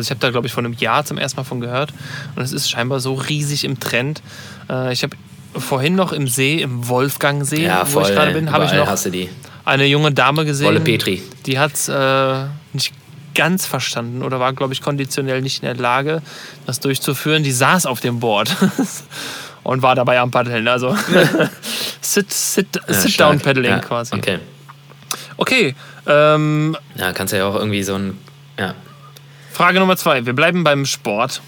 ich 0.00 0.10
habe 0.10 0.20
da 0.20 0.30
glaube 0.30 0.46
ich 0.46 0.52
vor 0.52 0.62
einem 0.62 0.74
Jahr 0.74 1.04
zum 1.04 1.18
ersten 1.18 1.38
Mal 1.40 1.44
von 1.44 1.60
gehört 1.60 1.92
und 2.36 2.42
es 2.42 2.52
ist 2.52 2.70
scheinbar 2.70 3.00
so 3.00 3.14
riesig 3.14 3.64
im 3.64 3.80
Trend. 3.80 4.22
Äh, 4.68 4.92
ich 4.92 5.02
habe 5.02 5.16
vorhin 5.56 5.94
noch 5.96 6.12
im 6.12 6.28
See, 6.28 6.60
im 6.60 6.86
Wolfgangsee, 6.88 7.64
Ja, 7.64 7.86
wo 7.92 8.00
ich 8.02 8.08
gerade 8.08 8.32
bin, 8.32 8.52
habe 8.52 8.64
ich 8.66 8.72
noch 8.72 8.88
eine 9.64 9.86
junge 9.86 10.12
Dame 10.12 10.44
gesehen. 10.44 10.66
Wolle 10.66 10.80
Petri. 10.80 11.22
Die 11.46 11.58
hat 11.58 11.72
äh, 11.88 12.44
nicht 12.72 12.92
ganz 13.34 13.64
verstanden 13.64 14.22
oder 14.22 14.38
war, 14.38 14.52
glaube 14.52 14.74
ich, 14.74 14.82
konditionell 14.82 15.40
nicht 15.40 15.62
in 15.62 15.66
der 15.66 15.76
Lage, 15.76 16.20
das 16.66 16.80
durchzuführen. 16.80 17.42
Die 17.42 17.52
saß 17.52 17.86
auf 17.86 18.00
dem 18.00 18.20
Board 18.20 18.54
und 19.64 19.82
war 19.82 19.94
dabei 19.94 20.20
am 20.20 20.30
Paddeln. 20.30 20.66
Also 20.68 20.96
Sit, 22.00 22.32
sit, 22.32 22.66
Ja, 22.88 22.94
sit 22.94 23.12
stark. 23.12 23.30
down 23.32 23.40
Paddling 23.40 23.70
ja, 23.70 23.78
quasi. 23.78 24.14
Okay. 24.14 24.38
Okay, 25.36 25.74
ähm, 26.06 26.76
Ja, 26.96 27.12
kannst 27.12 27.32
ja 27.32 27.46
auch 27.46 27.54
irgendwie 27.54 27.82
so 27.82 27.94
ein. 27.94 28.18
Ja. 28.58 28.74
Frage 29.52 29.78
Nummer 29.80 29.96
zwei. 29.96 30.24
Wir 30.26 30.32
bleiben 30.32 30.64
beim 30.64 30.84
Sport. 30.86 31.42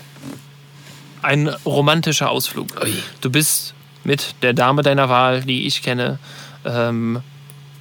Ein 1.23 1.49
romantischer 1.65 2.31
Ausflug. 2.31 2.69
Ui. 2.83 2.93
Du 3.21 3.31
bist 3.31 3.75
mit 4.05 4.35
der 4.43 4.53
Dame 4.53 4.83
deiner 4.83 5.09
Wahl, 5.09 5.41
die 5.43 5.67
ich 5.67 5.83
kenne, 5.83 6.19
ähm, 6.65 7.21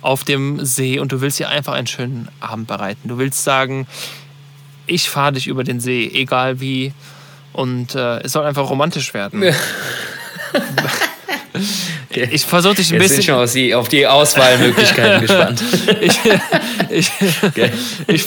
auf 0.02 0.24
dem 0.24 0.64
See 0.66 1.00
und 1.00 1.12
du 1.12 1.22
willst 1.22 1.40
ihr 1.40 1.50
einfach 1.50 1.74
einen 1.74 1.88
schönen 1.88 2.28
Abend 2.40 2.68
bereiten. 2.68 3.08
Du 3.08 3.18
willst 3.18 3.44
sagen, 3.44 3.88
ich 4.88 5.10
fahre 5.10 5.34
dich 5.34 5.48
über 5.48 5.64
den 5.64 5.80
See, 5.80 6.10
egal 6.14 6.60
wie. 6.60 6.94
Und 7.54 7.96
äh, 7.96 8.20
es 8.22 8.32
soll 8.32 8.46
einfach 8.46 8.70
romantisch 8.70 9.14
werden. 9.14 9.44
Ich 12.10 12.46
versuche 12.46 12.76
dich 12.76 12.92
ein 12.92 13.02
Jetzt 13.02 13.10
bin 13.10 13.20
ich 13.20 13.26
schon 13.26 13.40
bisschen. 13.42 13.76
auf 13.76 13.88
die, 13.88 14.08
Auswahlmöglichkeiten 14.08 15.22
gespannt. 15.28 15.64
Ich, 16.02 16.20
ich, 16.90 17.12
ich, 18.08 18.26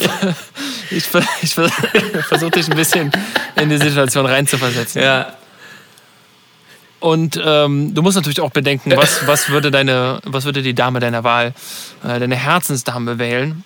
ich, 0.91 1.07
ich 1.43 1.55
versuche 1.55 2.51
dich 2.51 2.69
ein 2.71 2.77
bisschen 2.77 3.13
in 3.57 3.69
die 3.69 3.79
Situation 3.79 4.27
reinzuversetzen. 4.27 5.03
Ja. 5.03 5.35
Und 7.01 7.41
ähm, 7.45 7.95
du 7.95 8.03
musst 8.03 8.17
natürlich 8.17 8.41
auch 8.41 8.51
bedenken, 8.51 8.93
was, 8.97 9.27
was, 9.27 9.51
würde 9.51 9.71
deine, 9.71 10.21
was 10.25 10.45
würde 10.45 10.63
die 10.63 10.75
Dame 10.75 10.99
deiner 10.99 11.25
Wahl, 11.25 11.53
äh, 12.03 12.19
deine 12.19 12.37
Herzensdame 12.37 13.19
wählen. 13.19 13.65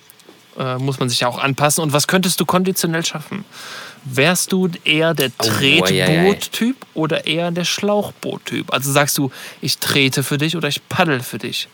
Äh, 0.59 0.77
muss 0.77 0.99
man 0.99 1.09
sich 1.09 1.21
ja 1.21 1.29
auch 1.29 1.39
anpassen. 1.39 1.83
Und 1.83 1.93
was 1.93 2.07
könntest 2.07 2.41
du 2.41 2.45
konditionell 2.47 3.05
schaffen? 3.05 3.45
Wärst 4.05 4.53
du 4.53 4.69
eher 4.85 5.15
der 5.15 5.31
Oh. 5.39 5.45
Tretboot-Typ 5.45 6.77
oder 6.95 7.27
eher 7.27 7.51
der 7.51 7.65
Schlauchboot-Typ? 7.65 8.73
Also 8.73 8.91
sagst 8.93 9.17
du, 9.19 9.31
ich 9.61 9.79
trete 9.79 10.23
für 10.23 10.39
dich 10.39 10.57
oder 10.57 10.69
ich 10.69 10.87
paddel 10.89 11.21
für 11.21 11.39
dich? 11.39 11.69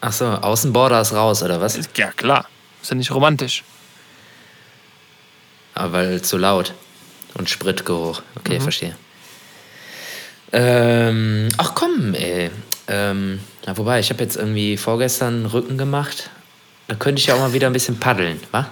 Achso, 0.00 0.26
Außenborder 0.34 1.00
ist 1.00 1.12
raus, 1.12 1.42
oder 1.42 1.60
was? 1.60 1.78
Ja, 1.96 2.10
klar. 2.12 2.46
Ist 2.82 2.90
ja 2.90 2.96
nicht 2.96 3.10
romantisch. 3.10 3.62
Aber 5.74 5.92
weil 5.94 6.22
zu 6.22 6.36
laut. 6.38 6.74
Und 7.34 7.50
Spritgeruch. 7.50 8.20
Mhm. 8.20 8.24
Okay, 8.40 8.60
verstehe. 8.60 8.96
Ähm, 10.52 11.48
ach 11.58 11.74
komm, 11.74 12.14
ey. 12.14 12.50
Ähm, 12.86 13.40
na, 13.66 13.76
wobei, 13.76 13.98
ich 14.00 14.10
habe 14.10 14.22
jetzt 14.22 14.36
irgendwie 14.36 14.76
vorgestern 14.76 15.46
Rücken 15.46 15.78
gemacht. 15.78 16.30
Da 16.88 16.94
könnte 16.94 17.20
ich 17.20 17.26
ja 17.26 17.34
auch 17.34 17.38
mal 17.40 17.52
wieder 17.52 17.66
ein 17.68 17.72
bisschen 17.72 17.98
paddeln, 17.98 18.38
wa? 18.50 18.66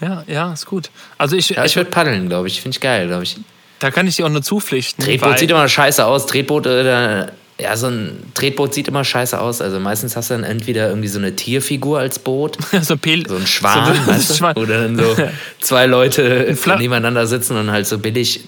Ja, 0.00 0.22
ja, 0.28 0.52
ist 0.52 0.66
gut. 0.66 0.90
Also 1.16 1.34
ich, 1.36 1.48
Ja, 1.50 1.64
ich 1.64 1.74
würde 1.74 1.90
paddeln, 1.90 2.28
glaube 2.28 2.46
ich. 2.48 2.60
Finde 2.60 2.76
ich 2.76 2.80
geil, 2.80 3.08
glaube 3.08 3.24
ich. 3.24 3.36
da 3.80 3.90
kann 3.90 4.06
ich 4.06 4.16
dir 4.16 4.26
auch 4.26 4.30
nur 4.30 4.42
zupflichten. 4.42 5.04
Tretboot 5.04 5.38
sieht 5.40 5.50
immer 5.50 5.68
scheiße 5.68 6.04
aus. 6.04 6.26
Tretboot, 6.26 6.66
äh, 6.66 6.84
da- 6.84 7.28
ja, 7.60 7.76
so 7.76 7.88
ein 7.88 8.22
Tretboot 8.34 8.72
sieht 8.72 8.86
immer 8.86 9.02
scheiße 9.04 9.40
aus. 9.40 9.60
Also 9.60 9.80
meistens 9.80 10.14
hast 10.14 10.30
du 10.30 10.34
dann 10.34 10.44
entweder 10.44 10.88
irgendwie 10.88 11.08
so 11.08 11.18
eine 11.18 11.34
Tierfigur 11.34 11.98
als 11.98 12.20
Boot. 12.20 12.56
so, 12.82 12.96
Pel 12.96 13.28
So 13.28 13.34
ein 13.34 13.46
Schwan, 13.48 13.96
so, 13.96 14.06
weißt 14.12 14.30
du? 14.30 14.34
Schwan. 14.34 14.56
Oder 14.56 14.82
dann 14.82 14.96
so 14.96 15.16
zwei 15.60 15.86
Leute 15.86 16.56
nebeneinander 16.78 17.26
sitzen 17.26 17.56
und 17.56 17.72
halt 17.72 17.88
so 17.88 17.98
billig 17.98 18.42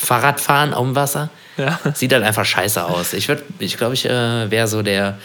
Fahrrad 0.00 0.40
fahren 0.40 0.74
auf 0.74 0.84
dem 0.84 0.96
Wasser. 0.96 1.30
Ja. 1.56 1.78
Sieht 1.94 2.12
halt 2.12 2.24
einfach 2.24 2.44
scheiße 2.44 2.84
aus. 2.84 3.12
Ich 3.12 3.28
würde, 3.28 3.42
ich 3.60 3.76
glaube, 3.78 3.94
ich 3.94 4.04
äh, 4.04 4.50
wäre 4.50 4.66
so 4.66 4.82
der, 4.82 5.16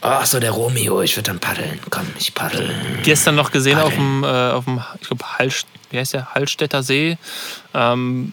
ach 0.00 0.26
so 0.26 0.40
der 0.40 0.50
Romeo. 0.52 1.02
Ich 1.02 1.16
würde 1.16 1.28
dann 1.30 1.38
paddeln. 1.40 1.78
Komm, 1.90 2.06
ich 2.18 2.34
paddel. 2.34 2.70
gestern 3.02 3.34
noch 3.34 3.50
gesehen 3.50 3.78
auf 3.78 3.94
dem, 3.94 4.24
äh, 4.24 4.26
auf 4.26 4.64
dem 4.64 4.80
ich 5.00 5.08
glaube, 5.08 5.24
Hallst, 5.38 5.66
wie 5.90 5.98
heißt 5.98 6.14
der? 6.14 6.34
Hallstätter 6.34 6.82
See. 6.82 7.18
Ähm, 7.74 8.32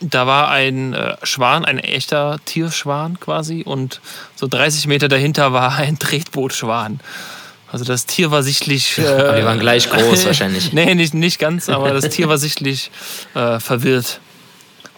da 0.00 0.26
war 0.26 0.50
ein 0.50 0.92
äh, 0.92 1.16
Schwan, 1.22 1.64
ein 1.64 1.78
echter 1.78 2.38
Tierschwan 2.44 3.18
quasi. 3.20 3.62
Und 3.64 4.00
so 4.34 4.46
30 4.46 4.86
Meter 4.86 5.08
dahinter 5.08 5.52
war 5.52 5.74
ein 5.76 5.98
Tretbootschwan. 5.98 7.00
Also 7.70 7.84
das 7.84 8.06
Tier 8.06 8.30
war 8.30 8.42
sichtlich. 8.42 8.98
Äh, 8.98 9.06
Aber 9.08 9.36
die 9.36 9.44
waren 9.44 9.58
gleich 9.60 9.88
groß 9.90 10.26
wahrscheinlich. 10.26 10.72
nee, 10.72 10.94
nicht, 10.94 11.14
nicht 11.14 11.38
ganz, 11.38 11.68
aber 11.68 11.90
das 11.92 12.08
Tier 12.08 12.28
war 12.28 12.38
sichtlich 12.38 12.90
äh, 13.34 13.58
verwirrt. 13.60 14.20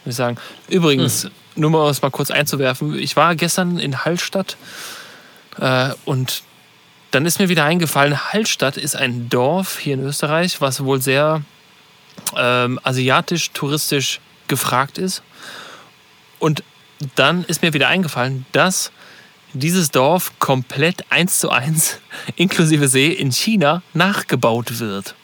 Muss 0.04 0.12
ich 0.12 0.16
sagen. 0.16 0.36
Übrigens, 0.68 1.24
Hm. 1.24 1.30
nur 1.56 1.70
mal 1.70 1.82
um 1.84 1.88
es 1.88 2.02
mal 2.02 2.10
kurz 2.10 2.30
einzuwerfen, 2.30 2.98
ich 2.98 3.16
war 3.16 3.34
gestern 3.34 3.78
in 3.78 4.04
Hallstatt 4.04 4.56
äh, 5.58 5.90
und 6.04 6.42
dann 7.10 7.24
ist 7.24 7.38
mir 7.38 7.48
wieder 7.48 7.64
eingefallen, 7.64 8.32
Hallstatt 8.32 8.76
ist 8.76 8.96
ein 8.96 9.28
Dorf 9.28 9.78
hier 9.78 9.94
in 9.94 10.00
Österreich, 10.00 10.60
was 10.60 10.84
wohl 10.84 11.00
sehr 11.00 11.42
ähm, 12.36 12.80
asiatisch, 12.82 13.50
touristisch 13.52 14.20
gefragt 14.48 14.98
ist. 14.98 15.22
Und 16.38 16.62
dann 17.14 17.44
ist 17.44 17.62
mir 17.62 17.72
wieder 17.72 17.88
eingefallen, 17.88 18.46
dass 18.52 18.90
dieses 19.52 19.90
Dorf 19.90 20.32
komplett 20.38 21.04
eins 21.10 21.40
zu 21.40 21.50
eins, 21.50 21.98
inklusive 22.36 22.88
See, 22.88 23.08
in 23.08 23.32
China 23.32 23.82
nachgebaut 23.94 24.78
wird. 24.78 25.14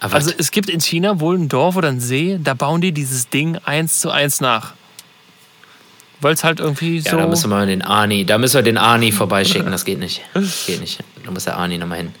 Aber 0.00 0.14
Also 0.14 0.32
es 0.36 0.50
gibt 0.50 0.68
in 0.68 0.80
China 0.80 1.20
wohl 1.20 1.38
ein 1.38 1.48
Dorf 1.48 1.76
oder 1.76 1.88
ein 1.88 2.00
See, 2.00 2.38
da 2.42 2.54
bauen 2.54 2.80
die 2.80 2.92
dieses 2.92 3.28
Ding 3.28 3.56
eins 3.64 4.00
zu 4.00 4.10
eins 4.10 4.40
nach. 4.40 4.74
Weil 6.20 6.34
es 6.34 6.44
halt 6.44 6.60
irgendwie 6.60 6.98
ja, 6.98 7.10
so. 7.10 7.16
da 7.18 7.26
müssen 7.26 7.50
wir 7.50 7.66
den 7.66 7.82
Arni, 7.82 8.24
da 8.24 8.38
müssen 8.38 8.54
wir 8.54 8.62
den 8.62 8.78
Arni 8.78 9.12
vorbeischicken. 9.12 9.70
Das 9.70 9.84
geht 9.84 9.98
nicht. 9.98 10.22
Das 10.32 10.64
geht 10.66 10.80
nicht. 10.80 10.98
Da 11.24 11.30
muss 11.30 11.44
der 11.44 11.56
Arni 11.56 11.76
nochmal 11.78 11.98
hin. 11.98 12.14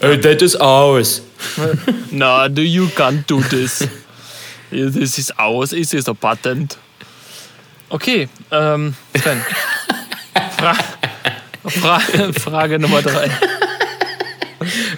Hey, 0.00 0.20
that 0.20 0.42
is 0.42 0.58
ours. 0.58 1.22
No, 2.10 2.48
do 2.48 2.62
you 2.62 2.86
can't 2.88 3.26
do 3.26 3.40
this. 3.42 3.86
this 4.70 5.18
is 5.18 5.32
ours, 5.38 5.70
this 5.70 5.92
is 5.92 6.08
a 6.08 6.14
patent. 6.14 6.78
Okay, 7.90 8.28
ähm, 8.50 8.94
Sven. 9.16 9.42
Fra 10.58 10.74
Fra 11.68 12.00
Frage 12.32 12.78
Nummer 12.78 13.02
drei. 13.02 13.30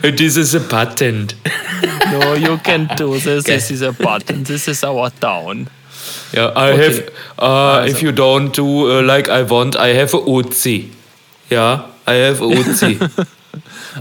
This 0.02 0.36
is 0.36 0.54
a 0.54 0.60
patent. 0.60 1.34
No, 2.10 2.34
you 2.34 2.56
can't 2.58 2.96
do 2.96 3.18
this. 3.18 3.44
Okay. 3.44 3.56
This 3.56 3.70
is 3.70 3.82
a 3.82 3.92
patent. 3.92 4.46
This 4.46 4.68
is 4.68 4.82
our 4.84 5.10
town. 5.10 5.68
Yeah, 6.32 6.52
I 6.56 6.70
Okay. 6.72 6.84
have. 6.84 7.08
Uh, 7.38 7.86
If 7.88 8.02
you 8.02 8.12
don't 8.12 8.52
do 8.54 8.66
uh, 8.98 9.02
like 9.02 9.28
I 9.28 9.42
want, 9.42 9.76
I 9.76 9.88
have 9.94 10.14
a 10.14 10.18
Uzi. 10.20 10.90
Yeah, 11.50 11.82
I 12.06 12.14
have 12.14 12.40
a 12.42 12.46
Uzi. 12.60 12.98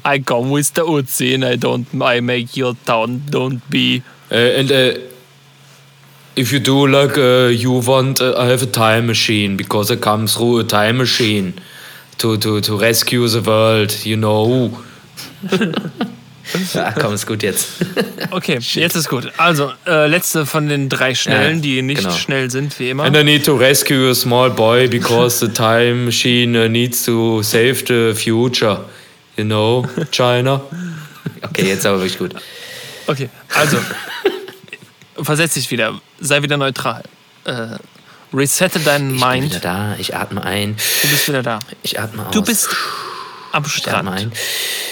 I 0.05 0.19
come 0.19 0.51
with 0.51 0.73
the 0.73 0.81
Uzi 0.85 1.33
and 1.33 1.45
I 1.45 1.55
don't. 1.55 1.87
I 2.01 2.19
make 2.19 2.57
your 2.57 2.75
town. 2.85 3.21
Don't 3.29 3.61
be. 3.69 4.01
uh, 4.31 4.35
and 4.59 4.71
uh, 4.71 4.99
if 6.35 6.51
you 6.51 6.59
do 6.59 6.85
like 6.87 7.17
uh, 7.17 7.47
you 7.47 7.71
want, 7.71 8.21
uh, 8.21 8.35
I 8.37 8.45
have 8.47 8.61
a 8.63 8.67
time 8.71 9.07
machine 9.07 9.55
because 9.57 9.89
I 9.89 9.95
come 9.95 10.27
through 10.27 10.59
a 10.59 10.63
time 10.63 10.97
machine 10.97 11.53
to 12.17 12.37
to 12.37 12.59
to 12.61 12.77
rescue 12.77 13.27
the 13.27 13.41
world. 13.41 14.05
You 14.05 14.17
know. 14.17 14.71
ja, 16.73 16.91
komm, 16.93 17.13
ist 17.13 17.25
gut 17.27 17.43
jetzt. 17.43 17.67
Okay, 18.31 18.57
jetzt 18.59 18.95
ist 18.95 19.07
gut. 19.09 19.31
Also, 19.37 19.71
äh, 19.85 20.07
letzte 20.07 20.45
von 20.45 20.67
den 20.67 20.89
drei 20.89 21.15
Schnellen, 21.15 21.57
Ja, 21.57 21.61
die 21.61 21.81
nicht 21.81 22.01
genau. 22.01 22.11
schnell 22.13 22.51
sind, 22.51 22.77
wie 22.79 22.89
immer. 22.89 23.03
And 23.05 23.15
I 23.15 23.23
need 23.23 23.45
to 23.45 23.55
rescue 23.55 24.09
a 24.11 24.13
small 24.15 24.49
boy 24.49 24.87
because 24.89 25.39
the 25.45 25.51
time 25.51 26.05
machine 26.05 26.67
needs 26.69 27.03
to 27.05 27.41
save 27.41 27.83
the 27.87 28.13
future. 28.13 28.81
You 29.37 29.45
know, 29.45 29.85
China. 30.11 30.61
Okay, 31.41 31.67
jetzt 31.67 31.85
aber 31.85 31.99
wirklich 31.99 32.17
gut. 32.17 32.33
Okay, 33.05 33.29
also, 33.55 33.77
versetz 35.21 35.53
dich 35.53 35.69
wieder. 35.71 35.99
Sei 36.19 36.41
wieder 36.41 36.57
neutral. 36.57 37.03
Äh, 37.45 37.77
resette 38.33 38.79
deinen 38.79 39.15
Ich 39.15 39.21
bin 39.21 39.29
Mind. 39.29 39.45
wieder 39.51 39.59
da, 39.59 39.95
ich 39.99 40.15
atme 40.15 40.43
ein, 40.43 40.75
Du 41.03 41.07
bist 41.09 41.27
wieder 41.27 41.43
da. 41.43 41.59
ich 41.83 41.99
atme 41.99 42.25
aus. 42.25 42.33
Du 42.33 42.41
bist 42.41 42.69
am 43.51 43.65
Strand. 43.65 44.09
ein. 44.09 44.31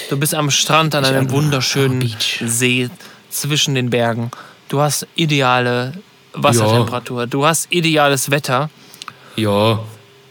Du 0.10 0.18
bist 0.18 0.34
am 0.34 0.52
Strand 0.52 0.96
an 0.96 1.04
Ich 1.04 1.10
einem 1.10 1.32
wunderschönen 1.32 1.98
oh, 1.98 2.06
Beach. 2.06 2.42
See 2.46 2.90
zwischen 3.30 3.76
den 3.76 3.90
Bergen. 3.90 4.32
Du 4.70 4.82
hast 4.82 5.08
ideale 5.16 5.94
Wassertemperatur. 6.34 7.28
Du 7.28 7.46
hast 7.46 7.72
ideales 7.72 8.32
Wetter. 8.32 8.70
Ja, 9.36 9.80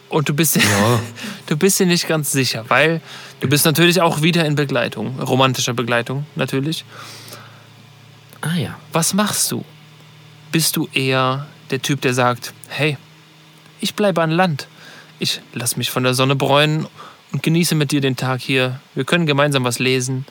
Und 0.08 0.28
du 0.28 0.34
bist, 0.34 0.56
Ja. 0.56 0.62
du 1.46 1.56
bist 1.56 1.78
dir 1.80 1.86
nicht 1.86 2.06
ganz 2.08 2.32
sicher, 2.32 2.64
weil 2.68 3.00
du 3.40 3.48
bist 3.48 3.64
natürlich 3.64 4.00
auch 4.00 4.22
wieder 4.22 4.44
in 4.44 4.54
Begleitung, 4.54 5.20
romantischer 5.20 5.74
Begleitung 5.74 6.26
natürlich. 6.36 6.84
ah 8.40 8.54
ja. 8.56 8.76
Was 8.92 9.12
machst 9.14 9.50
du? 9.52 9.64
Bist 10.52 10.76
du 10.76 10.88
eher 10.92 11.46
der 11.70 11.82
Typ, 11.82 12.00
der 12.00 12.14
sagt, 12.14 12.54
hey, 12.68 12.96
ich 13.80 13.94
bleibe 13.94 14.22
an 14.22 14.30
Land. 14.30 14.68
Ich 15.18 15.40
lass 15.52 15.76
mich 15.76 15.90
von 15.90 16.04
der 16.04 16.14
Sonne 16.14 16.36
bräunen 16.36 16.86
und 17.34 17.42
genieße 17.42 17.74
mit 17.74 17.90
dir 17.90 18.00
den 18.00 18.14
Tag 18.14 18.40
hier. 18.40 18.78
Wir 18.94 19.04
können 19.04 19.26
gemeinsam 19.26 19.64
was 19.64 19.80
lesen 19.80 20.24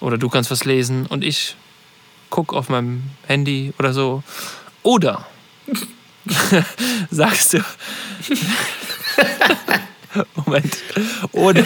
oder 0.00 0.18
du 0.18 0.28
kannst 0.28 0.50
was 0.50 0.66
lesen 0.66 1.06
und 1.06 1.24
ich 1.24 1.56
guck 2.28 2.52
auf 2.52 2.68
meinem 2.68 3.04
Handy 3.26 3.72
oder 3.78 3.94
so. 3.94 4.22
Oder 4.82 5.26
sagst 7.10 7.54
du 7.54 7.60
Moment. 10.34 10.76
Oder 11.32 11.64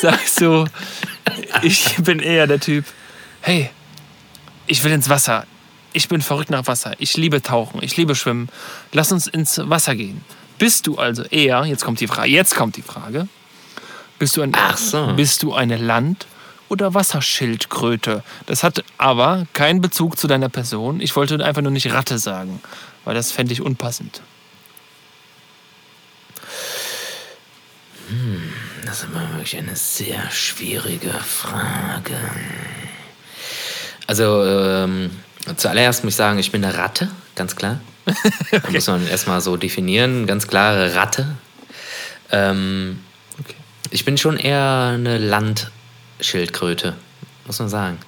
sagst 0.00 0.40
du, 0.40 0.66
ich 1.62 1.96
bin 1.96 2.20
eher 2.20 2.46
der 2.46 2.60
Typ, 2.60 2.84
hey, 3.40 3.70
ich 4.68 4.84
will 4.84 4.92
ins 4.92 5.08
Wasser. 5.08 5.46
ich 5.92 6.06
bin 6.06 6.22
verrückt 6.22 6.50
nach 6.50 6.68
Wasser. 6.68 6.94
Ich 6.98 7.16
liebe 7.16 7.42
Tauchen. 7.42 7.82
Ich 7.82 7.96
liebe 7.96 8.14
Schwimmen. 8.14 8.50
Lass 8.92 9.10
uns 9.10 9.26
ins 9.26 9.58
Wasser 9.64 9.96
gehen. 9.96 10.20
Bist 10.58 10.86
du 10.86 10.96
also 10.96 11.24
eher, 11.24 11.64
jetzt 11.64 11.84
kommt 11.84 11.98
die 11.98 12.06
Frage, 12.06 12.30
jetzt 12.30 12.54
kommt 12.54 12.76
die 12.76 12.82
Frage, 12.82 13.26
bist 14.20 14.36
du, 14.36 14.42
ein, 14.42 14.52
so. 14.76 15.14
bist 15.14 15.42
du 15.42 15.54
eine 15.54 15.78
Land- 15.78 16.26
oder 16.68 16.92
Wasserschildkröte? 16.92 18.22
Das 18.44 18.62
hat 18.62 18.84
aber 18.98 19.46
keinen 19.54 19.80
Bezug 19.80 20.18
zu 20.18 20.26
deiner 20.26 20.50
Person. 20.50 21.00
Ich 21.00 21.16
wollte 21.16 21.42
einfach 21.42 21.62
nur 21.62 21.72
nicht 21.72 21.90
Ratte 21.90 22.18
sagen, 22.18 22.60
weil 23.04 23.14
das 23.14 23.32
fände 23.32 23.54
ich 23.54 23.62
unpassend. 23.62 24.20
Das 28.84 28.98
ist 28.98 29.04
immer 29.04 29.26
wirklich 29.30 29.56
eine 29.56 29.74
sehr 29.74 30.30
schwierige 30.30 31.12
Frage. 31.12 32.18
Also, 34.06 34.44
ähm, 34.44 35.10
zuallererst 35.56 36.04
muss 36.04 36.12
ich 36.12 36.16
sagen, 36.16 36.38
ich 36.38 36.52
bin 36.52 36.62
eine 36.62 36.76
Ratte, 36.76 37.10
ganz 37.36 37.56
klar. 37.56 37.80
Da 38.50 38.70
muss 38.70 38.86
man 38.86 39.06
erstmal 39.06 39.40
so 39.40 39.56
definieren, 39.56 40.26
ganz 40.26 40.46
klare 40.46 40.94
Ratte. 40.94 41.36
Ähm, 42.30 42.98
Okay. 42.98 43.09
Ich 43.90 44.04
bin 44.04 44.16
schon 44.16 44.36
eher 44.36 44.92
eine 44.94 45.18
Landschildkröte, 45.18 46.96
muss 47.46 47.58
man 47.58 47.68
sagen. 47.68 47.98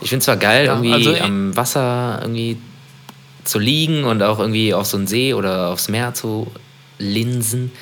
Ich 0.00 0.10
finde 0.10 0.24
zwar 0.24 0.36
geil, 0.36 0.66
Ja, 0.66 0.72
irgendwie 0.74 0.92
also, 0.92 1.14
am 1.16 1.56
Wasser 1.56 2.18
irgendwie 2.22 2.58
zu 3.44 3.58
liegen 3.58 4.04
und 4.04 4.22
auch 4.22 4.38
irgendwie 4.38 4.74
auf 4.74 4.86
so 4.86 4.96
einen 4.96 5.06
See 5.06 5.34
oder 5.34 5.68
aufs 5.68 5.88
Meer 5.88 6.14
zu 6.14 6.52
linsen. 6.98 7.72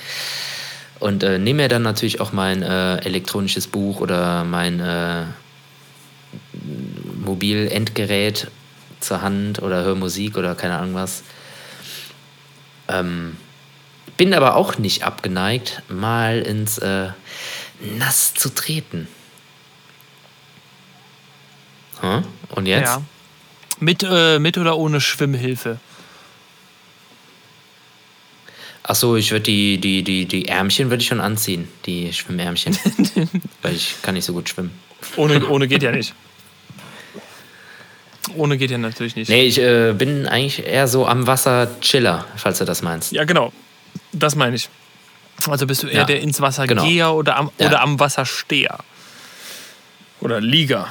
Und 0.99 1.23
äh, 1.23 1.39
nehme 1.39 1.64
mir 1.64 1.69
dann 1.69 1.83
natürlich 1.83 2.21
auch 2.21 2.33
mein 2.33 2.62
äh, 2.62 2.97
elektronisches 2.99 3.67
Buch 3.67 4.01
oder 4.01 4.45
mein 4.45 4.81
äh, 4.81 5.25
Mobilendgerät 7.25 8.51
zur 9.01 9.21
Hand 9.21 9.61
oder 9.62 9.85
höre 9.85 9.95
Musik 9.95 10.39
oder 10.39 10.55
keine 10.55 10.79
Ahnung 10.79 10.95
was. 10.95 11.23
Ähm, 12.89 13.37
bin 14.17 14.35
aber 14.35 14.57
auch 14.57 14.79
nicht 14.79 15.03
abgeneigt, 15.03 15.83
mal 15.89 16.41
ins 16.41 16.79
äh, 16.79 17.09
Nass 17.99 18.35
zu 18.35 18.55
treten. 18.55 19.09
Hm? 22.01 22.25
Und 22.51 22.67
jetzt? 22.67 22.87
Ja. 22.87 23.03
Mit, 23.79 24.03
äh, 24.09 24.39
mit 24.39 24.59
oder 24.59 24.79
ohne 24.79 25.01
Schwimmhilfe? 25.01 25.79
Ach 28.83 28.95
so, 28.95 29.17
ich 29.17 29.33
würde 29.33 29.43
die, 29.43 29.79
die, 29.79 30.03
die, 30.03 30.27
die 30.27 30.47
Ärmchen 30.49 30.91
würde 30.91 31.03
ich 31.03 31.09
schon 31.09 31.21
anziehen, 31.21 31.69
die 31.87 32.12
Schwimmärmchen. 32.12 32.79
Weil 33.62 33.75
ich 33.75 33.97
kann 34.01 34.14
nicht 34.14 34.25
so 34.25 34.33
gut 34.33 34.49
schwimmen. 34.49 34.71
Ohne, 35.17 35.45
ohne 35.49 35.67
geht 35.67 35.83
ja 35.83 35.91
nicht. 35.91 36.14
Ohne 38.37 38.57
geht 38.59 38.71
ja 38.71 38.79
natürlich 38.79 39.17
nicht. 39.17 39.29
Nee, 39.29 39.47
ich 39.47 39.59
äh, 39.59 39.93
bin 39.93 40.27
eigentlich 40.27 40.64
eher 40.64 40.89
so 40.89 41.07
am 41.07 41.27
Wasser 41.27 41.81
Chiller, 41.81 42.27
falls 42.37 42.59
du 42.59 42.64
das 42.64 42.83
meinst. 42.83 43.12
Ja, 43.12 43.25
genau. 43.25 43.53
Das 44.13 44.35
meine 44.37 44.57
ich. 44.57 44.69
Also 45.49 45.67
bist 45.67 45.83
du 45.83 45.87
eher 45.89 46.01
Ja, 46.01 46.05
der 46.05 46.21
ins 46.21 46.41
Wasser 46.41 46.67
genau. 46.67 46.85
Geher 46.85 47.13
oder 47.15 47.37
am, 47.37 47.51
Ja. 47.59 47.67
oder 47.67 47.81
am 47.83 48.01
Wasser 48.01 48.25
Steher. 48.25 48.79
Oder 50.21 50.41
Lieger. 50.41 50.89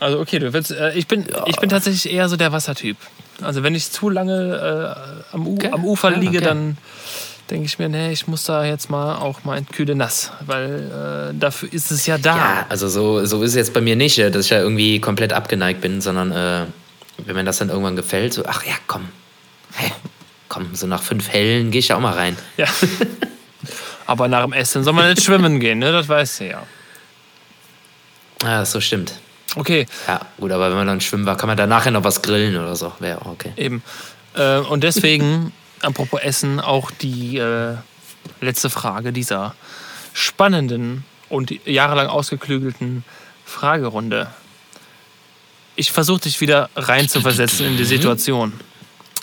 Also 0.00 0.20
okay, 0.20 0.38
du 0.38 0.52
willst, 0.52 0.70
äh, 0.70 0.92
ich, 0.94 1.06
bin, 1.08 1.26
ich 1.46 1.56
bin 1.56 1.68
tatsächlich 1.70 2.12
eher 2.12 2.28
so 2.28 2.36
der 2.36 2.52
Wassertyp. 2.52 2.96
Also 3.42 3.62
wenn 3.62 3.74
ich 3.74 3.90
zu 3.90 4.10
lange 4.10 4.96
äh, 5.32 5.34
am, 5.34 5.46
Okay. 5.48 5.70
am 5.72 5.84
Ufer 5.84 6.10
Ja, 6.12 6.18
liege, 6.18 6.38
okay. 6.38 6.44
dann 6.46 6.76
denke 7.50 7.64
ich 7.66 7.78
mir, 7.78 7.88
nee, 7.88 8.12
ich 8.12 8.28
muss 8.28 8.44
da 8.44 8.64
jetzt 8.64 8.90
mal 8.90 9.16
auch 9.16 9.42
mal 9.44 9.60
kühle 9.64 9.94
Nass, 9.94 10.32
weil 10.46 11.30
äh, 11.32 11.38
dafür 11.38 11.72
ist 11.72 11.90
es 11.90 12.04
ja 12.06 12.18
da. 12.18 12.36
Ja, 12.36 12.66
also 12.68 12.88
so, 12.88 13.24
so 13.24 13.42
ist 13.42 13.50
es 13.50 13.56
jetzt 13.56 13.72
bei 13.72 13.80
mir 13.80 13.96
nicht, 13.96 14.18
äh, 14.18 14.30
dass 14.30 14.44
ich 14.44 14.50
ja 14.50 14.58
irgendwie 14.60 15.00
komplett 15.00 15.32
abgeneigt 15.32 15.80
bin, 15.80 16.00
sondern 16.00 16.30
äh, 16.30 16.66
wenn 17.24 17.34
mir 17.34 17.44
das 17.44 17.58
dann 17.58 17.70
irgendwann 17.70 17.96
gefällt, 17.96 18.34
so, 18.34 18.44
ach 18.46 18.64
ja, 18.64 18.74
komm. 18.86 19.08
Hey, 19.72 19.90
komm, 20.48 20.74
so 20.74 20.86
nach 20.86 21.02
fünf 21.02 21.28
Hellen 21.28 21.70
gehe 21.70 21.80
ich 21.80 21.88
ja 21.88 21.96
auch 21.96 22.00
mal 22.00 22.14
rein. 22.14 22.36
Ja. 22.56 22.66
Aber 24.06 24.28
nach 24.28 24.42
dem 24.42 24.52
Essen 24.52 24.84
soll 24.84 24.94
man 24.94 25.10
nicht 25.10 25.22
schwimmen 25.22 25.60
gehen, 25.60 25.78
ne? 25.80 25.92
Das 25.92 26.08
weißt 26.08 26.40
du 26.40 26.48
ja. 26.48 26.62
Ja, 28.42 28.60
das 28.60 28.72
so 28.72 28.80
stimmt. 28.80 29.12
Okay, 29.56 29.86
Ja, 30.06 30.20
gut, 30.38 30.52
aber 30.52 30.68
wenn 30.68 30.76
man 30.76 30.86
dann 30.86 31.00
schwimmen 31.00 31.26
war, 31.26 31.36
kann 31.36 31.48
man 31.48 31.56
da 31.56 31.66
nachher 31.66 31.90
noch 31.90 32.04
was 32.04 32.22
grillen 32.22 32.56
oder 32.56 32.76
so. 32.76 32.92
Wäre 33.00 33.22
auch 33.22 33.26
okay. 33.26 33.52
Eben. 33.56 33.82
Äh, 34.34 34.58
und 34.58 34.84
deswegen, 34.84 35.52
apropos 35.82 36.20
Essen, 36.20 36.60
auch 36.60 36.90
die 36.90 37.38
äh, 37.38 37.74
letzte 38.40 38.70
Frage 38.70 39.12
dieser 39.12 39.54
spannenden 40.12 41.04
und 41.28 41.66
jahrelang 41.66 42.08
ausgeklügelten 42.08 43.04
Fragerunde. 43.44 44.30
Ich 45.76 45.92
versuche 45.92 46.20
dich 46.20 46.40
wieder 46.40 46.70
reinzuversetzen 46.76 47.66
in 47.66 47.76
die 47.76 47.84
Situation. 47.84 48.52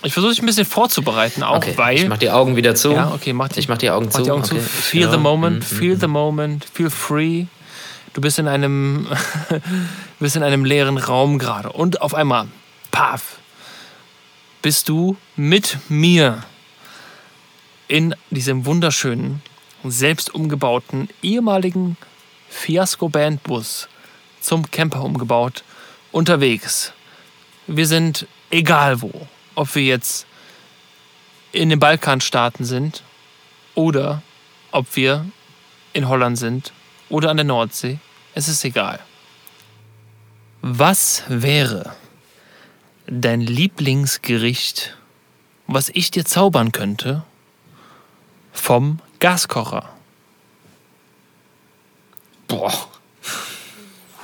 Ich 0.06 0.14
versuche 0.14 0.32
dich 0.34 0.42
ein 0.42 0.46
bisschen 0.46 0.66
vorzubereiten, 0.66 1.42
auch 1.44 1.58
Okay, 1.58 1.74
weil. 1.78 1.96
ich 1.98 2.08
mach 2.08 2.18
die 2.18 2.30
Augen 2.30 2.56
wieder 2.56 2.76
zu. 2.76 2.92
ja, 2.92 3.12
okay, 3.14 3.34
mach 3.34 3.50
die, 3.50 3.60
Ich 3.60 3.68
mach 3.68 3.78
die 3.78 3.90
Augen 3.90 4.06
mach 4.06 4.14
zu. 4.14 4.24
Die 4.24 4.32
Augen 4.32 4.44
okay. 4.44 4.60
zu. 4.60 4.62
Feel 4.62 5.10
the 5.10 5.18
moment, 5.18 5.60
Mhm. 5.72 5.76
feel 5.76 6.00
the 6.00 6.08
moment, 6.08 6.64
feel 6.66 6.90
free. 6.90 7.46
Du 8.14 8.22
bist 8.22 8.38
in 8.40 8.48
einem, 8.48 9.08
bist 10.20 10.36
in 10.36 10.44
einem 10.44 10.64
leeren 10.64 10.98
Raum 10.98 11.40
gerade 11.40 11.72
und 11.72 12.02
auf 12.02 12.14
einmal, 12.14 12.48
paf, 12.92 13.38
bist 14.62 14.88
du 14.90 15.18
mit 15.36 15.78
mir 15.90 16.44
in 17.88 18.16
diesem 18.30 18.66
wunderschönen, 18.66 19.42
selbst 19.84 20.34
umgebauten 20.34 21.10
ehemaligen 21.22 21.98
Fiasco-Bandbus 22.50 23.88
zum 24.40 24.70
Camper 24.72 25.04
umgebaut 25.04 25.64
unterwegs. 26.12 26.94
Wir 27.68 27.86
sind 27.88 28.28
egal 28.52 29.02
wo, 29.02 29.28
ob 29.56 29.74
wir 29.76 29.84
jetzt 29.84 30.26
in 31.52 31.70
den 31.70 31.80
Balkanstaaten 31.80 32.66
sind 32.66 33.04
oder 33.74 34.22
ob 34.72 34.96
wir 34.96 35.26
in 35.94 36.08
Holland 36.08 36.38
sind 36.38 36.74
oder 37.10 37.30
an 37.30 37.38
der 37.38 37.46
Nordsee. 37.46 38.00
Es 38.34 38.48
ist 38.48 38.64
egal. 38.66 39.00
Was 40.62 41.24
wäre 41.28 41.96
dein 43.08 43.42
Lieblingsgericht, 43.42 44.98
was 45.68 45.90
ich 45.90 46.12
dir 46.12 46.26
zaubern 46.26 46.72
könnte 46.72 47.24
vom 48.52 49.00
Gaskocher? 49.20 49.90
Boah. 52.48 52.74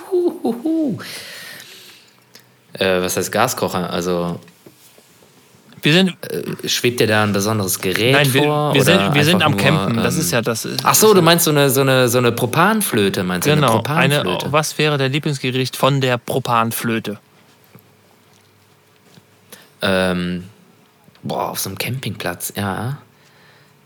Huhuhu. 0.10 1.00
Äh, 2.74 3.02
was 3.02 3.18
heißt 3.18 3.32
Gaskocher? 3.32 3.90
Also 3.90 4.40
Wir 5.82 5.94
sind, 5.94 6.16
äh, 6.22 6.68
schwebt 6.68 7.00
dir 7.00 7.08
da 7.08 7.24
ein 7.24 7.34
besonderes 7.34 7.80
Gerät 7.80 8.14
nein, 8.14 8.34
wir, 8.34 8.44
vor? 8.44 8.74
wir 8.74 8.84
sind, 8.84 9.14
wir 9.14 9.24
sind 9.24 9.42
am 9.42 9.54
nur, 9.54 9.62
Campen. 9.62 9.98
Das 9.98 10.16
ähm, 10.16 10.22
ist 10.22 10.32
ja 10.32 10.42
das. 10.42 10.68
Ach 10.84 10.96
so, 10.96 11.14
du 11.14 11.22
meinst 11.22 11.46
so 11.46 11.52
eine, 11.52 11.70
so 11.70 11.82
eine, 11.82 12.08
so 12.08 12.18
eine 12.20 12.32
Propanflöte, 12.32 13.24
meinst 13.24 13.48
du? 13.48 13.56
Genau. 13.56 13.82
Eine 13.84 13.98
Eine, 13.98 14.16
Propanflöte. 14.16 14.52
was 14.52 14.78
wäre 14.78 14.98
der 14.98 15.10
Lieblingsgericht 15.10 15.76
von 15.76 16.02
der 16.02 16.18
Propanflöte? 16.18 17.20
Ähm, 19.82 20.44
boah, 21.24 21.50
auf 21.50 21.60
so 21.60 21.70
einem 21.70 21.78
Campingplatz, 21.78 22.54
ja. 22.56 22.98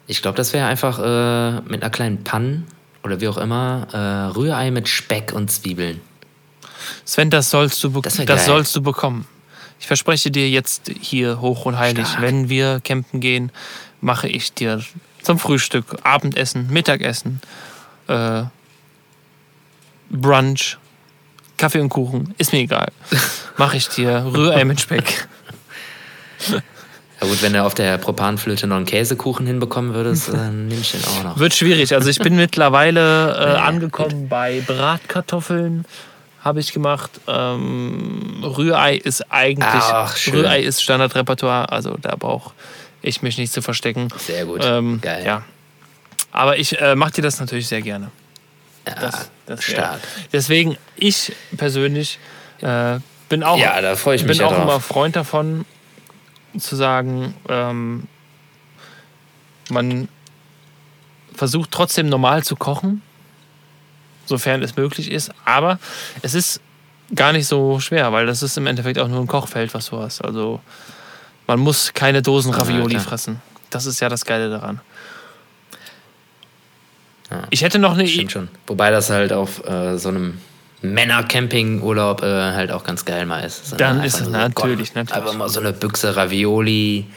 Ich 0.08 0.22
glaube, 0.22 0.38
das 0.38 0.54
wäre 0.54 0.68
einfach 0.68 1.00
äh, 1.00 1.62
mit 1.62 1.82
einer 1.82 1.90
kleinen 1.90 2.24
Panne 2.24 2.64
oder 3.04 3.22
wie 3.22 3.28
auch 3.28 3.38
immer 3.38 3.88
äh, 3.94 4.36
Rührei 4.36 4.72
mit 4.72 4.88
Speck 4.90 5.32
und 5.34 5.50
Zwiebeln. 5.50 6.02
Sven, 7.06 7.30
das 7.30 7.50
sollst 7.50 7.84
du, 7.84 7.92
be 7.92 8.02
Das 8.02 8.18
das 8.18 8.46
sollst 8.46 8.76
du 8.76 8.82
bekommen. 8.82 9.26
Ich 9.80 9.88
verspreche 9.88 10.32
dir 10.32 10.50
jetzt 10.50 10.92
hier 11.00 11.42
hoch 11.42 11.66
und 11.66 11.78
heilig, 11.78 12.08
Stark. 12.08 12.22
wenn 12.22 12.50
wir 12.50 12.82
campen 12.84 13.20
gehen, 13.20 13.52
mache 14.02 14.28
ich 14.28 14.54
dir 14.54 14.82
zum 15.22 15.40
Frühstück, 15.40 15.98
Abendessen, 16.04 16.68
Mittagessen, 16.72 17.42
äh, 18.08 18.44
Brunch, 20.10 20.78
Kaffee 21.58 21.80
und 21.80 21.90
Kuchen, 21.90 22.34
ist 22.38 22.54
mir 22.54 22.60
egal. 22.60 22.92
Mache 23.58 23.78
ich 23.78 23.88
dir 23.90 24.26
Rührei 24.26 24.66
mit 24.66 24.82
Speck. 24.82 25.28
Ja 27.22 27.28
gut, 27.28 27.42
wenn 27.42 27.54
du 27.54 27.64
auf 27.64 27.74
der 27.74 27.98
Propanflöte 27.98 28.68
noch 28.68 28.76
einen 28.76 28.86
Käsekuchen 28.86 29.48
hinbekommen 29.48 29.94
würdest, 29.94 30.30
dann 30.34 30.68
nehme 30.68 30.82
ich 30.82 30.92
den 30.92 31.04
auch 31.04 31.24
noch. 31.24 31.40
Wird 31.40 31.54
schwierig. 31.54 31.94
Also 31.94 32.10
ich 32.10 32.20
bin 32.20 32.36
mittlerweile 32.36 33.36
äh, 33.36 33.58
angekommen 33.58 34.28
bei 34.28 34.62
Bratkartoffeln. 34.66 35.86
Habe 36.46 36.60
ich 36.60 36.72
gemacht. 36.72 37.10
Ähm, 37.28 38.44
Rührei 38.44 38.96
ist 38.98 39.32
eigentlich 39.32 39.66
Ach. 39.68 40.16
Rührei 40.28 40.62
ist 40.62 40.84
Standardrepertoire. 40.84 41.72
Also 41.72 41.98
da 42.00 42.16
brauche 42.16 42.54
ich 43.02 43.24
mich 43.24 43.40
nicht 43.40 43.52
zu 43.52 43.64
verstecken. 43.64 44.10
Sehr 44.20 44.46
gut. 44.46 44.62
Ähm, 44.64 45.02
Geil. 45.02 45.26
Ja. 45.26 45.44
Aber 46.32 46.60
ich 46.60 46.80
äh, 46.80 46.96
mache 46.96 47.14
dir 47.14 47.24
das 47.24 47.40
natürlich 47.40 47.68
sehr 47.68 47.82
gerne. 47.82 48.12
Ja, 48.88 48.94
Das, 48.94 49.32
das 49.48 49.64
stark. 49.64 50.00
Deswegen 50.32 50.78
ich 50.96 51.34
persönlich 51.58 52.20
äh, 52.62 53.00
bin 53.28 53.44
auch 53.44 53.58
Ja, 53.58 53.82
da 53.82 53.96
freue 53.96 54.16
ich 54.16 54.24
mich 54.24 54.38
bin 54.38 54.46
ja 54.46 54.48
auch 54.48 54.56
immer 54.56 54.74
drauf. 54.74 54.86
Freund 54.86 55.16
davon, 55.16 55.66
zu 56.60 56.76
sagen, 56.76 57.34
ähm, 57.50 58.08
man 59.70 60.10
versucht 61.34 61.72
trotzdem 61.72 62.08
normal 62.08 62.44
zu 62.44 62.56
kochen, 62.56 63.02
sofern 64.26 64.62
es 64.64 64.76
möglich 64.76 65.12
ist. 65.12 65.32
Aber 65.46 65.80
es 66.22 66.34
ist 66.34 66.62
gar 67.14 67.34
nicht 67.34 67.48
so 67.48 67.80
schwer, 67.80 68.12
weil 68.12 68.26
das 68.26 68.42
ist 68.44 68.58
im 68.58 68.68
Endeffekt 68.68 69.00
auch 69.00 69.08
nur 69.08 69.20
ein 69.22 69.28
Kochfeld, 69.28 69.74
was 69.74 69.90
du 69.90 70.00
hast. 70.00 70.22
Also 70.22 70.60
man 71.48 71.60
muss 71.60 71.94
keine 71.94 72.22
Dosen 72.22 72.54
Ravioli 72.54 72.96
Ja, 72.96 73.00
fressen. 73.00 73.42
Das 73.70 73.86
ist 73.86 74.00
ja 74.00 74.10
das 74.10 74.26
Geile 74.26 74.50
daran. 74.50 74.82
Ja. 77.30 77.44
Ich 77.50 77.62
hätte 77.62 77.80
noch 77.80 77.94
eine 77.94 78.08
Stimmt 78.08 78.32
schon. 78.32 78.50
Wobei 78.68 78.92
das 78.92 79.10
halt 79.10 79.34
auf 79.34 79.66
äh, 79.68 79.98
so 79.98 80.10
einem 80.10 80.40
Männer-Camping-Urlaub 80.82 82.22
äh, 82.22 82.54
halt 82.54 82.72
auch 82.72 82.84
ganz 82.84 83.06
geil 83.06 83.26
mal 83.26 83.44
ist. 83.44 83.66
So 83.66 83.76
Dann 83.76 84.04
ist 84.04 84.20
es 84.20 84.26
so, 84.26 84.32
natürlich, 84.32 84.94
komm, 84.94 85.04
natürlich. 85.04 85.14
Einfach 85.14 85.34
mal 85.34 85.50
so 85.50 85.60
eine 85.60 85.74
Büchse 85.74 86.16
Ravioli. 86.16 87.08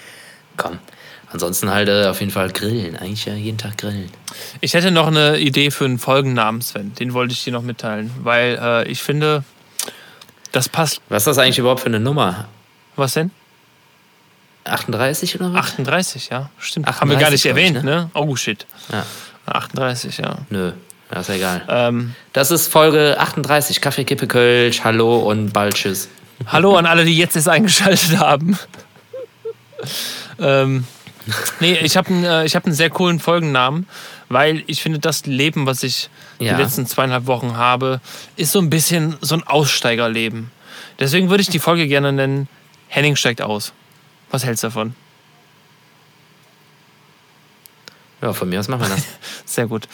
Komm. 0.56 0.78
Ansonsten 1.30 1.70
halt 1.70 1.88
äh, 1.88 2.06
auf 2.06 2.20
jeden 2.20 2.32
Fall 2.32 2.50
grillen. 2.50 2.96
Eigentlich 2.96 3.26
ja 3.26 3.34
jeden 3.34 3.58
Tag 3.58 3.76
grillen. 3.78 4.10
Ich 4.60 4.74
hätte 4.74 4.90
noch 4.90 5.08
eine 5.08 5.38
Idee 5.38 5.70
für 5.70 5.84
einen 5.84 5.98
Folgennamen, 5.98 6.62
Sven. 6.62 6.94
Den 6.94 7.12
wollte 7.12 7.32
ich 7.34 7.44
dir 7.44 7.52
noch 7.52 7.62
mitteilen, 7.62 8.10
weil 8.22 8.58
äh, 8.60 8.88
ich 8.88 9.02
finde, 9.02 9.44
das 10.52 10.68
passt. 10.68 11.02
Was 11.08 11.22
ist 11.22 11.26
das 11.26 11.38
eigentlich 11.38 11.58
überhaupt 11.58 11.80
für 11.80 11.86
eine 11.86 12.00
Nummer? 12.00 12.48
Was 12.96 13.12
denn? 13.14 13.30
38 14.64 15.36
oder 15.40 15.52
was? 15.52 15.66
38, 15.72 16.28
ja, 16.30 16.50
stimmt. 16.58 16.86
Haben 16.86 17.10
wir 17.10 17.16
gar 17.16 17.28
38, 17.28 17.32
nicht 17.32 17.42
glaub 17.42 17.56
ich, 17.56 17.64
erwähnt, 17.64 17.84
ne? 17.84 18.10
Oh 18.14 18.36
shit. 18.36 18.66
Ja. 18.90 19.04
38, 19.46 20.18
ja. 20.18 20.38
Nö, 20.50 20.72
das 21.10 21.28
ist 21.28 21.34
egal. 21.36 21.62
Ähm, 21.68 22.14
Das 22.32 22.50
ist 22.50 22.68
Folge 22.68 23.16
38. 23.18 23.80
Kaffee, 23.80 24.04
Kippe, 24.04 24.26
Kölsch. 24.26 24.82
Hallo 24.84 25.18
und 25.18 25.52
bald 25.52 25.74
tschüss. 25.74 26.08
hallo 26.46 26.76
an 26.76 26.86
alle, 26.86 27.04
die 27.04 27.16
jetzt 27.16 27.36
erst 27.36 27.48
eingeschaltet 27.48 28.18
haben. 28.18 28.58
ähm, 30.38 30.84
nee, 31.60 31.78
ich 31.78 31.96
habe 31.96 32.08
einen, 32.08 32.24
äh, 32.24 32.44
ich 32.44 32.54
hab 32.56 32.64
einen 32.64 32.74
sehr 32.74 32.90
coolen 32.90 33.20
Folgennamen, 33.20 33.86
weil 34.28 34.62
ich 34.66 34.82
finde, 34.82 34.98
das 34.98 35.26
Leben, 35.26 35.66
was 35.66 35.82
ich 35.82 36.08
Ja. 36.38 36.54
die 36.56 36.62
letzten 36.62 36.86
zweieinhalb 36.86 37.26
Wochen 37.26 37.56
habe, 37.56 38.00
ist 38.36 38.52
so 38.52 38.58
ein 38.60 38.70
bisschen 38.70 39.16
so 39.20 39.34
ein 39.34 39.42
Aussteigerleben. 39.44 40.50
Deswegen 40.98 41.30
würde 41.30 41.42
ich 41.42 41.48
die 41.48 41.58
Folge 41.58 41.86
gerne 41.86 42.12
nennen: 42.12 42.48
Henning 42.88 43.16
steigt 43.16 43.42
aus. 43.42 43.72
Was 44.30 44.44
hältst 44.44 44.62
du 44.62 44.68
davon? 44.68 44.94
Ja, 48.20 48.32
von 48.32 48.48
mir 48.48 48.58
aus 48.60 48.68
machen 48.68 48.82
wir 48.82 48.88
das. 48.88 49.04
Sehr 49.44 49.66
gut. 49.66 49.88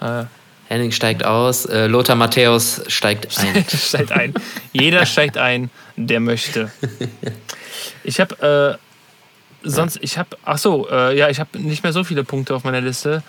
Äh, 0.00 0.24
Henning 0.68 0.90
steigt 0.92 1.24
aus. 1.24 1.64
Äh, 1.64 1.86
Lothar 1.86 2.16
Matthäus 2.16 2.82
steigt 2.88 3.28
ein. 3.38 3.64
steigt 3.68 4.12
ein. 4.12 4.34
Jeder 4.72 5.06
steigt 5.06 5.38
ein, 5.38 5.70
der 5.96 6.20
möchte. 6.20 6.70
Ich 8.04 8.20
habe 8.20 8.78
äh, 8.80 8.87
sonst, 9.62 9.98
ich 10.02 10.18
habe, 10.18 10.30
ach 10.44 10.58
so, 10.58 10.88
äh, 10.90 11.16
ja, 11.16 11.28
ich 11.28 11.40
habe 11.40 11.58
nicht 11.58 11.82
mehr 11.82 11.92
so 11.92 12.04
viele 12.04 12.24
Punkte 12.24 12.54
auf 12.54 12.64
meiner 12.64 12.80
Liste. 12.80 13.22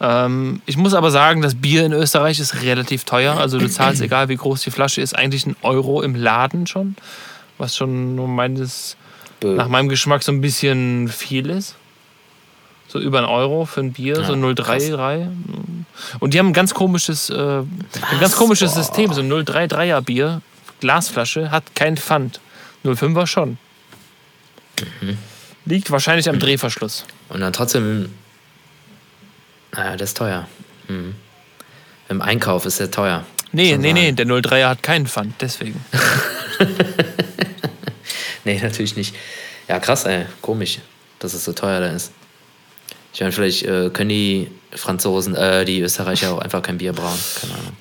Ähm, 0.00 0.60
ich 0.66 0.76
muss 0.76 0.94
aber 0.94 1.10
sagen, 1.10 1.42
das 1.42 1.54
Bier 1.54 1.84
in 1.86 1.92
Österreich 1.92 2.40
ist 2.40 2.62
relativ 2.62 3.04
teuer. 3.04 3.36
Also 3.36 3.58
du 3.58 3.68
zahlst, 3.68 4.00
egal 4.02 4.28
wie 4.28 4.36
groß 4.36 4.62
die 4.62 4.70
Flasche 4.70 5.00
ist, 5.00 5.16
eigentlich 5.16 5.46
ein 5.46 5.56
Euro 5.62 6.02
im 6.02 6.14
Laden 6.14 6.66
schon. 6.66 6.96
Was 7.58 7.76
schon 7.76 8.16
meines, 8.34 8.96
nach 9.42 9.68
meinem 9.68 9.88
Geschmack 9.88 10.22
so 10.22 10.32
ein 10.32 10.40
bisschen 10.40 11.08
viel 11.08 11.48
ist. 11.50 11.76
So 12.88 12.98
über 12.98 13.20
ein 13.20 13.24
Euro 13.24 13.64
für 13.64 13.80
ein 13.80 13.92
Bier, 13.92 14.16
Ja, 14.18 14.24
so 14.24 14.34
033. 14.34 14.92
Und 16.18 16.34
die 16.34 16.38
haben 16.38 16.48
ein 16.48 16.52
ganz 16.52 16.74
komisches, 16.74 17.30
äh, 17.30 17.34
ein 17.34 18.20
ganz 18.20 18.36
komisches 18.36 18.74
System. 18.74 19.12
So 19.12 19.20
ein 19.20 19.32
033er 19.32 20.00
Bier, 20.02 20.42
Glasflasche, 20.80 21.50
hat 21.50 21.74
kein 21.74 21.96
Pfand. 21.96 22.40
05er 22.84 23.26
schon. 23.26 23.56
Liegt 25.64 25.90
wahrscheinlich 25.90 26.28
am 26.28 26.38
Drehverschluss. 26.38 27.04
Und 27.28 27.40
dann 27.40 27.52
trotzdem. 27.52 28.12
Naja, 29.72 29.96
der 29.96 30.04
ist 30.04 30.16
teuer. 30.16 30.48
Mhm. 30.88 31.14
Im 32.08 32.20
Einkauf 32.20 32.66
ist 32.66 32.80
der 32.80 32.90
teuer. 32.90 33.24
Nee, 33.52 33.76
nee, 33.76 33.88
sagen. 33.88 33.94
nee, 33.94 34.12
der 34.12 34.26
03er 34.26 34.68
hat 34.68 34.82
keinen 34.82 35.06
Pfand, 35.06 35.34
deswegen. 35.40 35.84
Nee, 38.44 38.60
natürlich 38.62 38.96
nicht. 38.96 39.14
Ja, 39.68 39.78
krass, 39.78 40.04
ey. 40.04 40.26
Komisch, 40.40 40.78
dass 41.18 41.34
es 41.34 41.44
so 41.44 41.52
teuer 41.52 41.80
da 41.80 41.88
ist. 41.88 42.12
Ich 43.14 43.20
meine, 43.20 43.32
vielleicht 43.32 43.64
äh, 43.64 43.90
können 43.90 44.08
die 44.08 44.50
Franzosen, 44.74 45.36
äh, 45.36 45.64
die 45.64 45.80
Österreicher 45.80 46.32
auch 46.32 46.38
einfach 46.38 46.62
kein 46.62 46.78
Bier 46.78 46.92
brauen. 46.92 47.18
Keine 47.40 47.54
Ahnung. 47.54 47.76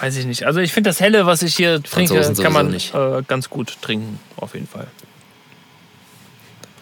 Weiß 0.00 0.16
ich 0.16 0.24
nicht. 0.24 0.44
Also 0.44 0.60
ich 0.60 0.72
finde 0.72 0.90
das 0.90 1.00
Helle, 1.00 1.26
was 1.26 1.42
ich 1.42 1.56
hier 1.56 1.82
trinke, 1.82 2.14
Franzosen 2.14 2.42
kann 2.42 2.52
man 2.52 2.72
äh, 2.72 3.22
ganz 3.26 3.50
gut 3.50 3.76
trinken, 3.82 4.20
auf 4.36 4.54
jeden 4.54 4.68
Fall. 4.68 4.86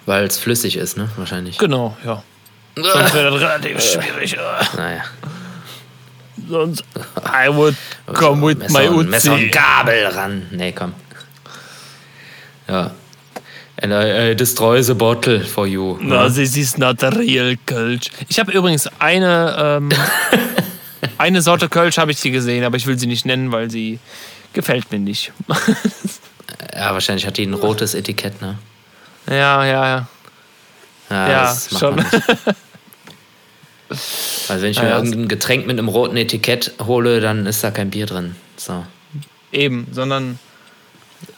Weil 0.07 0.25
es 0.25 0.39
flüssig 0.39 0.77
ist, 0.77 0.97
ne? 0.97 1.11
Wahrscheinlich. 1.17 1.59
Genau, 1.59 1.97
ja. 2.05 2.23
Sonst 2.77 3.15
wäre 3.15 3.31
das 3.31 3.41
relativ 3.41 3.83
schwierig. 3.83 4.35
äh. 4.35 4.77
Naja. 4.77 5.03
Sonst 6.49 6.85
I 7.17 7.49
would 7.49 7.75
come 8.13 8.47
with 8.47 8.59
Messer 8.59 8.79
my 8.81 8.89
und, 8.89 9.11
Messer 9.11 9.33
und 9.33 9.41
Uzi. 9.41 9.49
Gabel 9.51 10.07
ran. 10.07 10.47
Nee, 10.51 10.73
komm. 10.73 10.93
Ja. 12.69 12.93
And 13.83 13.93
I, 13.93 14.31
I 14.31 14.35
destroy 14.35 14.83
the 14.83 14.95
bottle 14.95 15.41
for 15.45 15.67
you. 15.67 15.99
No, 16.01 16.29
this 16.29 16.57
is 16.57 16.79
not 16.79 17.03
a 17.03 17.09
real 17.11 17.57
Kölsch. 17.67 18.11
Ich 18.29 18.39
habe 18.39 18.53
übrigens 18.53 18.89
eine, 18.99 19.55
ähm, 19.59 19.89
eine 21.19 21.43
Sorte 21.43 21.69
Kölsch 21.69 21.99
habe 21.99 22.11
ich 22.13 22.19
sie 22.19 22.31
gesehen, 22.31 22.65
aber 22.65 22.77
ich 22.77 22.87
will 22.87 22.99
sie 22.99 23.07
nicht 23.07 23.27
nennen, 23.27 23.53
weil 23.53 23.71
sie 23.71 23.99
gefällt 24.53 24.91
mir 24.93 24.99
nicht. 24.99 25.33
Ja, 26.75 26.93
wahrscheinlich 26.93 27.27
hat 27.27 27.39
die 27.39 27.45
ein 27.47 27.55
rotes 27.55 27.95
Etikett, 27.95 28.43
ne? 28.43 28.59
Ja, 29.29 29.65
ja, 29.65 29.65
ja. 29.65 30.09
Ja, 31.11 31.29
Ja, 31.31 31.43
das 31.43 31.71
macht 31.71 31.81
schon. 31.81 31.97
man 31.97 32.05
nicht. 32.05 32.23
Also 33.89 34.63
wenn 34.63 34.71
ich 34.73 34.81
mir 34.83 34.89
ja. 34.89 34.97
irgendein 34.97 35.29
Getränk 35.29 35.67
mit 35.67 35.79
einem 35.79 35.89
roten 35.89 36.17
Etikett 36.17 36.73
hole, 36.85 37.21
dann 37.21 37.47
ist 37.47 37.63
da 37.63 37.71
kein 37.71 37.91
Bier 37.91 38.07
drin. 38.07 38.35
So. 38.57 38.85
Eben, 39.53 39.87
sondern 39.93 40.39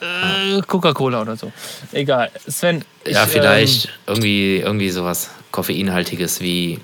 äh, 0.01 0.61
Coca-Cola 0.61 1.21
oder 1.21 1.35
so. 1.37 1.51
Egal. 1.91 2.31
Sven, 2.47 2.83
ich, 3.03 3.13
ja, 3.13 3.25
vielleicht 3.27 3.85
Ähm, 3.85 3.91
irgendwie, 4.07 4.57
irgendwie 4.57 4.89
sowas 4.89 5.29
Koffeinhaltiges 5.51 6.41
wie 6.41 6.79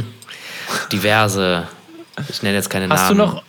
diverse. 0.92 1.68
Ich 2.28 2.42
nenne 2.42 2.56
jetzt 2.56 2.70
keine 2.70 2.88
hast, 2.88 3.10
du 3.10 3.14
Namen. 3.14 3.34
noch, 3.34 3.42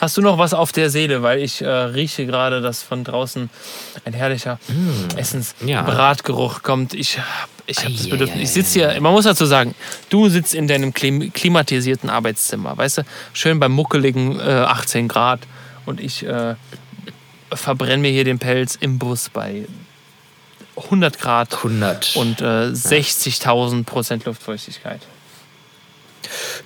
hast 0.00 0.16
du 0.16 0.22
noch 0.22 0.38
was 0.38 0.54
auf 0.54 0.72
der 0.72 0.90
Seele? 0.90 1.22
Weil 1.22 1.40
ich 1.40 1.62
äh, 1.62 1.68
rieche 1.68 2.26
gerade, 2.26 2.60
dass 2.60 2.82
von 2.82 3.04
draußen 3.04 3.50
ein 4.04 4.12
herrlicher 4.12 4.58
ja. 4.68 5.18
Essensbratgeruch 5.18 6.62
kommt. 6.62 6.94
Ich 6.94 7.18
habe 7.18 7.26
ich 7.66 7.78
hab 7.84 7.92
das 7.92 8.08
Bedürfnis. 8.08 8.42
Ich 8.42 8.50
sitze 8.50 8.78
hier, 8.78 9.00
man 9.00 9.12
muss 9.12 9.24
dazu 9.24 9.44
sagen, 9.44 9.74
du 10.08 10.28
sitzt 10.28 10.54
in 10.54 10.68
deinem 10.68 10.94
klim 10.94 11.32
klimatisierten 11.32 12.08
Arbeitszimmer, 12.08 12.76
weißt 12.76 12.98
du? 12.98 13.02
Schön 13.34 13.60
bei 13.60 13.68
muckeligen 13.68 14.40
äh, 14.40 14.42
18 14.42 15.06
Grad 15.06 15.40
und 15.84 16.00
ich 16.00 16.24
äh, 16.24 16.54
verbrenne 17.52 17.98
mir 17.98 18.10
hier 18.10 18.24
den 18.24 18.38
Pelz 18.38 18.76
im 18.80 18.98
Bus 18.98 19.28
bei 19.28 19.66
100 20.76 21.18
Grad 21.18 21.54
100. 21.56 22.16
und 22.16 22.40
äh, 22.40 22.44
60.000 22.44 23.84
Prozent 23.84 24.24
Luftfeuchtigkeit. 24.24 25.00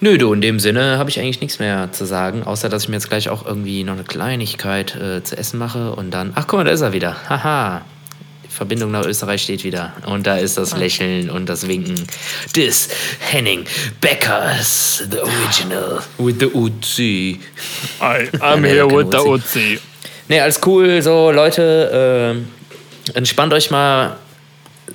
Nö, 0.00 0.18
du, 0.18 0.32
in 0.32 0.40
dem 0.40 0.58
Sinne 0.60 0.98
habe 0.98 1.10
ich 1.10 1.18
eigentlich 1.20 1.40
nichts 1.40 1.58
mehr 1.58 1.90
zu 1.92 2.04
sagen, 2.04 2.42
außer 2.42 2.68
dass 2.68 2.84
ich 2.84 2.88
mir 2.88 2.96
jetzt 2.96 3.08
gleich 3.08 3.28
auch 3.28 3.46
irgendwie 3.46 3.84
noch 3.84 3.94
eine 3.94 4.04
Kleinigkeit 4.04 4.94
äh, 4.96 5.22
zu 5.22 5.36
essen 5.36 5.58
mache 5.58 5.92
und 5.92 6.10
dann. 6.10 6.32
Ach, 6.34 6.46
guck 6.46 6.58
mal, 6.58 6.64
da 6.64 6.70
ist 6.72 6.80
er 6.80 6.92
wieder. 6.92 7.16
Haha. 7.28 7.82
Die 8.44 8.54
Verbindung 8.54 8.90
nach 8.90 9.06
Österreich 9.06 9.42
steht 9.42 9.64
wieder. 9.64 9.92
Und 10.06 10.26
da 10.26 10.36
ist 10.36 10.58
Ah. 10.58 10.62
das 10.62 10.76
Lächeln 10.76 11.30
und 11.30 11.48
das 11.48 11.66
Winken 11.68 12.06
des 12.54 12.88
Henning 13.20 13.64
Beckers, 14.00 15.04
the 15.10 15.18
original, 15.20 16.00
with 16.18 16.36
the 16.38 16.46
Uzi. 16.46 17.40
I, 18.00 18.28
I'm 18.40 18.64
here 18.64 18.86
with 18.86 19.06
the 19.10 19.18
Uzi. 19.18 19.28
Uzi. 19.76 19.78
Nee, 20.28 20.40
alles 20.40 20.60
cool. 20.66 21.00
So, 21.02 21.30
Leute, 21.30 22.44
äh, 23.14 23.16
entspannt 23.16 23.52
euch 23.54 23.70
mal 23.70 24.16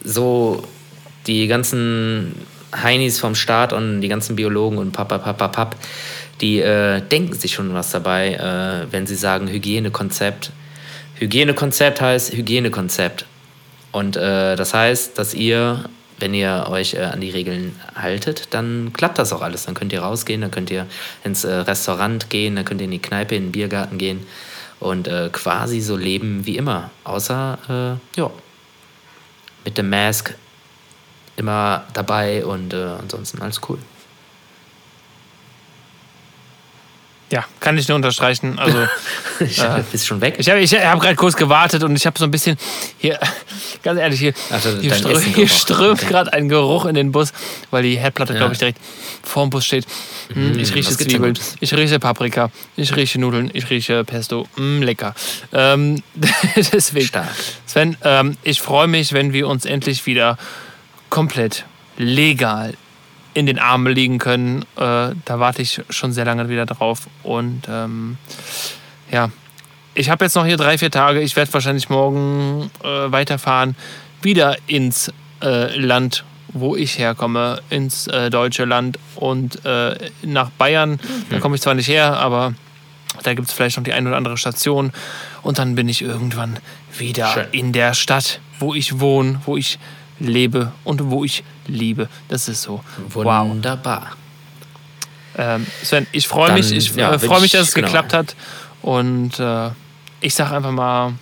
so 0.04 0.64
die 1.26 1.48
ganzen 1.48 2.34
Heinis 2.76 3.20
vom 3.20 3.36
Staat 3.36 3.74
und 3.74 4.02
die 4.02 4.08
ganzen 4.08 4.36
Biologen 4.36 4.78
und 4.78 4.92
papapapapap, 4.92 5.76
die 6.42 6.60
äh, 6.60 7.02
denken 7.02 7.34
sich 7.34 7.54
schon 7.54 7.74
was 7.74 7.92
dabei, 7.92 8.34
äh, 8.34 8.92
wenn 8.92 9.08
sie 9.08 9.16
sagen 9.16 9.48
Hygienekonzept. 9.48 10.52
Hygienekonzept 11.16 12.02
heißt 12.02 12.34
Hygienekonzept. 12.34 13.26
Und 13.92 14.18
äh, 14.18 14.56
das 14.56 14.74
heißt, 14.74 15.18
dass 15.18 15.34
ihr, 15.34 15.86
wenn 16.20 16.34
ihr 16.34 16.68
euch 16.70 16.94
äh, 16.94 17.04
an 17.04 17.22
die 17.22 17.32
Regeln 17.32 17.80
haltet, 17.96 18.54
dann 18.54 18.92
klappt 18.94 19.18
das 19.18 19.34
auch 19.34 19.42
alles. 19.42 19.66
Dann 19.66 19.74
könnt 19.74 19.94
ihr 19.94 20.02
rausgehen, 20.02 20.42
dann 20.42 20.52
könnt 20.52 20.70
ihr 20.70 20.86
ins 21.24 21.44
äh, 21.44 21.54
Restaurant 21.54 22.30
gehen, 22.30 22.56
dann 22.56 22.66
könnt 22.66 22.82
ihr 22.82 22.86
in 22.86 22.92
die 22.92 23.02
Kneipe, 23.02 23.36
in 23.36 23.46
den 23.46 23.52
Biergarten 23.52 23.98
gehen 23.98 24.28
und 24.80 25.08
äh, 25.08 25.30
quasi 25.32 25.80
so 25.80 25.98
leben 25.98 26.46
wie 26.46 26.58
immer. 26.58 26.92
Außer, 27.04 27.98
ja, 28.16 28.30
mit 29.66 29.78
dem 29.78 29.90
Mask 29.90 30.36
immer 31.38 31.86
dabei 31.94 32.46
und 32.46 32.74
äh, 32.74 32.78
ansonsten 33.00 33.42
alles 33.42 33.62
cool. 33.70 33.80
Ja, 37.30 37.44
kann 37.60 37.78
ich 37.78 37.90
nur 37.90 37.96
unterstreichen. 37.98 38.58
Also, 38.58 38.88
ich 39.42 39.60
äh, 39.62 39.84
bist 39.92 40.08
schon 40.08 40.22
weg. 40.22 40.36
Ich 40.38 40.50
habe 40.50 40.62
ich 40.62 40.74
hab 40.74 41.00
gerade 41.02 41.16
kurz 41.16 41.36
gewartet 41.36 41.84
und 41.84 41.94
ich 41.96 42.06
habe 42.06 42.18
so 42.18 42.24
ein 42.24 42.32
bisschen 42.32 42.58
hier, 42.98 43.20
ganz 43.84 44.00
ehrlich, 44.00 44.20
hier, 44.20 44.34
also 44.50 44.70
hier, 44.80 44.94
strö 44.94 45.20
hier 45.20 45.48
strömt 45.48 46.02
okay. 46.02 46.10
gerade 46.10 46.32
ein 46.32 46.48
Geruch 46.48 46.86
in 46.86 46.96
den 46.96 47.12
Bus, 47.12 47.34
weil 47.70 47.84
die 47.84 47.98
Herdplatte, 47.98 48.32
ja. 48.32 48.40
glaube 48.40 48.54
ich, 48.54 48.60
direkt 48.60 48.80
vorm 49.24 49.50
Bus 49.50 49.66
steht. 49.66 49.86
Mm, 50.34 50.58
ich 50.58 50.74
rieche 50.74 50.96
Zwiebeln, 50.96 51.38
ich 51.60 51.74
rieche 51.74 52.00
Paprika, 52.00 52.50
ich 52.78 52.96
rieche 52.96 53.20
Nudeln, 53.20 53.52
ich 53.54 53.70
rieche 53.70 54.06
Pesto. 54.06 54.48
Mm, 54.56 54.82
lecker. 54.82 55.14
Ähm, 55.52 56.02
deswegen, 56.56 57.08
Stark. 57.08 57.28
Sven, 57.66 57.98
ähm, 58.06 58.38
ich 58.44 58.62
freue 58.62 58.88
mich, 58.88 59.12
wenn 59.12 59.34
wir 59.34 59.50
uns 59.50 59.66
endlich 59.66 60.06
wieder 60.06 60.38
komplett 61.10 61.66
legal 61.98 62.74
in 63.34 63.46
den 63.46 63.60
Armen 63.60 63.94
liegen 63.94 64.18
können. 64.18 64.64
Äh, 64.76 65.14
da 65.26 65.40
warte 65.40 65.62
ich 65.62 65.82
schon 65.90 66.12
sehr 66.12 66.26
lange 66.26 66.50
wieder 66.50 66.66
drauf. 66.66 67.08
Und 67.24 67.64
ähm, 67.70 68.18
ja, 69.12 69.30
ich 69.94 70.10
habe 70.10 70.26
jetzt 70.26 70.36
noch 70.36 70.46
hier 70.46 70.58
drei, 70.58 70.78
vier 70.78 70.92
Tage. 70.92 71.22
Ich 71.22 71.36
werde 71.36 71.54
wahrscheinlich 71.54 71.90
morgen 71.90 72.72
äh, 72.84 73.12
weiterfahren, 73.12 73.76
wieder 74.22 74.58
ins 74.68 75.12
äh, 75.44 75.76
Land, 75.78 76.24
wo 76.50 76.76
ich 76.76 76.98
herkomme, 76.98 77.62
ins 77.70 78.08
äh, 78.08 78.30
deutsche 78.30 78.66
Land 78.66 78.98
und 79.16 79.64
äh, 79.66 79.96
nach 80.24 80.50
Bayern. 80.52 80.92
Mhm. 80.92 81.00
Da 81.30 81.40
komme 81.40 81.56
ich 81.56 81.62
zwar 81.62 81.76
nicht 81.76 81.88
her, 81.88 82.18
aber 82.18 82.54
da 83.24 83.34
gibt 83.34 83.48
es 83.48 83.54
vielleicht 83.54 83.78
noch 83.78 83.84
die 83.84 83.94
eine 83.94 84.10
oder 84.10 84.18
andere 84.18 84.38
Station. 84.38 84.92
Und 85.44 85.60
dann 85.60 85.76
bin 85.76 85.90
ich 85.90 86.02
irgendwann 86.02 86.58
wieder 86.98 87.28
Schön. 87.28 87.46
in 87.52 87.74
der 87.74 87.94
Stadt, 87.94 88.40
wo 88.60 88.74
ich 88.74 89.00
wohne, 89.00 89.42
wo 89.46 89.58
ich 89.58 89.80
lebe 90.20 90.72
und 90.84 91.10
wo 91.10 91.24
ich 91.24 91.44
liebe. 91.68 92.10
Das 92.28 92.48
ist 92.48 92.62
so. 92.62 92.84
Wunderbar. 93.10 94.12
Wow. 94.12 94.18
Ähm, 95.38 95.68
Sven, 95.84 96.08
ich 96.12 96.28
freue 96.28 96.54
mich, 96.54 96.72
ich 96.72 96.96
ja, 96.96 97.14
äh, 97.14 97.20
freue 97.20 97.42
mich, 97.42 97.52
dass 97.52 97.70
es 97.70 97.74
genau. 97.74 97.88
geklappt 97.88 98.14
hat. 98.14 98.36
Und 98.82 99.40
äh, 99.40 99.70
ich 100.22 100.34
sage 100.34 100.56
einfach 100.56 100.72
mal, 100.72 101.14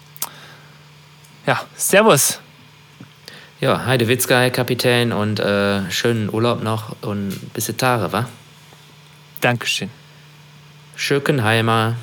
ja, 1.46 1.62
Servus. 1.76 2.40
Ja, 3.62 3.86
Heide 3.86 4.08
Witzka, 4.08 4.40
Herr 4.40 4.52
Kapitän, 4.52 5.12
und 5.12 5.40
äh, 5.40 5.90
schönen 5.90 6.30
Urlaub 6.34 6.62
noch 6.64 6.96
und 7.02 7.54
bis 7.54 7.66
Tage, 7.78 8.12
wa? 8.12 8.28
Dankeschön. 9.42 9.90
Schöckenheimer. 10.96 11.96